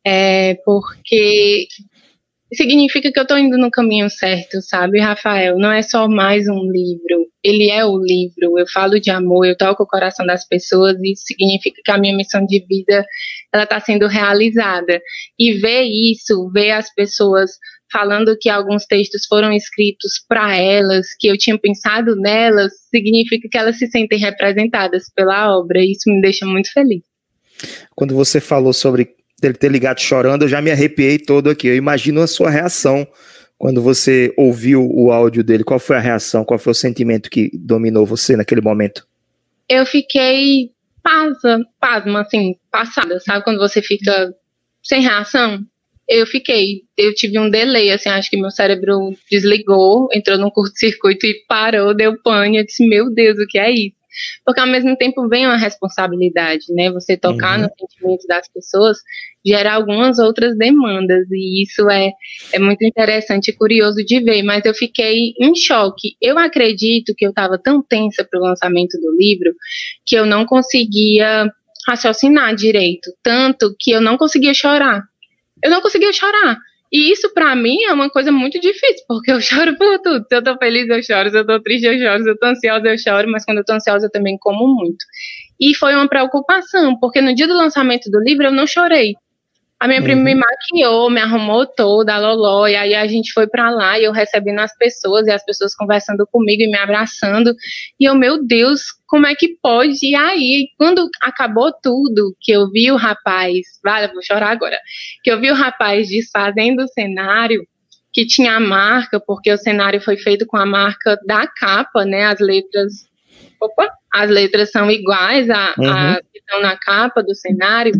é, 0.04 0.54
porque 0.64 1.68
significa 2.54 3.10
que 3.10 3.18
eu 3.18 3.22
estou 3.22 3.38
indo 3.38 3.58
no 3.58 3.70
caminho 3.70 4.08
certo, 4.08 4.60
sabe, 4.62 5.00
Rafael? 5.00 5.58
Não 5.58 5.72
é 5.72 5.82
só 5.82 6.08
mais 6.08 6.46
um 6.48 6.70
livro, 6.70 7.26
ele 7.42 7.70
é 7.70 7.84
o 7.84 7.96
livro. 7.98 8.58
Eu 8.58 8.66
falo 8.68 9.00
de 9.00 9.10
amor, 9.10 9.46
eu 9.46 9.56
toco 9.56 9.82
o 9.82 9.86
coração 9.86 10.24
das 10.26 10.46
pessoas 10.46 10.96
e 11.00 11.12
isso 11.12 11.22
significa 11.26 11.80
que 11.84 11.90
a 11.90 11.98
minha 11.98 12.16
missão 12.16 12.44
de 12.46 12.64
vida 12.66 13.04
ela 13.52 13.64
está 13.64 13.80
sendo 13.80 14.06
realizada. 14.06 15.00
E 15.38 15.54
ver 15.54 15.84
isso, 15.84 16.50
ver 16.52 16.72
as 16.72 16.92
pessoas 16.94 17.50
falando 17.92 18.36
que 18.40 18.48
alguns 18.48 18.84
textos 18.84 19.26
foram 19.26 19.52
escritos 19.52 20.12
para 20.28 20.56
elas, 20.56 21.06
que 21.18 21.28
eu 21.28 21.38
tinha 21.38 21.58
pensado 21.58 22.16
nelas, 22.16 22.72
significa 22.90 23.48
que 23.50 23.56
elas 23.56 23.78
se 23.78 23.86
sentem 23.86 24.18
representadas 24.18 25.04
pela 25.14 25.56
obra, 25.56 25.80
e 25.80 25.92
isso 25.92 26.10
me 26.10 26.20
deixa 26.20 26.44
muito 26.44 26.72
feliz. 26.72 27.02
Quando 27.94 28.14
você 28.14 28.40
falou 28.40 28.72
sobre 28.72 29.14
ele 29.42 29.54
ter 29.54 29.70
ligado 29.70 30.00
chorando, 30.00 30.42
eu 30.42 30.48
já 30.48 30.60
me 30.60 30.70
arrepiei 30.70 31.18
todo 31.18 31.50
aqui. 31.50 31.68
Eu 31.68 31.76
imagino 31.76 32.20
a 32.22 32.26
sua 32.26 32.50
reação 32.50 33.06
quando 33.58 33.82
você 33.82 34.32
ouviu 34.36 34.88
o 34.90 35.10
áudio 35.12 35.44
dele. 35.44 35.64
Qual 35.64 35.78
foi 35.78 35.96
a 35.96 36.00
reação? 36.00 36.44
Qual 36.44 36.58
foi 36.58 36.72
o 36.72 36.74
sentimento 36.74 37.30
que 37.30 37.50
dominou 37.54 38.06
você 38.06 38.36
naquele 38.36 38.60
momento? 38.60 39.06
Eu 39.68 39.84
fiquei 39.84 40.70
pasma, 41.02 41.60
pasma 41.80 42.20
assim, 42.22 42.56
passada, 42.70 43.20
sabe? 43.20 43.44
Quando 43.44 43.58
você 43.58 43.82
fica 43.82 44.34
sem 44.82 45.02
reação 45.02 45.64
eu 46.08 46.26
fiquei, 46.26 46.82
eu 46.96 47.12
tive 47.14 47.38
um 47.38 47.50
delay, 47.50 47.90
assim, 47.90 48.08
acho 48.08 48.30
que 48.30 48.36
meu 48.36 48.50
cérebro 48.50 49.10
desligou, 49.30 50.08
entrou 50.12 50.38
num 50.38 50.50
curto-circuito 50.50 51.26
e 51.26 51.44
parou, 51.48 51.94
deu 51.94 52.16
pane, 52.22 52.58
eu 52.58 52.64
disse, 52.64 52.86
meu 52.86 53.12
Deus, 53.12 53.38
o 53.38 53.46
que 53.46 53.58
é 53.58 53.70
isso? 53.72 53.95
Porque 54.44 54.60
ao 54.60 54.66
mesmo 54.66 54.96
tempo 54.96 55.28
vem 55.28 55.46
uma 55.46 55.56
responsabilidade, 55.56 56.64
né? 56.70 56.90
Você 56.90 57.16
tocar 57.16 57.58
uhum. 57.58 57.62
nos 57.64 57.72
sentimentos 57.78 58.26
das 58.26 58.48
pessoas 58.48 58.98
gera 59.44 59.74
algumas 59.74 60.18
outras 60.18 60.56
demandas, 60.58 61.26
e 61.30 61.62
isso 61.62 61.88
é, 61.88 62.10
é 62.52 62.58
muito 62.58 62.84
interessante 62.84 63.48
e 63.48 63.56
curioso 63.56 64.04
de 64.04 64.20
ver, 64.20 64.42
mas 64.42 64.64
eu 64.64 64.74
fiquei 64.74 65.34
em 65.40 65.54
choque. 65.54 66.16
Eu 66.20 66.36
acredito 66.36 67.14
que 67.16 67.24
eu 67.24 67.30
estava 67.30 67.56
tão 67.56 67.80
tensa 67.80 68.24
para 68.24 68.40
o 68.40 68.42
lançamento 68.42 68.98
do 69.00 69.16
livro 69.16 69.52
que 70.04 70.16
eu 70.16 70.26
não 70.26 70.44
conseguia 70.44 71.48
raciocinar 71.86 72.56
direito, 72.56 73.12
tanto 73.22 73.74
que 73.78 73.92
eu 73.92 74.00
não 74.00 74.16
conseguia 74.16 74.52
chorar 74.52 75.04
eu 75.62 75.70
não 75.70 75.80
conseguia 75.80 76.12
chorar. 76.12 76.58
E 76.92 77.12
isso 77.12 77.32
para 77.34 77.54
mim 77.56 77.82
é 77.84 77.92
uma 77.92 78.08
coisa 78.08 78.30
muito 78.30 78.60
difícil, 78.60 79.04
porque 79.08 79.32
eu 79.32 79.40
choro 79.42 79.76
por 79.76 79.98
tudo. 80.00 80.24
Se 80.28 80.36
eu 80.36 80.42
tô 80.42 80.56
feliz, 80.56 80.88
eu 80.88 81.02
choro. 81.02 81.30
Se 81.30 81.38
eu 81.38 81.46
tô 81.46 81.60
triste, 81.60 81.86
eu 81.86 81.98
choro. 81.98 82.22
Se 82.22 82.30
eu 82.30 82.38
tô 82.38 82.46
ansiosa, 82.46 82.86
eu 82.88 82.98
choro. 82.98 83.28
Mas 83.30 83.44
quando 83.44 83.58
eu 83.58 83.64
tô 83.64 83.72
ansiosa, 83.72 84.06
eu 84.06 84.10
também 84.10 84.36
como 84.38 84.66
muito. 84.66 85.04
E 85.60 85.74
foi 85.74 85.94
uma 85.94 86.08
preocupação, 86.08 86.98
porque 86.98 87.20
no 87.20 87.34
dia 87.34 87.46
do 87.46 87.54
lançamento 87.54 88.10
do 88.10 88.20
livro 88.20 88.44
eu 88.44 88.52
não 88.52 88.66
chorei. 88.66 89.14
A 89.78 89.86
minha 89.86 90.00
uhum. 90.00 90.06
prima 90.06 90.22
me 90.22 90.34
uhum. 90.34 90.40
maquiou, 90.40 91.10
me 91.10 91.20
arrumou 91.20 91.66
toda, 91.66 92.14
a 92.14 92.18
Loló, 92.18 92.66
e 92.66 92.74
aí 92.74 92.94
a 92.94 93.06
gente 93.06 93.32
foi 93.32 93.46
para 93.46 93.68
lá 93.68 93.98
e 93.98 94.04
eu 94.04 94.12
recebendo 94.12 94.60
as 94.60 94.74
pessoas, 94.76 95.26
e 95.26 95.30
as 95.30 95.44
pessoas 95.44 95.74
conversando 95.74 96.26
comigo 96.26 96.62
e 96.62 96.70
me 96.70 96.78
abraçando. 96.78 97.54
E 98.00 98.08
eu, 98.08 98.14
meu 98.14 98.42
Deus, 98.42 98.80
como 99.06 99.26
é 99.26 99.34
que 99.34 99.56
pode? 99.62 99.98
E 100.02 100.14
aí, 100.14 100.68
quando 100.78 101.08
acabou 101.20 101.70
tudo, 101.82 102.34
que 102.40 102.52
eu 102.52 102.70
vi 102.70 102.90
o 102.90 102.96
rapaz, 102.96 103.58
vale, 103.84 104.12
vou 104.14 104.22
chorar 104.22 104.50
agora, 104.50 104.78
que 105.22 105.30
eu 105.30 105.38
vi 105.38 105.50
o 105.50 105.54
rapaz 105.54 106.08
desfazendo 106.08 106.82
o 106.82 106.88
cenário, 106.88 107.62
que 108.14 108.26
tinha 108.26 108.56
a 108.56 108.60
marca, 108.60 109.20
porque 109.20 109.52
o 109.52 109.58
cenário 109.58 110.00
foi 110.00 110.16
feito 110.16 110.46
com 110.46 110.56
a 110.56 110.64
marca 110.64 111.18
da 111.26 111.46
capa, 111.46 112.02
né? 112.06 112.24
As 112.24 112.40
letras. 112.40 112.92
Opa! 113.60 113.90
As 114.14 114.30
letras 114.30 114.70
são 114.70 114.90
iguais 114.90 115.50
a, 115.50 115.74
uhum. 115.76 115.90
a 115.90 116.20
que 116.32 116.38
estão 116.38 116.62
na 116.62 116.78
capa 116.78 117.22
do 117.22 117.34
cenário 117.34 117.92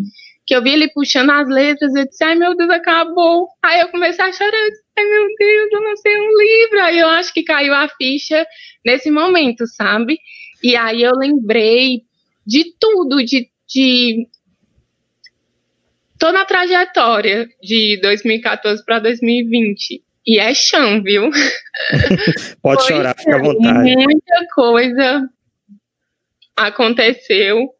que 0.46 0.54
eu 0.54 0.62
vi 0.62 0.70
ele 0.70 0.88
puxando 0.88 1.30
as 1.30 1.48
letras, 1.48 1.94
eu 1.94 2.06
disse, 2.06 2.22
ai 2.22 2.36
meu 2.36 2.56
Deus, 2.56 2.70
acabou. 2.70 3.48
Aí 3.62 3.80
eu 3.80 3.88
comecei 3.88 4.24
a 4.24 4.32
chorar, 4.32 4.56
eu 4.56 4.70
disse, 4.70 4.82
ai 4.96 5.04
meu 5.04 5.26
Deus, 5.36 5.72
eu 5.72 5.80
lancei 5.80 6.20
um 6.20 6.38
livro. 6.38 6.80
Aí 6.82 6.98
eu 6.98 7.08
acho 7.08 7.34
que 7.34 7.42
caiu 7.42 7.74
a 7.74 7.88
ficha 7.88 8.46
nesse 8.84 9.10
momento, 9.10 9.66
sabe? 9.66 10.18
E 10.62 10.76
aí 10.76 11.02
eu 11.02 11.16
lembrei 11.16 12.02
de 12.46 12.64
tudo, 12.78 13.16
de, 13.24 13.48
de 13.68 14.28
toda 16.16 16.42
a 16.42 16.44
trajetória 16.44 17.48
de 17.60 17.98
2014 18.00 18.84
para 18.84 19.00
2020. 19.00 20.00
E 20.28 20.38
é 20.38 20.54
chão, 20.54 21.02
viu? 21.02 21.28
Pode 22.62 22.86
chorar, 22.86 23.16
fica 23.18 23.34
à 23.34 23.38
vontade. 23.38 23.96
Muita 23.96 24.46
coisa 24.54 25.28
aconteceu 26.56 27.75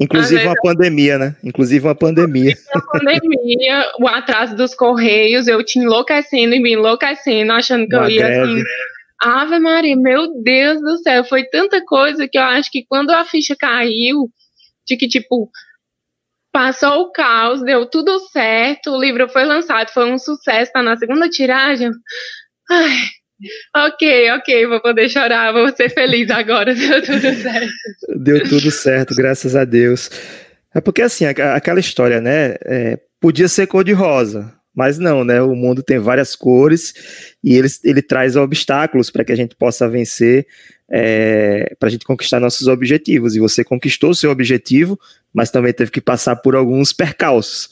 Inclusive 0.00 0.44
uma 0.44 0.54
pandemia, 0.56 1.18
né? 1.18 1.36
Inclusive 1.44 1.86
uma 1.86 1.94
pandemia. 1.94 2.56
Uma 2.74 2.86
pandemia, 2.86 3.86
o 4.00 4.08
atraso 4.08 4.56
dos 4.56 4.74
correios, 4.74 5.46
eu 5.46 5.62
te 5.64 5.78
enlouquecendo 5.78 6.54
e 6.54 6.60
me 6.60 6.72
enlouquecendo, 6.72 7.52
achando 7.52 7.86
que 7.86 7.94
uma 7.94 8.06
eu 8.06 8.10
ia 8.10 8.26
greve. 8.26 8.42
assim. 8.42 8.64
Ave 9.22 9.58
Maria, 9.60 9.96
meu 9.96 10.42
Deus 10.42 10.80
do 10.80 10.98
céu, 10.98 11.24
foi 11.24 11.44
tanta 11.44 11.84
coisa 11.84 12.26
que 12.26 12.36
eu 12.36 12.42
acho 12.42 12.70
que 12.70 12.84
quando 12.88 13.10
a 13.10 13.24
ficha 13.24 13.54
caiu, 13.56 14.28
de 14.84 14.96
que 14.96 15.06
tipo, 15.06 15.48
passou 16.50 17.02
o 17.02 17.12
caos, 17.12 17.62
deu 17.62 17.86
tudo 17.86 18.18
certo, 18.30 18.90
o 18.90 19.00
livro 19.00 19.28
foi 19.28 19.44
lançado, 19.44 19.90
foi 19.90 20.10
um 20.10 20.18
sucesso, 20.18 20.72
tá 20.72 20.82
na 20.82 20.96
segunda 20.96 21.28
tiragem. 21.28 21.90
Ai, 22.68 22.96
ok, 23.74 24.30
ok, 24.32 24.66
vou 24.66 24.80
poder 24.80 25.08
chorar, 25.08 25.52
vou 25.52 25.74
ser 25.74 25.88
feliz 25.90 26.30
agora, 26.30 26.74
deu 26.76 27.02
tudo 27.02 27.34
certo. 27.34 27.72
Deu 28.16 28.48
tudo 28.48 28.70
certo, 28.70 29.14
graças 29.14 29.56
a 29.56 29.64
Deus. 29.64 30.10
É 30.74 30.80
porque 30.80 31.02
assim, 31.02 31.24
aquela 31.26 31.80
história, 31.80 32.20
né? 32.20 32.56
É, 32.64 32.98
podia 33.20 33.48
ser 33.48 33.66
cor-de-rosa, 33.66 34.52
mas 34.74 34.98
não, 34.98 35.24
né? 35.24 35.42
O 35.42 35.54
mundo 35.54 35.82
tem 35.82 35.98
várias 35.98 36.34
cores 36.34 37.34
e 37.44 37.56
ele, 37.56 37.68
ele 37.84 38.02
traz 38.02 38.36
obstáculos 38.36 39.10
para 39.10 39.24
que 39.24 39.32
a 39.32 39.36
gente 39.36 39.54
possa 39.54 39.88
vencer, 39.88 40.46
é, 40.90 41.74
para 41.78 41.88
a 41.88 41.92
gente 41.92 42.06
conquistar 42.06 42.40
nossos 42.40 42.66
objetivos. 42.68 43.36
E 43.36 43.40
você 43.40 43.62
conquistou 43.62 44.14
seu 44.14 44.30
objetivo, 44.30 44.98
mas 45.32 45.50
também 45.50 45.72
teve 45.72 45.90
que 45.90 46.00
passar 46.00 46.36
por 46.36 46.54
alguns 46.54 46.92
percalços. 46.92 47.68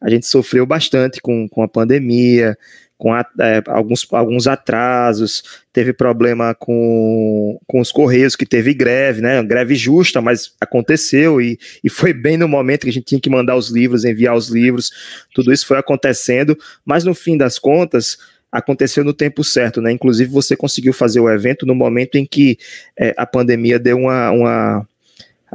A 0.00 0.10
gente 0.10 0.26
sofreu 0.26 0.66
bastante 0.66 1.20
com, 1.20 1.48
com 1.48 1.62
a 1.62 1.68
pandemia, 1.68 2.58
com 2.96 3.12
a, 3.12 3.26
é, 3.40 3.62
alguns, 3.66 4.06
alguns 4.12 4.46
atrasos, 4.46 5.42
teve 5.72 5.92
problema 5.92 6.54
com, 6.54 7.58
com 7.66 7.80
os 7.80 7.90
Correios, 7.90 8.36
que 8.36 8.46
teve 8.46 8.72
greve, 8.72 9.20
né? 9.20 9.42
Greve 9.42 9.74
justa, 9.74 10.20
mas 10.20 10.54
aconteceu 10.60 11.40
e, 11.40 11.58
e 11.82 11.90
foi 11.90 12.12
bem 12.12 12.36
no 12.36 12.48
momento 12.48 12.82
que 12.82 12.90
a 12.90 12.92
gente 12.92 13.06
tinha 13.06 13.20
que 13.20 13.30
mandar 13.30 13.56
os 13.56 13.70
livros, 13.70 14.04
enviar 14.04 14.36
os 14.36 14.48
livros, 14.48 14.90
tudo 15.34 15.52
isso 15.52 15.66
foi 15.66 15.78
acontecendo, 15.78 16.56
mas 16.84 17.04
no 17.04 17.14
fim 17.14 17.36
das 17.36 17.58
contas, 17.58 18.16
aconteceu 18.54 19.02
no 19.02 19.12
tempo 19.12 19.42
certo, 19.42 19.80
né? 19.80 19.90
Inclusive, 19.90 20.30
você 20.30 20.56
conseguiu 20.56 20.92
fazer 20.92 21.18
o 21.18 21.28
evento 21.28 21.66
no 21.66 21.74
momento 21.74 22.14
em 22.14 22.24
que 22.24 22.56
é, 22.96 23.12
a 23.16 23.26
pandemia 23.26 23.80
deu 23.80 23.98
uma, 23.98 24.30
uma 24.30 24.88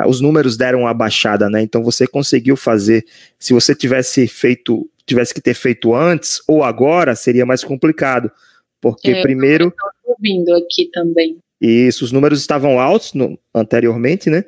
os 0.08 0.22
números 0.22 0.56
deram 0.56 0.82
uma 0.82 0.94
baixada, 0.94 1.50
né? 1.50 1.62
Então 1.62 1.84
você 1.84 2.08
conseguiu 2.08 2.56
fazer. 2.56 3.06
Se 3.38 3.54
você 3.54 3.76
tivesse 3.76 4.28
feito 4.28 4.90
tivesse 5.06 5.34
que 5.34 5.42
ter 5.42 5.56
feito 5.56 5.96
antes 5.96 6.40
ou 6.48 6.64
agora, 6.64 7.16
seria 7.16 7.46
mais 7.46 7.64
complicado. 7.64 8.32
Porque 8.80 9.12
é, 9.12 9.22
primeiro. 9.22 9.74
Estou 10.24 10.56
aqui 10.56 10.90
também. 10.94 11.38
Isso, 11.60 12.06
os 12.06 12.12
números 12.12 12.40
estavam 12.40 12.80
altos 12.80 13.14
no, 13.14 13.38
anteriormente, 13.54 14.30
né? 14.30 14.46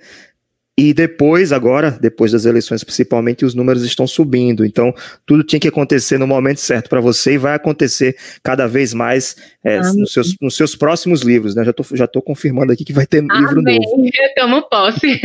E 0.77 0.93
depois, 0.93 1.51
agora, 1.51 1.91
depois 1.91 2.31
das 2.31 2.45
eleições 2.45 2.83
principalmente, 2.83 3.43
os 3.43 3.53
números 3.53 3.83
estão 3.83 4.07
subindo. 4.07 4.65
Então, 4.65 4.93
tudo 5.25 5.43
tinha 5.43 5.59
que 5.59 5.67
acontecer 5.67 6.17
no 6.17 6.25
momento 6.25 6.61
certo 6.61 6.89
para 6.89 7.01
você 7.01 7.33
e 7.33 7.37
vai 7.37 7.53
acontecer 7.53 8.15
cada 8.41 8.67
vez 8.67 8.93
mais 8.93 9.35
é, 9.63 9.79
nos, 9.79 10.13
seus, 10.13 10.35
nos 10.41 10.55
seus 10.55 10.75
próximos 10.75 11.21
livros. 11.21 11.55
Né? 11.55 11.65
Já 11.65 11.71
estou 11.71 11.85
já 11.93 12.07
tô 12.07 12.21
confirmando 12.21 12.71
aqui 12.71 12.85
que 12.85 12.93
vai 12.93 13.05
ter 13.05 13.19
Amém. 13.19 13.41
livro 13.41 13.61
novo. 13.61 14.05
Eu 14.07 14.33
tomo 14.35 14.61
posse. 14.69 15.19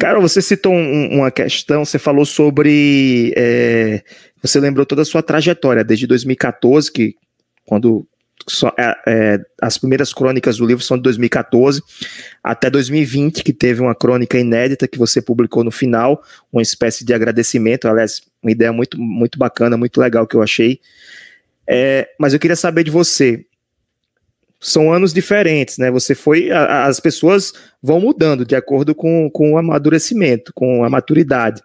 Cara, 0.00 0.18
você 0.18 0.40
citou 0.40 0.72
um, 0.72 1.18
uma 1.18 1.30
questão, 1.30 1.84
você 1.84 1.98
falou 1.98 2.24
sobre. 2.24 3.32
É, 3.36 4.02
você 4.42 4.58
lembrou 4.58 4.86
toda 4.86 5.02
a 5.02 5.04
sua 5.04 5.22
trajetória, 5.22 5.84
desde 5.84 6.06
2014, 6.06 6.90
que 6.90 7.14
quando 7.66 8.06
só, 8.46 8.72
é, 8.78 8.96
é, 9.06 9.40
as 9.60 9.78
primeiras 9.78 10.12
crônicas 10.12 10.58
do 10.58 10.66
livro 10.66 10.84
são 10.84 10.96
de 10.96 11.02
2014 11.02 11.82
até 12.42 12.68
2020, 12.68 13.42
que 13.42 13.52
teve 13.52 13.80
uma 13.80 13.94
crônica 13.94 14.38
inédita 14.38 14.86
que 14.86 14.98
você 14.98 15.22
publicou 15.22 15.64
no 15.64 15.70
final, 15.70 16.22
uma 16.52 16.60
espécie 16.60 17.04
de 17.04 17.14
agradecimento, 17.14 17.88
aliás, 17.88 18.20
uma 18.42 18.52
ideia 18.52 18.72
muito, 18.72 19.00
muito 19.00 19.38
bacana, 19.38 19.76
muito 19.76 19.98
legal 19.98 20.26
que 20.26 20.36
eu 20.36 20.42
achei. 20.42 20.78
É, 21.66 22.08
mas 22.18 22.34
eu 22.34 22.38
queria 22.38 22.56
saber 22.56 22.84
de 22.84 22.90
você. 22.90 23.46
São 24.60 24.92
anos 24.92 25.12
diferentes, 25.12 25.78
né? 25.78 25.90
Você 25.90 26.14
foi. 26.14 26.50
A, 26.50 26.84
as 26.86 27.00
pessoas 27.00 27.52
vão 27.82 28.00
mudando 28.00 28.44
de 28.44 28.54
acordo 28.54 28.94
com, 28.94 29.30
com 29.30 29.52
o 29.52 29.58
amadurecimento, 29.58 30.52
com 30.54 30.84
a 30.84 30.90
maturidade. 30.90 31.62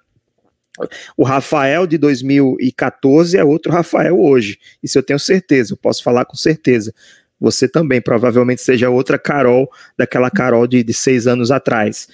O 1.17 1.23
Rafael 1.23 1.85
de 1.85 1.97
2014 1.97 3.37
é 3.37 3.43
outro 3.43 3.71
Rafael 3.71 4.19
hoje. 4.19 4.57
Isso 4.81 4.97
eu 4.97 5.03
tenho 5.03 5.19
certeza, 5.19 5.73
eu 5.73 5.77
posso 5.77 6.03
falar 6.03 6.25
com 6.25 6.35
certeza. 6.35 6.93
Você 7.39 7.67
também 7.67 8.01
provavelmente 8.01 8.61
seja 8.61 8.89
outra 8.89 9.17
Carol, 9.17 9.69
daquela 9.97 10.29
Carol 10.29 10.67
de, 10.67 10.83
de 10.83 10.93
seis 10.93 11.25
anos 11.27 11.51
atrás. 11.51 12.07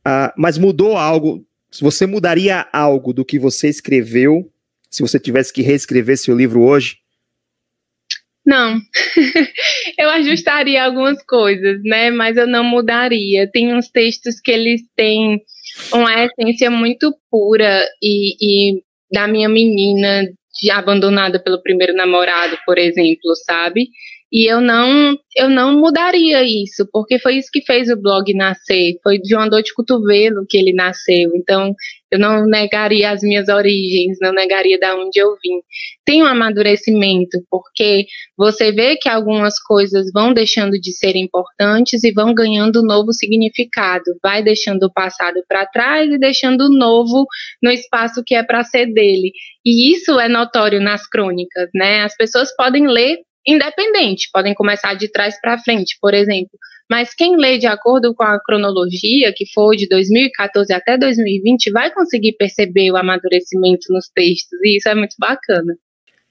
Uh, 0.00 0.32
mas 0.36 0.56
mudou 0.58 0.96
algo? 0.96 1.44
Você 1.80 2.06
mudaria 2.06 2.66
algo 2.72 3.12
do 3.12 3.24
que 3.24 3.38
você 3.38 3.68
escreveu 3.68 4.50
se 4.90 5.02
você 5.02 5.18
tivesse 5.18 5.52
que 5.52 5.62
reescrever 5.62 6.18
seu 6.18 6.36
livro 6.36 6.62
hoje? 6.62 6.98
Não, 8.44 8.76
eu 9.98 10.10
ajustaria 10.10 10.84
algumas 10.84 11.22
coisas, 11.22 11.80
né? 11.84 12.10
Mas 12.10 12.36
eu 12.36 12.46
não 12.46 12.64
mudaria. 12.64 13.48
Tem 13.50 13.74
uns 13.74 13.88
textos 13.88 14.40
que 14.40 14.50
eles 14.50 14.82
têm 14.96 15.40
uma 15.92 16.24
essência 16.24 16.70
muito 16.70 17.14
pura 17.30 17.84
e, 18.02 18.36
e 18.40 18.82
da 19.12 19.26
minha 19.28 19.48
menina 19.48 20.24
de, 20.60 20.70
abandonada 20.70 21.42
pelo 21.42 21.62
primeiro 21.62 21.94
namorado, 21.94 22.58
por 22.64 22.78
exemplo, 22.78 23.34
sabe? 23.44 23.88
E 24.32 24.50
eu 24.50 24.62
não, 24.62 25.14
eu 25.36 25.50
não 25.50 25.78
mudaria 25.78 26.42
isso, 26.42 26.88
porque 26.90 27.18
foi 27.18 27.36
isso 27.36 27.50
que 27.52 27.60
fez 27.60 27.90
o 27.90 28.00
blog 28.00 28.32
nascer, 28.32 28.94
foi 29.02 29.18
de 29.18 29.36
uma 29.36 29.46
dor 29.46 29.62
de 29.62 29.74
cotovelo 29.74 30.46
que 30.48 30.56
ele 30.56 30.72
nasceu. 30.72 31.30
Então, 31.34 31.74
eu 32.10 32.18
não 32.18 32.46
negaria 32.46 33.10
as 33.10 33.20
minhas 33.20 33.48
origens, 33.48 34.16
não 34.22 34.32
negaria 34.32 34.78
de 34.78 34.90
onde 34.94 35.18
eu 35.18 35.32
vim. 35.32 35.60
Tem 36.02 36.22
um 36.22 36.26
amadurecimento, 36.26 37.42
porque 37.50 38.06
você 38.34 38.72
vê 38.72 38.96
que 38.96 39.06
algumas 39.06 39.58
coisas 39.60 40.10
vão 40.14 40.32
deixando 40.32 40.80
de 40.80 40.92
ser 40.92 41.14
importantes 41.14 42.02
e 42.02 42.10
vão 42.10 42.32
ganhando 42.32 42.82
novo 42.82 43.12
significado, 43.12 44.04
vai 44.22 44.42
deixando 44.42 44.84
o 44.84 44.92
passado 44.92 45.42
para 45.46 45.66
trás 45.66 46.10
e 46.10 46.18
deixando 46.18 46.62
o 46.62 46.74
novo 46.74 47.26
no 47.62 47.70
espaço 47.70 48.22
que 48.24 48.34
é 48.34 48.42
para 48.42 48.64
ser 48.64 48.86
dele. 48.94 49.30
E 49.62 49.92
isso 49.94 50.18
é 50.18 50.26
notório 50.26 50.80
nas 50.80 51.06
crônicas, 51.06 51.68
né? 51.74 52.00
As 52.00 52.16
pessoas 52.16 52.54
podem 52.56 52.86
ler 52.86 53.18
independente, 53.46 54.28
podem 54.32 54.54
começar 54.54 54.94
de 54.94 55.10
trás 55.10 55.40
para 55.40 55.58
frente, 55.58 55.96
por 56.00 56.14
exemplo. 56.14 56.58
Mas 56.90 57.14
quem 57.14 57.36
lê 57.36 57.58
de 57.58 57.66
acordo 57.66 58.14
com 58.14 58.22
a 58.22 58.40
cronologia, 58.40 59.32
que 59.34 59.44
foi 59.52 59.76
de 59.76 59.88
2014 59.88 60.72
até 60.72 60.98
2020, 60.98 61.70
vai 61.70 61.90
conseguir 61.92 62.34
perceber 62.34 62.90
o 62.90 62.96
amadurecimento 62.96 63.90
nos 63.90 64.08
textos, 64.14 64.58
e 64.62 64.76
isso 64.76 64.88
é 64.88 64.94
muito 64.94 65.16
bacana. 65.18 65.74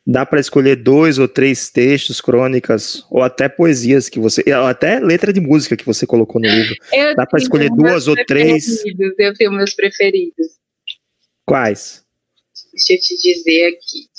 Dá 0.06 0.26
para 0.26 0.40
escolher 0.40 0.76
dois 0.78 1.20
ou 1.20 1.28
três 1.28 1.70
textos, 1.70 2.20
crônicas, 2.20 3.06
ou 3.10 3.22
até 3.22 3.48
poesias 3.48 4.10
que 4.10 4.20
você. 4.20 4.44
Ou 4.48 4.66
até 4.66 5.00
letra 5.00 5.32
de 5.32 5.40
música 5.40 5.78
que 5.78 5.86
você 5.86 6.08
colocou 6.08 6.42
no 6.42 6.48
livro. 6.48 6.76
Eu 6.92 7.16
Dá 7.16 7.26
para 7.26 7.40
escolher 7.40 7.70
duas 7.70 8.08
ou 8.08 8.16
três. 8.26 8.84
Eu 9.18 9.34
tenho 9.36 9.52
meus 9.52 9.74
preferidos. 9.74 10.48
Quais? 11.46 12.04
Deixa 12.74 12.94
eu 12.94 13.00
te 13.00 13.16
dizer 13.18 13.68
aqui. 13.68 14.11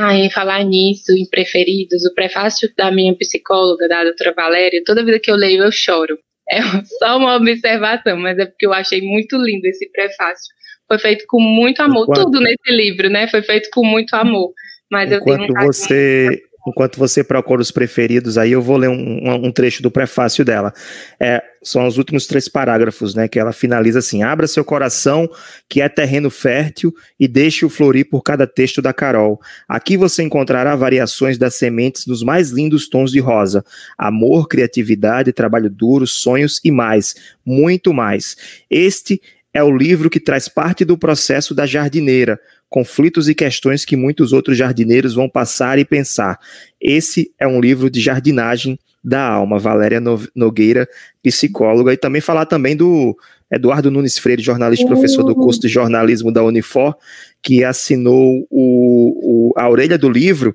Ah, 0.00 0.14
em 0.14 0.30
falar 0.30 0.62
nisso, 0.62 1.10
em 1.12 1.28
preferidos, 1.28 2.04
o 2.04 2.14
prefácio 2.14 2.72
da 2.76 2.88
minha 2.88 3.16
psicóloga, 3.16 3.88
da 3.88 4.04
doutora 4.04 4.32
Valéria, 4.32 4.82
toda 4.84 5.04
vida 5.04 5.18
que 5.18 5.28
eu 5.28 5.34
leio 5.34 5.64
eu 5.64 5.72
choro. 5.72 6.16
É 6.48 6.60
só 7.02 7.18
uma 7.18 7.34
observação, 7.34 8.16
mas 8.16 8.38
é 8.38 8.46
porque 8.46 8.64
eu 8.64 8.72
achei 8.72 9.02
muito 9.02 9.36
lindo 9.36 9.66
esse 9.66 9.90
prefácio. 9.90 10.54
Foi 10.86 10.98
feito 11.00 11.24
com 11.26 11.40
muito 11.40 11.82
amor. 11.82 12.04
Enquanto, 12.04 12.24
Tudo 12.26 12.40
nesse 12.40 12.70
livro, 12.70 13.10
né? 13.10 13.26
Foi 13.26 13.42
feito 13.42 13.68
com 13.72 13.84
muito 13.84 14.14
amor. 14.14 14.52
Mas 14.88 15.10
eu 15.10 15.20
tenho 15.20 15.42
um 15.42 15.66
você 15.66 16.40
Enquanto 16.66 16.98
você 16.98 17.24
procura 17.24 17.62
os 17.62 17.70
preferidos, 17.70 18.36
aí 18.36 18.52
eu 18.52 18.60
vou 18.60 18.76
ler 18.76 18.88
um, 18.88 19.46
um 19.46 19.52
trecho 19.52 19.82
do 19.82 19.90
prefácio 19.90 20.44
dela. 20.44 20.72
É, 21.18 21.42
são 21.62 21.86
os 21.86 21.98
últimos 21.98 22.26
três 22.26 22.48
parágrafos, 22.48 23.14
né? 23.14 23.28
Que 23.28 23.38
ela 23.38 23.52
finaliza 23.52 24.00
assim: 24.00 24.22
abra 24.22 24.46
seu 24.46 24.64
coração, 24.64 25.28
que 25.68 25.80
é 25.80 25.88
terreno 25.88 26.30
fértil, 26.30 26.94
e 27.18 27.26
deixe-o 27.26 27.70
florir 27.70 28.08
por 28.08 28.22
cada 28.22 28.46
texto 28.46 28.82
da 28.82 28.92
Carol. 28.92 29.40
Aqui 29.68 29.96
você 29.96 30.22
encontrará 30.22 30.74
variações 30.76 31.38
das 31.38 31.54
sementes 31.54 32.06
nos 32.06 32.22
mais 32.22 32.50
lindos 32.50 32.88
tons 32.88 33.10
de 33.10 33.20
rosa: 33.20 33.64
amor, 33.96 34.48
criatividade, 34.48 35.32
trabalho 35.32 35.70
duro, 35.70 36.06
sonhos 36.06 36.60
e 36.64 36.70
mais, 36.70 37.14
muito 37.44 37.94
mais. 37.94 38.36
Este 38.70 39.20
é 39.58 39.62
o 39.62 39.76
livro 39.76 40.08
que 40.08 40.20
traz 40.20 40.48
parte 40.48 40.84
do 40.84 40.96
processo 40.96 41.52
da 41.52 41.66
jardineira, 41.66 42.38
conflitos 42.68 43.28
e 43.28 43.34
questões 43.34 43.84
que 43.84 43.96
muitos 43.96 44.32
outros 44.32 44.56
jardineiros 44.56 45.14
vão 45.14 45.28
passar 45.28 45.80
e 45.80 45.84
pensar. 45.84 46.38
Esse 46.80 47.32
é 47.36 47.46
um 47.46 47.60
livro 47.60 47.90
de 47.90 48.00
jardinagem 48.00 48.78
da 49.02 49.20
alma, 49.20 49.58
Valéria 49.58 50.00
Nogueira, 50.32 50.88
psicóloga, 51.20 51.92
e 51.92 51.96
também 51.96 52.20
falar 52.20 52.46
também 52.46 52.76
do 52.76 53.16
Eduardo 53.50 53.90
Nunes 53.90 54.16
Freire, 54.16 54.40
jornalista 54.40 54.84
e 54.84 54.88
professor 54.88 55.24
do 55.24 55.34
curso 55.34 55.60
de 55.60 55.68
jornalismo 55.68 56.30
da 56.30 56.44
Unifor, 56.44 56.94
que 57.42 57.64
assinou 57.64 58.46
o, 58.48 59.50
o, 59.50 59.52
a 59.56 59.68
orelha 59.68 59.98
do 59.98 60.08
livro, 60.08 60.54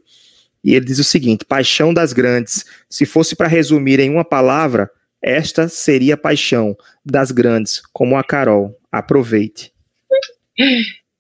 e 0.64 0.76
ele 0.76 0.86
diz 0.86 1.00
o 1.00 1.04
seguinte: 1.04 1.44
Paixão 1.44 1.94
das 1.94 2.14
Grandes. 2.14 2.64
Se 2.90 3.06
fosse 3.06 3.36
para 3.36 3.50
resumir 3.50 4.00
em 4.00 4.10
uma 4.10 4.24
palavra, 4.24 4.90
esta 5.22 5.68
seria 5.68 6.16
paixão 6.16 6.78
das 7.06 7.32
grandes, 7.32 7.82
como 7.92 8.16
a 8.16 8.24
Carol. 8.24 8.78
Aproveite. 8.94 9.72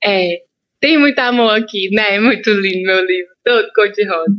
É, 0.03 0.43
tem 0.79 0.95
muito 0.97 1.17
amor 1.17 1.57
aqui, 1.57 1.89
né? 1.91 2.19
Muito 2.19 2.51
lindo 2.51 2.83
meu 2.85 3.03
livro, 3.03 3.31
todo 3.43 3.67
cor-de-rosa. 3.73 4.31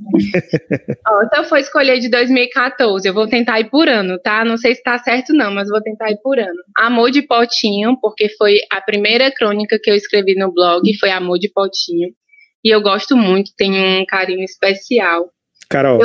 Se 1.32 1.38
eu 1.38 1.44
for 1.44 1.58
escolher 1.58 1.98
de 1.98 2.08
2014, 2.08 3.08
eu 3.08 3.12
vou 3.12 3.26
tentar 3.26 3.58
ir 3.58 3.70
por 3.70 3.88
ano, 3.88 4.20
tá? 4.20 4.44
Não 4.44 4.56
sei 4.56 4.74
se 4.74 4.82
tá 4.84 4.98
certo 4.98 5.32
não, 5.32 5.50
mas 5.52 5.68
vou 5.68 5.82
tentar 5.82 6.10
ir 6.10 6.18
por 6.22 6.38
ano. 6.38 6.62
Amor 6.76 7.10
de 7.10 7.22
Potinho, 7.22 7.98
porque 8.00 8.28
foi 8.36 8.58
a 8.70 8.80
primeira 8.80 9.32
crônica 9.32 9.80
que 9.82 9.90
eu 9.90 9.96
escrevi 9.96 10.36
no 10.36 10.52
blog, 10.52 10.82
foi 11.00 11.10
Amor 11.10 11.38
de 11.38 11.50
Potinho. 11.50 12.10
E 12.62 12.70
eu 12.70 12.80
gosto 12.80 13.16
muito, 13.16 13.50
tenho 13.56 14.02
um 14.02 14.06
carinho 14.06 14.44
especial. 14.44 15.28
Carol. 15.68 15.98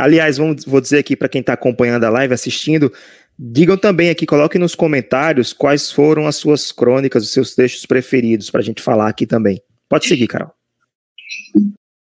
Aliás, 0.00 0.38
vamos, 0.38 0.64
vou 0.64 0.80
dizer 0.80 0.98
aqui 0.98 1.14
para 1.14 1.28
quem 1.28 1.40
está 1.40 1.52
acompanhando 1.52 2.04
a 2.04 2.10
live, 2.10 2.32
assistindo, 2.32 2.92
digam 3.38 3.76
também 3.76 4.10
aqui, 4.10 4.24
coloquem 4.26 4.60
nos 4.60 4.74
comentários 4.74 5.52
quais 5.52 5.92
foram 5.92 6.26
as 6.26 6.36
suas 6.36 6.72
crônicas, 6.72 7.22
os 7.22 7.30
seus 7.30 7.54
textos 7.54 7.86
preferidos 7.86 8.50
para 8.50 8.60
a 8.60 8.64
gente 8.64 8.82
falar 8.82 9.08
aqui 9.08 9.26
também. 9.26 9.60
Pode 9.88 10.06
seguir, 10.06 10.26
Carol. 10.26 10.52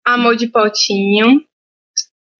Amor 0.04 0.36
de 0.36 0.48
Potinho. 0.48 1.42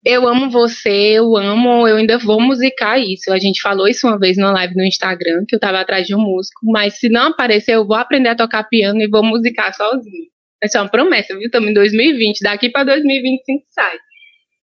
Eu 0.05 0.27
amo 0.27 0.51
você, 0.51 1.19
eu 1.19 1.37
amo, 1.37 1.87
eu 1.87 1.97
ainda 1.97 2.17
vou 2.19 2.41
musicar 2.41 2.99
isso. 2.99 3.31
A 3.33 3.39
gente 3.39 3.61
falou 3.61 3.87
isso 3.87 4.07
uma 4.07 4.19
vez 4.19 4.37
numa 4.39 4.53
live 4.53 4.75
no 4.75 4.85
Instagram, 4.85 5.45
que 5.47 5.55
eu 5.55 5.59
estava 5.59 5.79
atrás 5.79 6.07
de 6.07 6.15
um 6.15 6.21
músico, 6.21 6.61
mas 6.65 6.99
se 6.99 7.09
não 7.09 7.29
aparecer, 7.29 7.75
eu 7.75 7.87
vou 7.87 7.97
aprender 7.97 8.31
a 8.31 8.37
tocar 8.37 8.65
piano 8.65 9.01
e 9.03 9.09
vou 9.09 9.23
musicar 9.23 9.75
sozinho. 9.75 10.31
Essa 10.63 10.79
é 10.79 10.81
uma 10.81 10.89
promessa, 10.89 11.35
viu? 11.35 11.47
Estamos 11.47 11.71
em 11.71 11.75
2020, 11.75 12.41
daqui 12.41 12.71
para 12.71 12.85
2025 12.85 13.65
sai. 13.71 13.99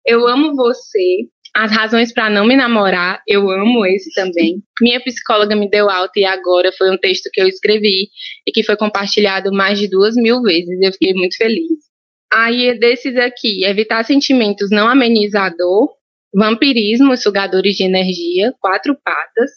Eu 0.08 0.26
amo 0.26 0.56
você. 0.56 1.28
As 1.54 1.70
razões 1.70 2.14
para 2.14 2.30
não 2.30 2.46
me 2.46 2.56
namorar, 2.56 3.22
eu 3.28 3.50
amo 3.50 3.86
esse 3.86 4.14
também. 4.14 4.64
Minha 4.80 5.02
psicóloga 5.02 5.54
me 5.54 5.70
deu 5.70 5.90
alta 5.90 6.18
e 6.18 6.24
agora 6.24 6.72
foi 6.72 6.90
um 6.90 6.98
texto 6.98 7.30
que 7.34 7.42
eu 7.42 7.48
escrevi 7.48 8.08
e 8.48 8.52
que 8.54 8.64
foi 8.64 8.78
compartilhado 8.78 9.52
mais 9.52 9.78
de 9.78 9.90
duas 9.90 10.16
mil 10.16 10.42
vezes. 10.42 10.80
Eu 10.82 10.94
fiquei 10.94 11.14
muito 11.14 11.36
feliz. 11.36 11.88
Aí, 12.32 12.78
desses 12.80 13.18
aqui, 13.18 13.66
evitar 13.66 14.06
sentimentos 14.06 14.70
não 14.70 14.88
amenizador, 14.88 15.90
vampirismo, 16.34 17.18
sugadores 17.18 17.76
de 17.76 17.84
energia, 17.84 18.54
quatro 18.62 18.96
patas. 19.04 19.52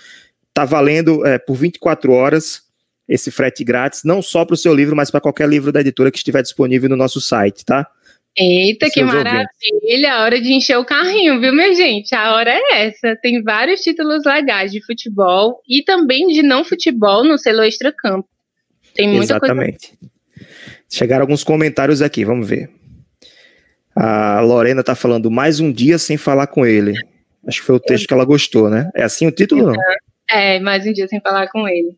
Está 0.58 0.66
valendo 0.66 1.24
é, 1.24 1.38
por 1.38 1.54
24 1.56 2.12
horas 2.12 2.64
esse 3.08 3.30
frete 3.30 3.64
grátis, 3.64 4.04
não 4.04 4.24
só 4.24 4.44
para 4.44 4.56
o 4.56 4.58
seu 4.58 4.74
livro, 4.74 4.96
mas 4.96 5.12
para 5.12 5.22
qualquer 5.22 5.48
livro 5.48 5.72
da 5.72 5.82
editora 5.82 6.10
que 6.10 6.18
estiver 6.18 6.42
disponível 6.42 6.90
no 6.90 6.96
nosso 6.96 7.22
site, 7.22 7.64
tá? 7.64 7.88
Eita, 8.36 8.90
que 8.90 9.04
maravilha! 9.04 9.48
Ouvintes. 9.72 10.04
A 10.10 10.24
hora 10.24 10.42
de 10.42 10.52
encher 10.52 10.78
o 10.80 10.84
carrinho, 10.84 11.40
viu, 11.40 11.54
minha 11.54 11.76
gente? 11.76 12.16
A 12.16 12.34
hora 12.34 12.50
é 12.50 12.88
essa. 12.88 13.16
Tem 13.22 13.44
vários 13.44 13.82
títulos 13.82 14.26
legais 14.26 14.72
de 14.72 14.84
futebol 14.84 15.62
e 15.70 15.84
também 15.84 16.26
de 16.26 16.42
não 16.42 16.64
futebol 16.64 17.24
no 17.24 17.38
selo 17.38 17.62
Extra 17.62 17.94
Campo. 17.96 18.28
Tem 18.96 19.08
muita 19.08 19.34
Exatamente. 19.34 19.90
Coisa... 19.90 20.48
Chegaram 20.90 21.22
alguns 21.22 21.44
comentários 21.44 22.02
aqui, 22.02 22.26
vamos 22.26 22.50
ver. 22.50 22.68
A 23.96 24.42
Lorena 24.42 24.82
está 24.82 24.96
falando 24.96 25.30
mais 25.30 25.60
um 25.60 25.72
dia 25.72 26.00
sem 26.00 26.18
falar 26.18 26.48
com 26.48 26.66
ele. 26.66 26.94
Acho 27.46 27.60
que 27.60 27.68
foi 27.68 27.76
o 27.76 27.80
texto 27.80 28.08
que 28.08 28.14
ela 28.14 28.26
gostou, 28.26 28.72
né? 28.72 28.90
É 28.96 29.04
assim 29.04 29.28
o 29.28 29.32
título, 29.32 29.68
não? 29.68 29.76
É, 30.30 30.60
mais 30.60 30.86
um 30.86 30.94
dia 30.94 31.08
sem 31.08 31.22
falar 31.22 31.48
com 31.50 31.68
ele. 31.68 31.96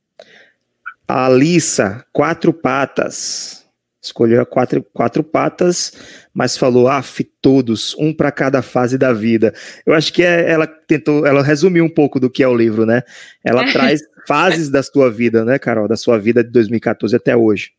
Alissa, 1.08 2.06
quatro 2.14 2.54
patas. 2.54 3.60
Escolheu 4.02 4.46
quatro, 4.46 4.82
quatro 4.94 5.24
patas, 5.24 5.92
mas 6.34 6.58
falou, 6.58 6.88
af, 6.88 7.22
todos, 7.42 7.94
um 7.96 8.14
para 8.14 8.32
cada 8.32 8.62
fase 8.62 8.98
da 8.98 9.12
vida. 9.12 9.54
Eu 9.86 9.94
acho 9.94 10.14
que 10.14 10.24
é, 10.24 10.50
ela 10.50 10.66
tentou, 10.66 11.26
ela 11.26 11.44
resumiu 11.44 11.84
um 11.84 11.90
pouco 11.90 12.18
do 12.18 12.30
que 12.30 12.42
é 12.42 12.48
o 12.48 12.56
livro, 12.56 12.86
né? 12.86 13.04
Ela 13.44 13.68
é. 13.68 13.72
traz 13.74 14.00
fases 14.26 14.70
da 14.70 14.82
sua 14.82 15.12
vida, 15.12 15.44
né, 15.44 15.60
Carol? 15.60 15.88
Da 15.88 15.98
sua 15.98 16.18
vida 16.18 16.42
de 16.44 16.50
2014 16.50 17.14
até 17.14 17.36
hoje. 17.36 17.72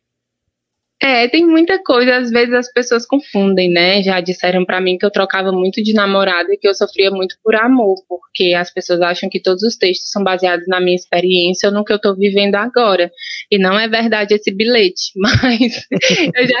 É, 1.03 1.27
tem 1.27 1.47
muita 1.47 1.81
coisa, 1.83 2.17
às 2.17 2.29
vezes 2.29 2.53
as 2.53 2.71
pessoas 2.71 3.07
confundem, 3.07 3.71
né? 3.71 4.03
Já 4.03 4.21
disseram 4.21 4.63
para 4.63 4.79
mim 4.79 4.99
que 4.99 5.05
eu 5.05 5.09
trocava 5.09 5.51
muito 5.51 5.81
de 5.81 5.93
namorada 5.93 6.53
e 6.53 6.57
que 6.57 6.67
eu 6.67 6.75
sofria 6.75 7.09
muito 7.09 7.35
por 7.43 7.55
amor, 7.55 7.95
porque 8.07 8.53
as 8.53 8.71
pessoas 8.71 9.01
acham 9.01 9.27
que 9.27 9.41
todos 9.41 9.63
os 9.63 9.75
textos 9.75 10.11
são 10.11 10.23
baseados 10.23 10.67
na 10.67 10.79
minha 10.79 10.95
experiência 10.95 11.69
ou 11.69 11.73
no 11.73 11.83
que 11.83 11.91
eu 11.91 11.99
tô 11.99 12.15
vivendo 12.15 12.53
agora. 12.53 13.09
E 13.49 13.57
não 13.57 13.79
é 13.79 13.87
verdade 13.87 14.35
esse 14.35 14.51
bilhete, 14.51 15.11
mas 15.17 15.87
eu 16.35 16.47
já, 16.47 16.59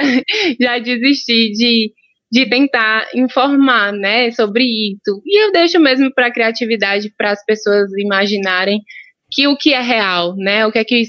já 0.59 0.79
desisti 0.79 1.51
de, 1.51 1.93
de 2.31 2.49
tentar 2.49 3.09
informar, 3.13 3.93
né, 3.93 4.31
sobre 4.31 4.63
isso. 4.63 5.21
E 5.23 5.45
eu 5.45 5.51
deixo 5.51 5.79
mesmo 5.79 6.11
para 6.11 6.27
a 6.27 6.33
criatividade, 6.33 7.13
para 7.15 7.29
as 7.29 7.45
pessoas 7.45 7.91
imaginarem 7.95 8.81
que 9.31 9.47
o 9.47 9.55
que 9.55 9.73
é 9.73 9.81
real, 9.81 10.35
né? 10.35 10.65
O 10.65 10.71
que 10.71 10.79
é 10.79 10.83
que 10.83 11.03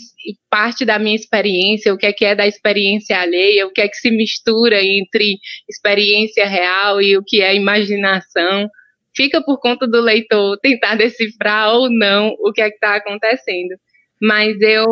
parte 0.49 0.85
da 0.85 0.99
minha 0.99 1.17
experiência, 1.17 1.93
o 1.93 1.99
que 1.99 2.07
é 2.07 2.13
que 2.13 2.25
é 2.25 2.35
da 2.35 2.47
experiência 2.47 3.19
alheia, 3.19 3.67
o 3.67 3.73
que 3.73 3.81
é 3.81 3.89
que 3.89 3.97
se 3.97 4.11
mistura 4.11 4.81
entre 4.81 5.39
experiência 5.69 6.47
real 6.47 7.03
e 7.03 7.17
o 7.17 7.25
que 7.25 7.43
é 7.43 7.55
imaginação. 7.55 8.69
Fica 9.15 9.43
por 9.43 9.59
conta 9.59 9.87
do 9.87 10.01
leitor 10.01 10.57
tentar 10.61 10.95
decifrar 10.97 11.75
ou 11.75 11.91
não 11.91 12.35
o 12.39 12.53
que 12.53 12.63
é 12.63 12.69
que 12.69 12.77
está 12.77 12.95
acontecendo. 12.95 13.75
Mas 14.21 14.61
eu 14.61 14.87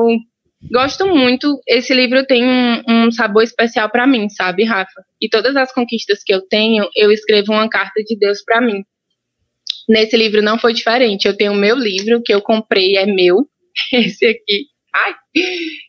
gosto 0.72 1.06
muito. 1.06 1.60
Esse 1.68 1.94
livro 1.94 2.26
tem 2.26 2.44
um, 2.44 2.82
um 2.88 3.12
sabor 3.12 3.44
especial 3.44 3.88
para 3.88 4.08
mim, 4.08 4.28
sabe, 4.28 4.64
Rafa? 4.64 5.04
E 5.20 5.28
todas 5.28 5.54
as 5.54 5.72
conquistas 5.72 6.24
que 6.24 6.34
eu 6.34 6.42
tenho, 6.48 6.88
eu 6.96 7.12
escrevo 7.12 7.52
uma 7.52 7.68
carta 7.68 8.02
de 8.02 8.18
Deus 8.18 8.42
para 8.42 8.60
mim. 8.60 8.82
Nesse 9.90 10.16
livro 10.16 10.40
não 10.40 10.56
foi 10.56 10.72
diferente. 10.72 11.26
Eu 11.26 11.36
tenho 11.36 11.52
o 11.52 11.56
meu 11.56 11.76
livro 11.76 12.22
que 12.24 12.32
eu 12.32 12.40
comprei, 12.40 12.96
é 12.96 13.04
meu. 13.06 13.48
Esse 13.92 14.24
aqui. 14.24 14.66
Ai. 14.94 15.14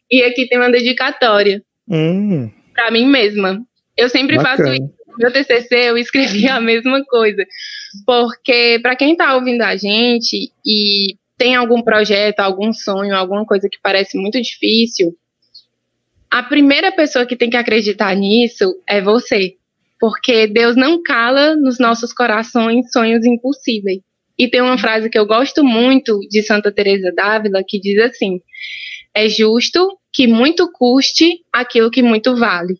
E 0.10 0.24
aqui 0.24 0.48
tem 0.48 0.58
uma 0.58 0.72
dedicatória. 0.72 1.62
Hum. 1.88 2.50
Para 2.74 2.90
mim 2.90 3.06
mesma. 3.06 3.62
Eu 3.96 4.10
sempre 4.10 4.38
Bacana. 4.38 4.58
faço 4.58 4.74
isso. 4.74 4.94
No 5.08 5.18
meu 5.18 5.32
TCC 5.32 5.76
eu 5.76 5.98
escrevi 6.00 6.48
a 6.50 6.60
mesma 6.60 7.04
coisa. 7.06 7.46
Porque 8.04 8.80
para 8.82 8.96
quem 8.96 9.12
está 9.12 9.36
ouvindo 9.36 9.62
a 9.62 9.76
gente 9.76 10.52
e 10.66 11.16
tem 11.38 11.56
algum 11.56 11.84
projeto, 11.84 12.40
algum 12.40 12.74
sonho, 12.74 13.16
alguma 13.16 13.46
coisa 13.46 13.70
que 13.72 13.78
parece 13.84 14.18
muito 14.18 14.42
difícil, 14.42 15.16
a 16.30 16.42
primeira 16.42 16.92
pessoa 16.92 17.26
que 17.26 17.36
tem 17.36 17.52
que 17.52 17.58
acreditar 17.58 18.16
nisso 18.16 18.74
é 18.88 19.00
você 19.00 19.58
porque 20.02 20.48
Deus 20.48 20.76
não 20.76 21.04
cala 21.04 21.56
nos 21.56 21.78
nossos 21.78 22.12
corações 22.12 22.92
sonhos 22.92 23.24
impossíveis. 23.24 24.00
E 24.38 24.50
tem 24.50 24.60
uma 24.60 24.80
frase 24.80 25.12
que 25.12 25.20
eu 25.20 25.28
gosto 25.28 25.64
muito 25.64 26.20
de 26.28 26.42
Santa 26.42 26.72
Teresa 26.72 27.14
d'Ávila 27.16 27.62
que 27.66 27.80
diz 27.80 28.00
assim: 28.04 28.42
é 29.14 29.30
justo 29.30 29.96
que 30.12 30.26
muito 30.26 30.72
custe 30.72 31.42
aquilo 31.54 31.92
que 31.92 32.02
muito 32.02 32.36
vale. 32.36 32.74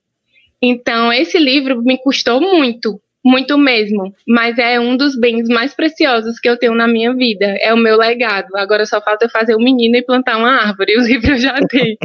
Então, 0.60 1.14
esse 1.14 1.38
livro 1.38 1.84
me 1.84 2.00
custou 2.00 2.42
muito, 2.42 3.00
muito 3.24 3.56
mesmo, 3.56 4.12
mas 4.28 4.58
é 4.58 4.80
um 4.80 4.98
dos 4.98 5.16
bens 5.16 5.48
mais 5.48 5.76
preciosos 5.76 6.40
que 6.40 6.50
eu 6.50 6.58
tenho 6.58 6.74
na 6.74 6.88
minha 6.88 7.14
vida. 7.14 7.46
É 7.62 7.72
o 7.72 7.78
meu 7.78 7.98
legado. 7.98 8.56
Agora 8.56 8.84
só 8.84 9.00
falta 9.00 9.26
eu 9.26 9.30
fazer 9.30 9.56
um 9.56 9.64
menino 9.64 9.96
e 9.96 10.04
plantar 10.04 10.38
uma 10.38 10.60
árvore. 10.60 10.98
O 10.98 11.04
livro 11.04 11.34
eu 11.34 11.38
já 11.38 11.60
tenho. 11.68 11.98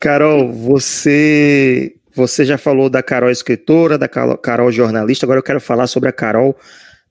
Carol, 0.00 0.52
você 0.52 1.94
você 2.14 2.44
já 2.44 2.58
falou 2.58 2.88
da 2.88 3.02
Carol 3.02 3.30
escritora, 3.30 3.98
da 3.98 4.08
Carol 4.08 4.72
jornalista, 4.72 5.26
agora 5.26 5.38
eu 5.38 5.44
quero 5.44 5.60
falar 5.60 5.86
sobre 5.86 6.08
a 6.08 6.12
Carol 6.12 6.56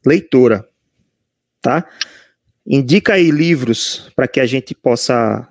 leitora, 0.06 0.68
tá? 1.62 1.88
Indica 2.66 3.14
aí 3.14 3.32
livros 3.32 4.12
para 4.16 4.28
que 4.28 4.40
a 4.40 4.46
gente 4.46 4.76
possa. 4.76 5.48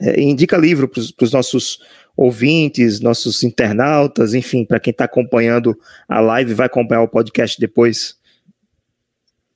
É, 0.00 0.20
indica 0.20 0.56
livro 0.56 0.88
para 0.88 1.24
os 1.24 1.32
nossos 1.32 1.80
ouvintes, 2.16 3.00
nossos 3.00 3.44
internautas, 3.44 4.34
enfim, 4.34 4.64
para 4.64 4.80
quem 4.80 4.90
está 4.90 5.04
acompanhando 5.04 5.78
a 6.08 6.18
live, 6.20 6.54
vai 6.54 6.66
acompanhar 6.66 7.02
o 7.02 7.08
podcast 7.08 7.60
depois. 7.60 8.16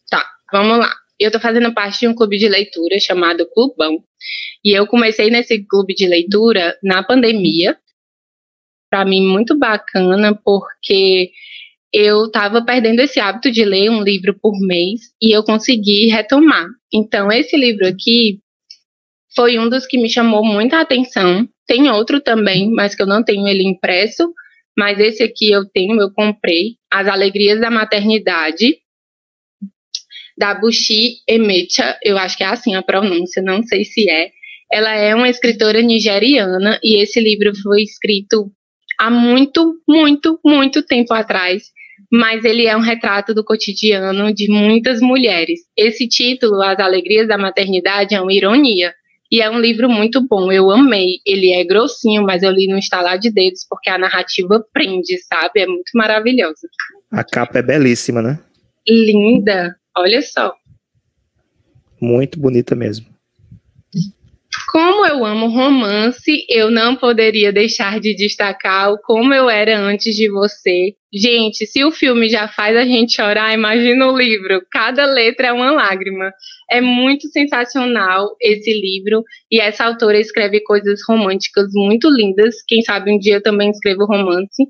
Tá, 0.08 0.24
vamos 0.52 0.78
lá. 0.78 0.92
Eu 1.18 1.28
estou 1.28 1.40
fazendo 1.40 1.74
parte 1.74 2.00
de 2.00 2.08
um 2.08 2.14
clube 2.14 2.38
de 2.38 2.48
leitura 2.48 2.98
chamado 3.00 3.48
Clubão. 3.52 4.04
E 4.64 4.76
eu 4.76 4.86
comecei 4.86 5.28
nesse 5.28 5.64
clube 5.64 5.94
de 5.94 6.06
leitura 6.06 6.76
na 6.82 7.02
pandemia, 7.02 7.76
para 8.92 9.06
mim 9.06 9.26
muito 9.26 9.58
bacana, 9.58 10.38
porque 10.44 11.30
eu 11.90 12.26
estava 12.26 12.62
perdendo 12.62 13.00
esse 13.00 13.18
hábito 13.18 13.50
de 13.50 13.64
ler 13.64 13.88
um 13.90 14.02
livro 14.02 14.38
por 14.38 14.52
mês 14.60 15.00
e 15.20 15.34
eu 15.34 15.42
consegui 15.42 16.08
retomar. 16.08 16.66
Então, 16.92 17.32
esse 17.32 17.56
livro 17.56 17.86
aqui 17.86 18.40
foi 19.34 19.58
um 19.58 19.66
dos 19.66 19.86
que 19.86 19.96
me 19.96 20.10
chamou 20.10 20.44
muita 20.44 20.78
atenção. 20.78 21.48
Tem 21.66 21.88
outro 21.88 22.20
também, 22.20 22.70
mas 22.70 22.94
que 22.94 23.00
eu 23.00 23.06
não 23.06 23.24
tenho 23.24 23.48
ele 23.48 23.66
impresso, 23.66 24.30
mas 24.76 25.00
esse 25.00 25.22
aqui 25.22 25.50
eu 25.50 25.64
tenho, 25.64 25.98
eu 25.98 26.12
comprei. 26.12 26.76
As 26.92 27.08
Alegrias 27.08 27.58
da 27.62 27.70
Maternidade, 27.70 28.76
da 30.36 30.52
Bushi 30.52 31.14
Emecha, 31.26 31.98
eu 32.02 32.18
acho 32.18 32.36
que 32.36 32.44
é 32.44 32.48
assim 32.48 32.74
a 32.74 32.82
pronúncia, 32.82 33.42
não 33.42 33.62
sei 33.62 33.86
se 33.86 34.10
é. 34.10 34.30
Ela 34.70 34.94
é 34.94 35.14
uma 35.14 35.30
escritora 35.30 35.80
nigeriana 35.80 36.78
e 36.82 37.02
esse 37.02 37.18
livro 37.20 37.54
foi 37.62 37.82
escrito 37.82 38.52
há 39.02 39.10
muito, 39.10 39.74
muito, 39.88 40.38
muito 40.44 40.80
tempo 40.80 41.12
atrás, 41.12 41.64
mas 42.10 42.44
ele 42.44 42.66
é 42.66 42.76
um 42.76 42.80
retrato 42.80 43.34
do 43.34 43.44
cotidiano 43.44 44.32
de 44.32 44.48
muitas 44.48 45.00
mulheres. 45.00 45.58
Esse 45.76 46.06
título, 46.06 46.62
As 46.62 46.78
Alegrias 46.78 47.26
da 47.26 47.36
Maternidade, 47.36 48.14
é 48.14 48.20
uma 48.20 48.32
ironia. 48.32 48.94
E 49.28 49.40
é 49.40 49.50
um 49.50 49.58
livro 49.58 49.88
muito 49.88 50.24
bom, 50.24 50.52
eu 50.52 50.70
amei. 50.70 51.16
Ele 51.26 51.50
é 51.50 51.64
grossinho, 51.64 52.22
mas 52.22 52.44
eu 52.44 52.52
li 52.52 52.68
no 52.68 52.78
instalar 52.78 53.18
de 53.18 53.32
dedos 53.32 53.66
porque 53.68 53.90
a 53.90 53.98
narrativa 53.98 54.64
prende, 54.72 55.18
sabe? 55.24 55.62
É 55.62 55.66
muito 55.66 55.90
maravilhoso. 55.94 56.68
A 57.10 57.24
capa 57.24 57.58
é 57.58 57.62
belíssima, 57.62 58.22
né? 58.22 58.38
Linda, 58.86 59.74
olha 59.96 60.22
só. 60.22 60.54
Muito 62.00 62.38
bonita 62.38 62.76
mesmo. 62.76 63.11
Como 64.72 65.04
eu 65.04 65.22
amo 65.22 65.48
romance, 65.48 66.46
eu 66.48 66.70
não 66.70 66.96
poderia 66.96 67.52
deixar 67.52 68.00
de 68.00 68.16
destacar 68.16 68.90
o 68.90 68.98
Como 69.02 69.34
Eu 69.34 69.50
Era 69.50 69.78
Antes 69.78 70.16
de 70.16 70.30
Você. 70.30 70.94
Gente, 71.12 71.66
se 71.66 71.84
o 71.84 71.92
filme 71.92 72.26
já 72.30 72.48
faz 72.48 72.74
a 72.74 72.82
gente 72.82 73.14
chorar, 73.14 73.52
imagina 73.52 74.10
o 74.10 74.16
livro. 74.16 74.62
Cada 74.72 75.04
letra 75.04 75.48
é 75.48 75.52
uma 75.52 75.72
lágrima. 75.72 76.32
É 76.70 76.80
muito 76.80 77.28
sensacional 77.28 78.34
esse 78.40 78.72
livro 78.72 79.22
e 79.50 79.60
essa 79.60 79.84
autora 79.84 80.18
escreve 80.18 80.62
coisas 80.62 81.00
românticas 81.06 81.66
muito 81.74 82.08
lindas. 82.08 82.54
Quem 82.66 82.80
sabe 82.80 83.12
um 83.12 83.18
dia 83.18 83.42
também 83.42 83.68
escrevo 83.68 84.06
romance. 84.06 84.64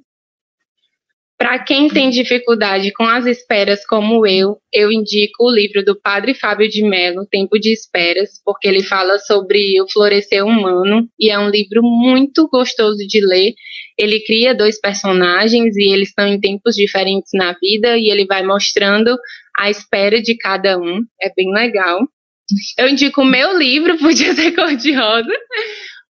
Para 1.42 1.58
quem 1.58 1.88
tem 1.88 2.08
dificuldade 2.08 2.92
com 2.92 3.02
as 3.02 3.26
esperas, 3.26 3.84
como 3.84 4.24
eu, 4.24 4.58
eu 4.72 4.92
indico 4.92 5.42
o 5.42 5.50
livro 5.50 5.84
do 5.84 6.00
Padre 6.00 6.34
Fábio 6.34 6.68
de 6.68 6.84
Mello, 6.84 7.26
Tempo 7.28 7.58
de 7.58 7.72
Esperas, 7.72 8.40
porque 8.44 8.68
ele 8.68 8.80
fala 8.80 9.18
sobre 9.18 9.82
o 9.82 9.90
florescer 9.90 10.46
humano 10.46 11.08
e 11.18 11.30
é 11.32 11.38
um 11.40 11.50
livro 11.50 11.82
muito 11.82 12.46
gostoso 12.46 12.98
de 13.08 13.20
ler. 13.26 13.54
Ele 13.98 14.22
cria 14.24 14.54
dois 14.54 14.80
personagens 14.80 15.74
e 15.76 15.92
eles 15.92 16.10
estão 16.10 16.28
em 16.28 16.38
tempos 16.38 16.76
diferentes 16.76 17.30
na 17.34 17.56
vida 17.60 17.98
e 17.98 18.08
ele 18.08 18.24
vai 18.24 18.44
mostrando 18.44 19.18
a 19.58 19.68
espera 19.68 20.22
de 20.22 20.36
cada 20.36 20.78
um. 20.78 21.00
É 21.20 21.28
bem 21.34 21.52
legal. 21.52 22.06
Eu 22.78 22.88
indico 22.88 23.22
o 23.22 23.26
meu 23.26 23.58
livro, 23.58 23.98
Podia 23.98 24.32
Ser 24.32 24.52
Cor-de-Rosa, 24.52 25.34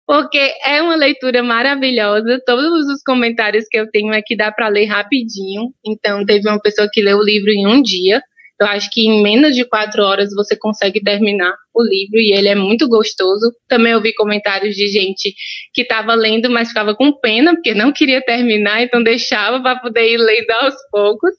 porque 0.09 0.55
é 0.65 0.81
uma 0.81 0.95
leitura 0.95 1.43
maravilhosa. 1.43 2.41
Todos 2.43 2.89
os 2.89 3.03
comentários 3.03 3.65
que 3.69 3.77
eu 3.77 3.87
tenho 3.91 4.11
aqui 4.11 4.35
dá 4.35 4.51
para 4.51 4.67
ler 4.67 4.85
rapidinho. 4.85 5.71
Então, 5.85 6.25
teve 6.25 6.49
uma 6.49 6.59
pessoa 6.59 6.89
que 6.91 6.99
leu 6.99 7.19
o 7.19 7.23
livro 7.23 7.51
em 7.51 7.67
um 7.67 7.79
dia. 7.79 8.19
Eu 8.59 8.65
acho 8.65 8.89
que 8.91 9.01
em 9.01 9.21
menos 9.21 9.55
de 9.55 9.63
quatro 9.65 10.01
horas 10.01 10.33
você 10.33 10.57
consegue 10.57 10.99
terminar 10.99 11.53
o 11.75 11.83
livro 11.83 12.17
e 12.17 12.33
ele 12.33 12.47
é 12.47 12.55
muito 12.55 12.89
gostoso. 12.89 13.53
Também 13.67 13.93
ouvi 13.93 14.11
comentários 14.15 14.75
de 14.75 14.87
gente 14.87 15.31
que 15.75 15.83
estava 15.83 16.15
lendo, 16.15 16.49
mas 16.49 16.69
ficava 16.69 16.95
com 16.95 17.13
pena 17.19 17.53
porque 17.53 17.75
não 17.75 17.93
queria 17.93 18.19
terminar, 18.19 18.81
então 18.81 19.03
deixava 19.03 19.61
para 19.61 19.79
poder 19.79 20.11
ir 20.11 20.17
lendo 20.17 20.49
aos 20.59 20.73
poucos. 20.89 21.35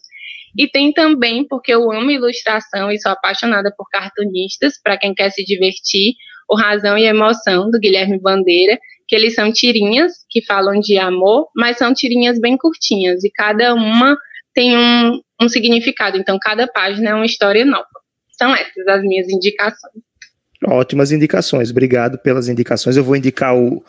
E 0.57 0.69
tem 0.69 0.93
também, 0.93 1.45
porque 1.45 1.75
eu 1.75 1.91
amo 1.91 2.09
ilustração 2.09 2.89
e 2.93 3.01
sou 3.01 3.11
apaixonada 3.11 3.75
por 3.77 3.89
cartunistas, 3.91 4.75
para 4.81 4.97
quem 4.97 5.13
quer 5.13 5.31
se 5.31 5.45
divertir, 5.45 6.13
o 6.51 6.57
Razão 6.57 6.99
e 6.99 7.05
Emoção, 7.05 7.71
do 7.71 7.79
Guilherme 7.79 8.19
Bandeira, 8.19 8.79
que 9.07 9.15
eles 9.15 9.35
são 9.35 9.53
tirinhas 9.53 10.13
que 10.29 10.45
falam 10.45 10.81
de 10.81 10.99
amor, 10.99 11.49
mas 11.55 11.79
são 11.79 11.95
tirinhas 11.95 12.41
bem 12.41 12.57
curtinhas, 12.57 13.23
e 13.23 13.31
cada 13.31 13.73
uma 13.75 14.17
tem 14.55 14.77
um, 14.77 15.21
um 15.41 15.49
significado, 15.49 16.19
então 16.19 16.39
cada 16.41 16.67
página 16.67 17.11
é 17.11 17.15
uma 17.15 17.27
história 17.27 17.65
nova. 17.65 17.87
São 18.37 18.55
essas 18.55 18.87
as 18.89 19.03
minhas 19.03 19.29
indicações. 19.29 20.03
Ótimas 20.67 21.13
indicações, 21.13 21.71
obrigado 21.71 22.19
pelas 22.19 22.49
indicações. 22.49 22.97
Eu 22.97 23.05
vou 23.05 23.17
indicar 23.17 23.57
o, 23.57 23.83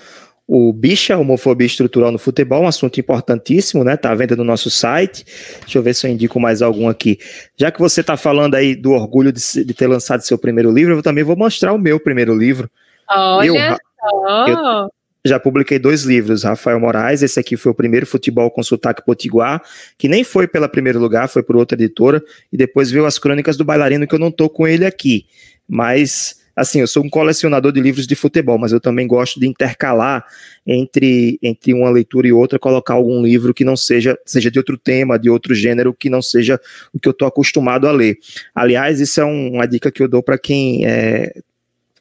o 0.54 0.74
Bicha, 0.74 1.18
homofobia 1.18 1.66
estrutural 1.66 2.12
no 2.12 2.18
futebol, 2.18 2.64
um 2.64 2.68
assunto 2.68 3.00
importantíssimo, 3.00 3.86
né? 3.86 3.96
Tá 3.96 4.12
à 4.12 4.16
venda 4.16 4.36
no 4.36 4.44
nosso 4.44 4.70
site. 4.70 5.26
Deixa 5.62 5.78
eu 5.78 5.82
ver 5.82 5.96
se 5.96 6.06
eu 6.06 6.12
indico 6.12 6.42
mais 6.42 6.62
algum 6.62 6.90
aqui. 6.90 7.18
Já 7.56 7.72
que 7.72 7.80
você 7.80 8.02
está 8.02 8.18
falando 8.18 8.56
aí 8.56 8.76
do 8.76 8.92
orgulho 8.92 9.32
de, 9.32 9.40
de, 9.64 9.74
ter 9.74 9.88
lançado 9.88 10.20
seu 10.24 10.38
primeiro 10.38 10.70
livro, 10.70 10.96
eu 10.96 11.02
também 11.02 11.24
vou 11.24 11.38
mostrar 11.38 11.72
o 11.72 11.78
meu 11.78 12.02
primeiro 12.02 12.38
livro. 12.38 12.70
Olha 13.10 13.48
eu, 13.48 13.56
só! 13.56 14.90
Eu 15.24 15.30
já 15.30 15.40
publiquei 15.40 15.80
dois 15.80 16.04
livros, 16.04 16.44
Rafael 16.44 16.82
Moraes, 16.82 17.24
esse 17.24 17.40
aqui 17.40 17.56
foi 17.56 17.72
o 17.72 17.76
primeiro 17.76 18.06
Futebol 18.06 18.52
com 18.52 18.62
Sotaque 18.62 19.06
Potiguar, 19.06 19.62
que 19.98 20.10
nem 20.10 20.22
foi 20.22 20.50
pela 20.50 20.68
primeiro 20.68 21.00
lugar, 21.00 21.30
foi 21.30 21.44
por 21.44 21.56
outra 21.56 21.78
editora, 21.78 22.22
e 22.52 22.58
depois 22.58 22.92
veio 22.92 23.06
as 23.06 23.18
Crônicas 23.18 23.56
do 23.56 23.64
Bailarino, 23.64 24.06
que 24.06 24.16
eu 24.16 24.20
não 24.20 24.32
tô 24.32 24.50
com 24.50 24.68
ele 24.68 24.86
aqui, 24.86 25.28
mas 25.66 26.41
assim, 26.56 26.80
eu 26.80 26.88
sou 26.88 27.04
um 27.04 27.10
colecionador 27.10 27.72
de 27.72 27.80
livros 27.80 28.08
de 28.08 28.16
futebol, 28.16 28.58
mas 28.58 28.72
eu 28.72 28.80
também 28.80 29.08
gosto 29.08 29.40
de 29.40 29.48
intercalar 29.48 30.26
entre, 30.66 31.40
entre 31.42 31.74
uma 31.74 31.90
leitura 31.90 32.28
e 32.28 32.32
outra, 32.32 32.60
colocar 32.60 32.94
algum 32.94 33.22
livro 33.24 33.54
que 33.54 33.64
não 33.64 33.76
seja, 33.76 34.18
seja 34.26 34.52
de 34.52 34.60
outro 34.60 34.78
tema, 34.78 35.18
de 35.18 35.30
outro 35.30 35.56
gênero, 35.56 35.94
que 35.94 36.10
não 36.10 36.22
seja 36.22 36.60
o 36.94 37.00
que 37.00 37.08
eu 37.08 37.12
estou 37.12 37.28
acostumado 37.28 37.88
a 37.88 37.92
ler. 37.92 38.18
Aliás, 38.54 39.00
isso 39.00 39.20
é 39.22 39.26
um, 39.26 39.54
uma 39.54 39.68
dica 39.68 39.92
que 39.92 40.02
eu 40.02 40.08
dou 40.08 40.22
para 40.22 40.38
quem 40.38 40.86
é, 40.86 41.34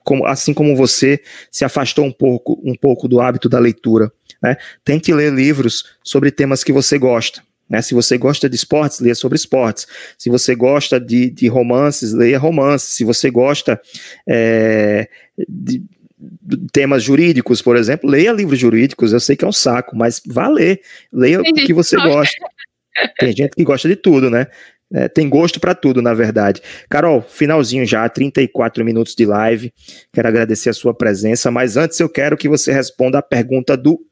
como, 0.04 0.26
assim 0.26 0.52
como 0.52 0.74
você 0.74 1.20
se 1.50 1.64
afastou 1.64 2.04
um 2.04 2.12
pouco, 2.12 2.60
um 2.64 2.74
pouco 2.74 3.06
do 3.06 3.20
hábito 3.20 3.48
da 3.48 3.58
leitura. 3.58 4.10
Né? 4.42 4.56
Tente 4.84 5.12
ler 5.12 5.32
livros 5.32 5.84
sobre 6.02 6.30
temas 6.30 6.64
que 6.64 6.72
você 6.72 6.98
gosta. 6.98 7.42
Né? 7.70 7.80
Se 7.80 7.94
você 7.94 8.18
gosta 8.18 8.50
de 8.50 8.56
esportes, 8.56 8.98
leia 8.98 9.14
sobre 9.14 9.36
esportes. 9.36 9.86
Se 10.18 10.28
você 10.28 10.56
gosta 10.56 10.98
de, 10.98 11.30
de 11.30 11.46
romances, 11.46 12.12
leia 12.12 12.38
romances. 12.38 12.88
Se 12.94 13.04
você 13.04 13.30
gosta 13.30 13.80
é, 14.28 15.08
de 15.48 15.82
temas 16.72 17.02
jurídicos, 17.02 17.62
por 17.62 17.76
exemplo, 17.76 18.10
leia 18.10 18.32
livros 18.32 18.58
jurídicos. 18.58 19.12
Eu 19.12 19.20
sei 19.20 19.36
que 19.36 19.44
é 19.44 19.48
um 19.48 19.52
saco, 19.52 19.96
mas 19.96 20.20
vá 20.26 20.48
ler. 20.48 20.80
Leia 21.12 21.40
o 21.40 21.44
que 21.44 21.72
você 21.72 21.96
gosta. 21.96 22.34
Tem 23.18 23.34
gente 23.34 23.52
que 23.56 23.64
gosta 23.64 23.88
de 23.88 23.94
tudo, 23.94 24.28
né? 24.28 24.48
É, 24.92 25.08
tem 25.08 25.28
gosto 25.28 25.60
para 25.60 25.72
tudo, 25.72 26.02
na 26.02 26.12
verdade. 26.12 26.60
Carol, 26.88 27.22
finalzinho 27.22 27.86
já, 27.86 28.08
34 28.08 28.84
minutos 28.84 29.14
de 29.14 29.24
live. 29.24 29.72
Quero 30.12 30.26
agradecer 30.26 30.70
a 30.70 30.72
sua 30.74 30.92
presença, 30.92 31.48
mas 31.50 31.76
antes 31.76 32.00
eu 32.00 32.08
quero 32.08 32.36
que 32.36 32.48
você 32.48 32.72
responda 32.72 33.18
a 33.18 33.22
pergunta 33.22 33.76
do 33.76 34.04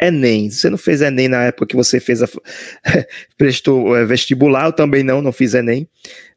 Enem. 0.00 0.50
Você 0.50 0.70
não 0.70 0.78
fez 0.78 1.02
Enem 1.02 1.28
na 1.28 1.44
época 1.44 1.66
que 1.66 1.76
você 1.76 2.00
fez 2.00 2.22
a, 2.22 2.28
prestou 3.36 3.96
é, 3.96 4.04
vestibular, 4.04 4.66
eu 4.66 4.72
também 4.72 5.02
não, 5.02 5.20
não 5.20 5.32
fiz 5.32 5.54
Enem, 5.54 5.88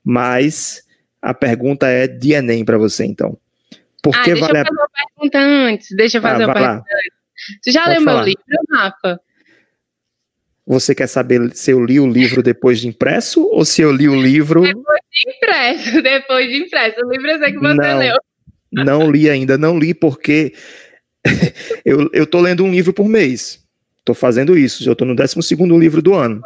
mas 0.03 0.83
a 1.21 1.33
pergunta 1.33 1.87
é 1.87 2.07
de 2.07 2.33
Enem 2.33 2.65
para 2.65 2.77
você, 2.77 3.05
então. 3.05 3.37
Por 4.01 4.13
ah, 4.15 4.21
que 4.21 4.31
deixa 4.31 4.45
vale 4.45 4.59
eu 4.59 4.65
fazer 4.65 4.69
a... 4.69 4.81
uma 4.81 4.89
pergunta 4.89 5.39
antes, 5.39 5.87
deixa 5.95 6.17
eu 6.17 6.19
ah, 6.19 6.29
fazer 6.29 6.43
ah, 6.43 6.47
uma 6.47 6.53
pergunta 6.53 6.89
antes. 6.89 7.13
Você 7.61 7.71
já 7.71 7.83
Pode 7.83 7.95
leu 7.95 8.03
falar. 8.03 8.23
meu 8.23 8.25
livro, 8.25 8.43
Rafa? 8.71 9.19
Você 10.65 10.95
quer 10.95 11.07
saber 11.07 11.53
se 11.55 11.71
eu 11.71 11.83
li 11.83 11.99
o 11.99 12.07
livro 12.07 12.41
depois 12.41 12.79
de 12.79 12.87
impresso 12.87 13.45
ou 13.47 13.65
se 13.65 13.81
eu 13.81 13.91
li 13.91 14.07
o 14.07 14.15
livro. 14.15 14.61
Depois 14.61 15.01
de 15.11 15.29
impresso, 15.29 16.01
depois 16.03 16.49
de 16.49 16.57
impreso. 16.57 16.95
O 17.05 17.11
livro 17.11 17.31
eu 17.31 17.39
sei 17.39 17.51
que 17.51 17.59
você 17.59 17.73
não, 17.73 17.99
leu. 17.99 18.17
Não 18.71 19.11
li 19.11 19.29
ainda, 19.29 19.57
não 19.57 19.77
li 19.77 19.93
porque 19.93 20.53
eu, 21.85 22.09
eu 22.13 22.27
tô 22.27 22.39
lendo 22.41 22.63
um 22.63 22.71
livro 22.71 22.93
por 22.93 23.07
mês. 23.07 23.63
Tô 24.05 24.13
fazendo 24.13 24.57
isso, 24.57 24.83
já 24.83 24.93
tô 24.93 25.05
no 25.05 25.15
12 25.15 25.39
livro 25.79 26.01
do 26.01 26.13
ano. 26.13 26.41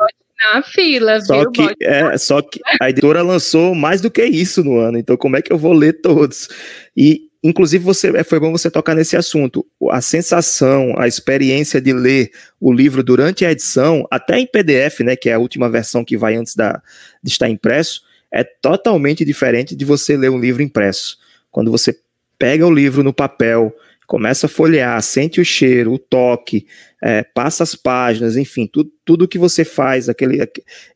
Na 0.53 0.61
fila, 0.61 1.19
só 1.19 1.39
viu? 1.39 1.51
Que, 1.51 1.75
é, 1.81 2.15
só 2.17 2.41
que 2.43 2.59
a 2.79 2.89
editora 2.91 3.23
lançou 3.23 3.73
mais 3.73 4.01
do 4.01 4.11
que 4.11 4.23
isso 4.23 4.63
no 4.63 4.77
ano, 4.77 4.99
então 4.99 5.17
como 5.17 5.35
é 5.35 5.41
que 5.41 5.51
eu 5.51 5.57
vou 5.57 5.73
ler 5.73 5.93
todos? 5.93 6.47
E, 6.95 7.23
inclusive, 7.43 7.83
você 7.83 8.15
é, 8.15 8.23
foi 8.23 8.39
bom 8.39 8.51
você 8.51 8.69
tocar 8.69 8.93
nesse 8.93 9.17
assunto. 9.17 9.65
A 9.89 9.99
sensação, 9.99 10.93
a 10.99 11.07
experiência 11.07 11.81
de 11.81 11.91
ler 11.91 12.29
o 12.59 12.71
livro 12.71 13.01
durante 13.01 13.43
a 13.43 13.51
edição, 13.51 14.05
até 14.11 14.37
em 14.37 14.45
PDF, 14.45 14.99
né, 14.99 15.15
que 15.15 15.27
é 15.27 15.33
a 15.33 15.39
última 15.39 15.67
versão 15.67 16.05
que 16.05 16.15
vai 16.15 16.35
antes 16.35 16.55
da, 16.55 16.79
de 17.23 17.31
estar 17.31 17.49
impresso, 17.49 18.03
é 18.31 18.43
totalmente 18.43 19.25
diferente 19.25 19.75
de 19.75 19.85
você 19.85 20.15
ler 20.15 20.29
um 20.29 20.39
livro 20.39 20.61
impresso. 20.61 21.17
Quando 21.49 21.71
você 21.71 21.97
pega 22.37 22.67
o 22.67 22.71
livro 22.71 23.03
no 23.03 23.13
papel, 23.13 23.75
começa 24.07 24.45
a 24.45 24.49
folhear, 24.49 24.99
sente 25.03 25.41
o 25.41 25.45
cheiro, 25.45 25.93
o 25.93 25.99
toque, 25.99 26.65
é, 27.03 27.23
passa 27.23 27.61
as 27.61 27.75
páginas, 27.75 28.37
enfim, 28.37 28.65
tudo, 28.65 28.89
tudo 29.03 29.27
que 29.27 29.37
você 29.37 29.65
faz. 29.65 30.07
Aquele, 30.07 30.39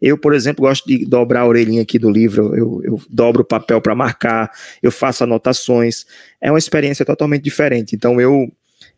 eu, 0.01 0.17
por 0.17 0.33
exemplo, 0.33 0.65
gosto 0.65 0.87
de 0.87 1.05
dobrar 1.05 1.41
a 1.41 1.47
orelhinha 1.47 1.81
aqui 1.81 1.99
do 1.99 2.09
livro, 2.09 2.55
eu, 2.55 2.81
eu 2.83 3.01
dobro 3.09 3.41
o 3.41 3.45
papel 3.45 3.81
para 3.81 3.93
marcar, 3.93 4.49
eu 4.81 4.91
faço 4.91 5.25
anotações. 5.25 6.05
É 6.39 6.49
uma 6.49 6.57
experiência 6.57 7.05
totalmente 7.05 7.43
diferente. 7.43 7.95
Então, 7.95 8.19
eu, 8.19 8.49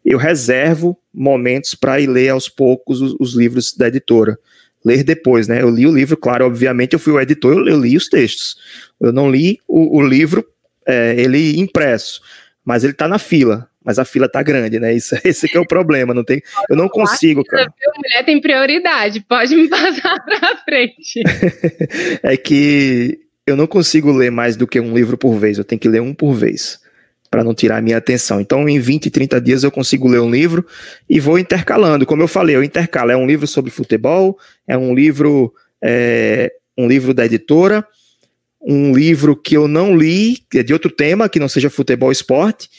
eu 0.06 0.20
reservo 0.20 0.96
momentos 1.12 1.74
para 1.74 2.00
ir 2.00 2.08
ler 2.08 2.30
aos 2.30 2.48
poucos 2.48 3.02
os, 3.02 3.16
os, 3.20 3.34
livros 3.34 3.74
da 3.76 3.88
editora. 3.88 4.38
Ler 4.86 5.04
depois, 5.04 5.48
né? 5.48 5.62
Eu 5.62 5.72
li 5.72 5.88
o 5.88 5.94
livro, 5.94 6.16
claro, 6.16 6.46
obviamente 6.46 6.94
eu 6.94 7.00
fui 7.00 7.14
o 7.14 7.20
editor, 7.20 7.54
eu, 7.54 7.68
eu 7.68 7.80
li 7.80 7.98
os 7.98 8.08
textos. 8.08 8.58
Eu 9.02 9.12
não 9.12 9.32
li 9.32 9.60
o, 9.68 9.98
o 9.98 10.02
livro, 10.02 10.46
é, 10.86 11.16
ele 11.18 11.60
impresso, 11.60 12.22
mas 12.64 12.84
ele 12.84 12.94
está 12.94 13.08
na 13.08 13.18
fila. 13.18 13.68
Mas 13.84 14.00
a 14.00 14.06
fila 14.06 14.30
tá 14.30 14.42
grande, 14.42 14.80
né? 14.80 14.94
Isso, 14.94 15.16
esse 15.26 15.48
que 15.48 15.58
é 15.58 15.60
o 15.60 15.68
problema. 15.68 16.14
Não 16.14 16.24
tem, 16.24 16.42
eu 16.70 16.76
não 16.76 16.88
consigo, 16.88 17.44
cara. 17.44 17.64
A 17.66 18.00
mulher 18.00 18.26
tem 18.26 18.40
prioridade, 18.40 19.22
pode 19.22 19.56
me 19.56 19.68
passar 19.70 20.20
para 20.24 20.58
frente. 20.64 21.22
é 22.24 22.38
que 22.38 23.20
eu 23.46 23.56
não 23.56 23.68
consigo 23.68 24.12
ler 24.12 24.32
mais 24.32 24.56
do 24.56 24.68
que 24.68 24.80
um 24.80 24.94
livro 24.94 25.18
por 25.18 25.38
vez. 25.38 25.58
Eu 25.58 25.64
tenho 25.64 25.80
que 25.80 25.90
ler 25.90 26.02
um 26.02 26.14
por 26.14 26.34
vez 26.34 26.82
para 27.30 27.44
não 27.44 27.56
tirar 27.56 27.78
a 27.78 27.82
minha 27.82 27.98
atenção. 27.98 28.40
Então, 28.40 28.70
em 28.70 28.80
20, 28.80 29.10
30 29.10 29.42
dias 29.42 29.64
eu 29.64 29.72
consigo 29.72 30.08
ler 30.08 30.22
um 30.22 30.30
livro 30.30 30.64
e 31.10 31.20
vou 31.20 31.40
intercalando. 31.40 32.06
Como 32.06 32.22
eu 32.22 32.28
falei, 32.28 32.56
eu 32.56 32.64
intercalo. 32.64 33.10
É 33.10 33.18
um 33.18 33.26
livro 33.26 33.48
sobre 33.48 33.72
futebol, 33.72 34.38
é 34.68 34.78
um 34.78 34.94
livro, 34.94 35.52
é, 35.84 36.52
um 36.78 36.88
livro 36.88 37.12
da 37.12 37.26
editora, 37.26 37.84
um 38.62 38.96
livro 38.96 39.36
que 39.36 39.58
eu 39.58 39.68
não 39.68 39.98
li, 39.98 40.44
que 40.48 40.60
é 40.60 40.64
de 40.64 40.74
outro 40.74 40.92
tema, 40.92 41.28
que 41.28 41.40
não 41.40 41.50
seja 41.50 41.72
futebol 41.72 42.12
esporte, 42.12 42.70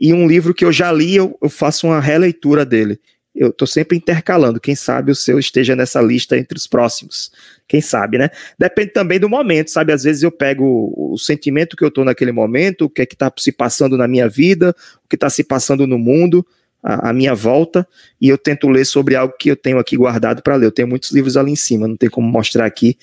e 0.00 0.14
um 0.14 0.26
livro 0.26 0.54
que 0.54 0.64
eu 0.64 0.72
já 0.72 0.90
li, 0.90 1.14
eu, 1.14 1.36
eu 1.42 1.50
faço 1.50 1.86
uma 1.86 2.00
releitura 2.00 2.64
dele. 2.64 2.98
Eu 3.34 3.50
estou 3.50 3.66
sempre 3.66 3.96
intercalando. 3.96 4.58
Quem 4.58 4.74
sabe 4.74 5.12
o 5.12 5.14
seu 5.14 5.38
esteja 5.38 5.76
nessa 5.76 6.00
lista 6.00 6.36
entre 6.36 6.56
os 6.56 6.66
próximos. 6.66 7.30
Quem 7.68 7.80
sabe, 7.80 8.18
né? 8.18 8.30
Depende 8.58 8.90
também 8.92 9.20
do 9.20 9.28
momento, 9.28 9.70
sabe? 9.70 9.92
Às 9.92 10.02
vezes 10.02 10.22
eu 10.22 10.32
pego 10.32 10.92
o 10.96 11.16
sentimento 11.16 11.76
que 11.76 11.84
eu 11.84 11.88
estou 11.88 12.04
naquele 12.04 12.32
momento, 12.32 12.86
o 12.86 12.90
que 12.90 13.02
é 13.02 13.06
que 13.06 13.14
está 13.14 13.30
se 13.38 13.52
passando 13.52 13.96
na 13.96 14.08
minha 14.08 14.28
vida, 14.28 14.74
o 15.04 15.08
que 15.08 15.14
está 15.14 15.30
se 15.30 15.44
passando 15.44 15.86
no 15.86 15.98
mundo, 15.98 16.44
a, 16.82 17.10
a, 17.10 17.12
minha 17.12 17.34
volta, 17.34 17.86
e 18.20 18.28
eu 18.28 18.38
tento 18.38 18.68
ler 18.68 18.84
sobre 18.84 19.14
algo 19.14 19.34
que 19.38 19.50
eu 19.50 19.56
tenho 19.56 19.78
aqui 19.78 19.96
guardado 19.96 20.42
para 20.42 20.56
ler. 20.56 20.66
Eu 20.66 20.72
tenho 20.72 20.88
muitos 20.88 21.12
livros 21.12 21.36
ali 21.36 21.52
em 21.52 21.56
cima, 21.56 21.86
não 21.86 21.96
tem 21.96 22.08
como 22.08 22.28
mostrar 22.28 22.64
aqui, 22.64 22.98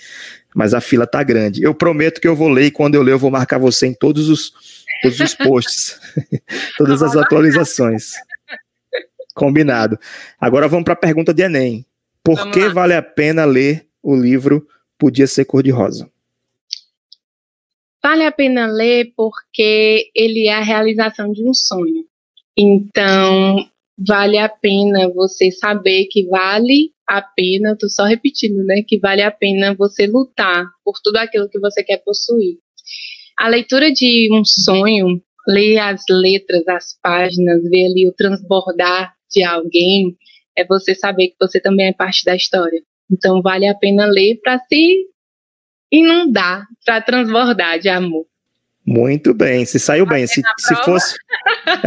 mas 0.53 0.73
a 0.73 0.81
fila 0.81 1.07
tá 1.07 1.23
grande. 1.23 1.63
Eu 1.63 1.73
prometo 1.73 2.19
que 2.19 2.27
eu 2.27 2.35
vou 2.35 2.49
ler 2.49 2.65
e 2.65 2.71
quando 2.71 2.95
eu 2.95 3.01
ler 3.01 3.13
eu 3.13 3.19
vou 3.19 3.31
marcar 3.31 3.59
você 3.59 3.87
em 3.87 3.93
todos 3.93 4.27
os, 4.27 4.51
todos 5.01 5.19
os 5.19 5.35
posts, 5.35 5.99
todas 6.77 7.01
as 7.01 7.15
atualizações. 7.15 8.13
Combinado. 9.33 9.99
Agora 10.39 10.67
vamos 10.67 10.83
para 10.83 10.93
a 10.93 10.97
pergunta 10.97 11.33
de 11.33 11.43
Enem. 11.43 11.85
Por 12.23 12.35
vamos 12.35 12.53
que 12.53 12.67
lá. 12.67 12.73
vale 12.73 12.93
a 12.93 13.01
pena 13.01 13.45
ler 13.45 13.87
o 14.01 14.15
livro 14.15 14.67
Podia 14.97 15.27
Ser 15.27 15.45
Cor-de-Rosa? 15.45 16.09
Vale 18.01 18.25
a 18.25 18.31
pena 18.31 18.67
ler 18.67 19.13
porque 19.15 20.09
ele 20.15 20.47
é 20.47 20.53
a 20.53 20.61
realização 20.61 21.31
de 21.31 21.47
um 21.47 21.53
sonho. 21.53 22.05
Então, 22.57 23.69
vale 23.97 24.37
a 24.37 24.49
pena 24.49 25.09
você 25.09 25.51
saber 25.51 26.05
que 26.05 26.25
vale 26.27 26.91
a 27.07 27.21
pena, 27.21 27.77
tô 27.77 27.89
só 27.89 28.03
repetindo, 28.05 28.63
né? 28.65 28.81
Que 28.85 28.99
vale 28.99 29.21
a 29.21 29.31
pena 29.31 29.73
você 29.73 30.07
lutar 30.07 30.65
por 30.83 30.99
tudo 31.03 31.17
aquilo 31.17 31.49
que 31.49 31.59
você 31.59 31.83
quer 31.83 31.97
possuir. 31.97 32.57
A 33.37 33.47
leitura 33.47 33.91
de 33.91 34.29
um 34.31 34.43
sonho, 34.43 35.21
ler 35.47 35.77
as 35.77 36.01
letras, 36.09 36.67
as 36.67 36.97
páginas, 37.01 37.61
ver 37.63 37.85
ali 37.85 38.07
o 38.07 38.13
transbordar 38.13 39.13
de 39.31 39.43
alguém, 39.43 40.17
é 40.57 40.65
você 40.65 40.95
saber 40.95 41.27
que 41.29 41.35
você 41.39 41.59
também 41.59 41.87
é 41.87 41.93
parte 41.93 42.25
da 42.25 42.35
história. 42.35 42.81
Então 43.11 43.41
vale 43.41 43.67
a 43.67 43.75
pena 43.75 44.05
ler 44.05 44.39
para 44.41 44.59
se 44.59 45.05
inundar, 45.91 46.65
para 46.85 47.01
transbordar 47.01 47.79
de 47.79 47.89
amor. 47.89 48.25
Muito 48.85 49.33
bem, 49.33 49.65
se 49.65 49.79
saiu 49.79 50.05
bem. 50.05 50.25
Se, 50.25 50.41
se, 50.57 50.75
fosse, 50.77 51.15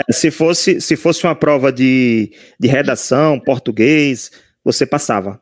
é, 0.07 0.12
se, 0.12 0.30
fosse, 0.30 0.80
se 0.80 0.96
fosse 0.96 1.24
uma 1.24 1.34
prova 1.34 1.72
de, 1.72 2.30
de 2.59 2.68
redação, 2.68 3.40
português, 3.40 4.30
você 4.62 4.86
passava. 4.86 5.40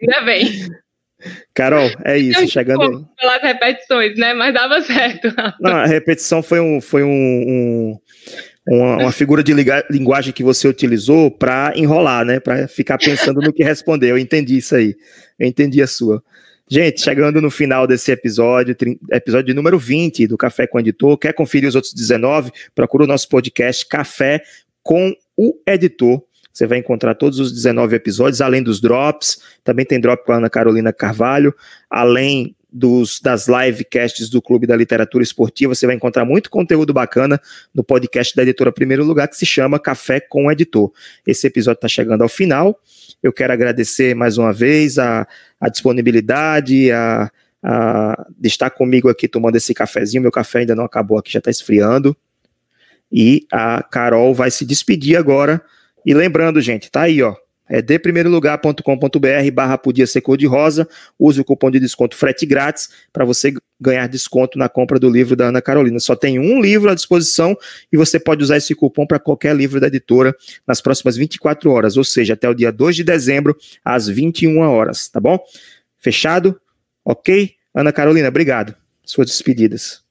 Ainda 0.00 0.20
bem. 0.26 0.68
Carol, 1.54 1.90
é 2.04 2.18
isso, 2.18 2.40
Eu 2.40 2.48
chegando. 2.48 3.08
Pelas 3.18 3.42
repetições, 3.42 4.16
né? 4.16 4.34
Mas 4.34 4.54
dava 4.54 4.80
certo. 4.82 5.28
Não, 5.60 5.76
a 5.76 5.86
repetição 5.86 6.42
foi 6.42 6.60
um, 6.60 6.80
foi 6.80 7.02
um, 7.02 7.08
um 7.08 7.98
uma, 8.66 8.96
uma, 8.98 9.12
figura 9.12 9.42
de 9.42 9.54
linguagem 9.90 10.32
que 10.32 10.42
você 10.42 10.68
utilizou 10.68 11.30
para 11.30 11.72
enrolar, 11.74 12.24
né? 12.24 12.38
Para 12.38 12.68
ficar 12.68 12.98
pensando 12.98 13.40
no 13.40 13.52
que 13.52 13.64
responder. 13.64 14.10
Eu 14.10 14.18
entendi 14.18 14.58
isso 14.58 14.74
aí. 14.74 14.94
Eu 15.38 15.48
entendi 15.48 15.80
a 15.80 15.86
sua. 15.86 16.22
Gente, 16.70 17.00
chegando 17.00 17.40
no 17.40 17.50
final 17.50 17.86
desse 17.86 18.12
episódio, 18.12 18.76
episódio 19.10 19.54
número 19.54 19.78
20 19.78 20.26
do 20.26 20.36
Café 20.36 20.66
com 20.66 20.76
o 20.76 20.80
Editor. 20.80 21.16
Quer 21.16 21.32
conferir 21.32 21.66
os 21.66 21.74
outros 21.74 21.94
19? 21.94 22.52
Procura 22.74 23.04
o 23.04 23.06
nosso 23.06 23.26
podcast 23.30 23.86
Café 23.86 24.42
com 24.82 25.14
o 25.34 25.54
Editor. 25.66 26.22
Você 26.58 26.66
vai 26.66 26.78
encontrar 26.78 27.14
todos 27.14 27.38
os 27.38 27.52
19 27.52 27.94
episódios, 27.94 28.40
além 28.40 28.60
dos 28.60 28.80
drops. 28.80 29.40
Também 29.62 29.86
tem 29.86 30.00
drop 30.00 30.26
com 30.26 30.32
a 30.32 30.38
Ana 30.38 30.50
Carolina 30.50 30.92
Carvalho, 30.92 31.54
além 31.88 32.56
dos, 32.68 33.20
das 33.20 33.46
livecasts 33.46 34.28
do 34.28 34.42
Clube 34.42 34.66
da 34.66 34.74
Literatura 34.74 35.22
Esportiva. 35.22 35.72
Você 35.72 35.86
vai 35.86 35.94
encontrar 35.94 36.24
muito 36.24 36.50
conteúdo 36.50 36.92
bacana 36.92 37.40
no 37.72 37.84
podcast 37.84 38.34
da 38.34 38.42
editora 38.42 38.72
Primeiro 38.72 39.04
Lugar, 39.04 39.28
que 39.28 39.36
se 39.36 39.46
chama 39.46 39.78
Café 39.78 40.18
com 40.18 40.46
o 40.46 40.50
Editor. 40.50 40.90
Esse 41.24 41.46
episódio 41.46 41.76
está 41.76 41.86
chegando 41.86 42.22
ao 42.22 42.28
final. 42.28 42.76
Eu 43.22 43.32
quero 43.32 43.52
agradecer 43.52 44.16
mais 44.16 44.36
uma 44.36 44.52
vez 44.52 44.98
a, 44.98 45.28
a 45.60 45.68
disponibilidade, 45.68 46.90
a, 46.90 47.30
a, 47.62 48.26
de 48.36 48.48
estar 48.48 48.70
comigo 48.70 49.08
aqui 49.08 49.28
tomando 49.28 49.54
esse 49.54 49.72
cafezinho. 49.72 50.22
Meu 50.22 50.32
café 50.32 50.58
ainda 50.58 50.74
não 50.74 50.84
acabou 50.84 51.18
aqui, 51.18 51.30
já 51.30 51.38
está 51.38 51.52
esfriando. 51.52 52.16
E 53.12 53.46
a 53.52 53.80
Carol 53.80 54.34
vai 54.34 54.50
se 54.50 54.66
despedir 54.66 55.16
agora. 55.16 55.62
E 56.08 56.14
lembrando, 56.14 56.58
gente, 56.62 56.90
tá 56.90 57.02
aí, 57.02 57.22
ó 57.22 57.36
é 57.68 57.82
deprimeirolugar.com.br 57.82 59.50
barra 59.52 59.76
podia 59.76 60.06
ser 60.06 60.22
cor 60.22 60.38
de 60.38 60.46
rosa, 60.46 60.88
use 61.18 61.38
o 61.38 61.44
cupom 61.44 61.70
de 61.70 61.78
desconto 61.78 62.16
frete 62.16 62.46
grátis 62.46 62.88
para 63.12 63.26
você 63.26 63.52
ganhar 63.78 64.06
desconto 64.06 64.58
na 64.58 64.70
compra 64.70 64.98
do 64.98 65.10
livro 65.10 65.36
da 65.36 65.48
Ana 65.48 65.60
Carolina. 65.60 66.00
Só 66.00 66.16
tem 66.16 66.38
um 66.38 66.60
livro 66.62 66.90
à 66.90 66.94
disposição 66.94 67.54
e 67.92 67.96
você 67.98 68.18
pode 68.18 68.42
usar 68.42 68.56
esse 68.56 68.74
cupom 68.74 69.06
para 69.06 69.18
qualquer 69.18 69.54
livro 69.54 69.78
da 69.78 69.86
editora 69.86 70.34
nas 70.66 70.80
próximas 70.80 71.16
24 71.16 71.70
horas, 71.70 71.98
ou 71.98 72.04
seja, 72.04 72.32
até 72.32 72.48
o 72.48 72.54
dia 72.54 72.72
2 72.72 72.96
de 72.96 73.04
dezembro, 73.04 73.54
às 73.84 74.08
21 74.08 74.60
horas, 74.60 75.08
tá 75.08 75.20
bom? 75.20 75.38
Fechado? 75.98 76.58
Ok? 77.04 77.52
Ana 77.74 77.92
Carolina, 77.92 78.28
obrigado. 78.28 78.74
Suas 79.04 79.28
despedidas. 79.28 80.07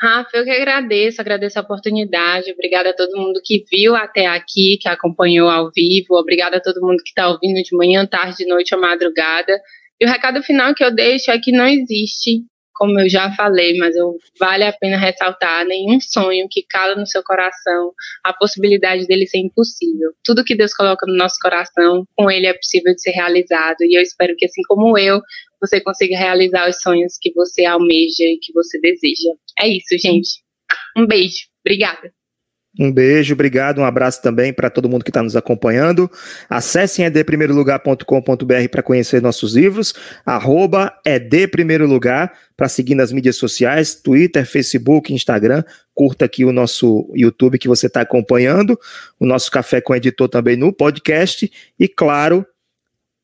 Rafa, 0.00 0.36
eu 0.36 0.44
que 0.44 0.50
agradeço, 0.50 1.20
agradeço 1.20 1.58
a 1.58 1.62
oportunidade. 1.62 2.52
Obrigada 2.52 2.90
a 2.90 2.94
todo 2.94 3.16
mundo 3.16 3.40
que 3.44 3.64
viu 3.70 3.96
até 3.96 4.26
aqui, 4.26 4.78
que 4.80 4.88
acompanhou 4.88 5.48
ao 5.48 5.70
vivo. 5.74 6.14
Obrigada 6.14 6.58
a 6.58 6.60
todo 6.60 6.80
mundo 6.80 7.02
que 7.02 7.08
está 7.08 7.28
ouvindo 7.28 7.60
de 7.62 7.76
manhã, 7.76 8.06
tarde, 8.06 8.46
noite 8.46 8.74
ou 8.74 8.80
madrugada. 8.80 9.60
E 10.00 10.06
o 10.06 10.08
recado 10.08 10.42
final 10.42 10.74
que 10.74 10.84
eu 10.84 10.94
deixo 10.94 11.32
é 11.32 11.38
que 11.40 11.50
não 11.50 11.66
existe, 11.66 12.44
como 12.72 13.00
eu 13.00 13.08
já 13.08 13.32
falei, 13.32 13.76
mas 13.76 13.96
eu, 13.96 14.16
vale 14.38 14.62
a 14.62 14.72
pena 14.72 14.96
ressaltar, 14.96 15.66
nenhum 15.66 15.98
sonho 16.00 16.46
que 16.48 16.62
cala 16.70 16.94
no 16.94 17.04
seu 17.04 17.20
coração 17.24 17.92
a 18.24 18.32
possibilidade 18.32 19.04
dele 19.08 19.26
ser 19.26 19.38
impossível. 19.38 20.12
Tudo 20.24 20.44
que 20.44 20.54
Deus 20.54 20.72
coloca 20.72 21.04
no 21.04 21.16
nosso 21.16 21.34
coração, 21.42 22.04
com 22.16 22.30
ele 22.30 22.46
é 22.46 22.54
possível 22.54 22.94
de 22.94 23.02
ser 23.02 23.10
realizado. 23.10 23.78
E 23.80 23.98
eu 23.98 24.02
espero 24.02 24.34
que, 24.36 24.46
assim 24.46 24.62
como 24.68 24.96
eu, 24.96 25.20
você 25.60 25.80
consiga 25.80 26.16
realizar 26.16 26.68
os 26.68 26.80
sonhos 26.80 27.14
que 27.20 27.32
você 27.32 27.64
almeja 27.64 28.24
e 28.24 28.38
que 28.40 28.52
você 28.52 28.80
deseja. 28.80 29.30
É 29.58 29.68
isso, 29.68 29.98
gente. 29.98 30.42
Um 30.96 31.06
beijo. 31.06 31.46
Obrigada. 31.64 32.12
Um 32.78 32.92
beijo, 32.92 33.34
obrigado, 33.34 33.80
um 33.80 33.84
abraço 33.84 34.22
também 34.22 34.52
para 34.52 34.70
todo 34.70 34.88
mundo 34.88 35.02
que 35.02 35.10
está 35.10 35.20
nos 35.20 35.34
acompanhando. 35.34 36.08
Acessem 36.48 37.04
edprimeirolugar.com.br 37.04 38.68
para 38.70 38.82
conhecer 38.84 39.20
nossos 39.20 39.56
livros, 39.56 39.92
arroba 40.24 40.92
edprimeirolugar 41.04 42.32
para 42.56 42.68
seguir 42.68 42.94
nas 42.94 43.10
mídias 43.10 43.34
sociais, 43.34 43.96
Twitter, 43.96 44.46
Facebook, 44.46 45.12
Instagram. 45.12 45.64
Curta 45.92 46.26
aqui 46.26 46.44
o 46.44 46.52
nosso 46.52 47.10
YouTube 47.16 47.58
que 47.58 47.66
você 47.66 47.88
está 47.88 48.02
acompanhando, 48.02 48.78
o 49.18 49.26
nosso 49.26 49.50
Café 49.50 49.80
com 49.80 49.96
Editor 49.96 50.28
também 50.28 50.56
no 50.56 50.72
podcast 50.72 51.50
e, 51.76 51.88
claro, 51.88 52.46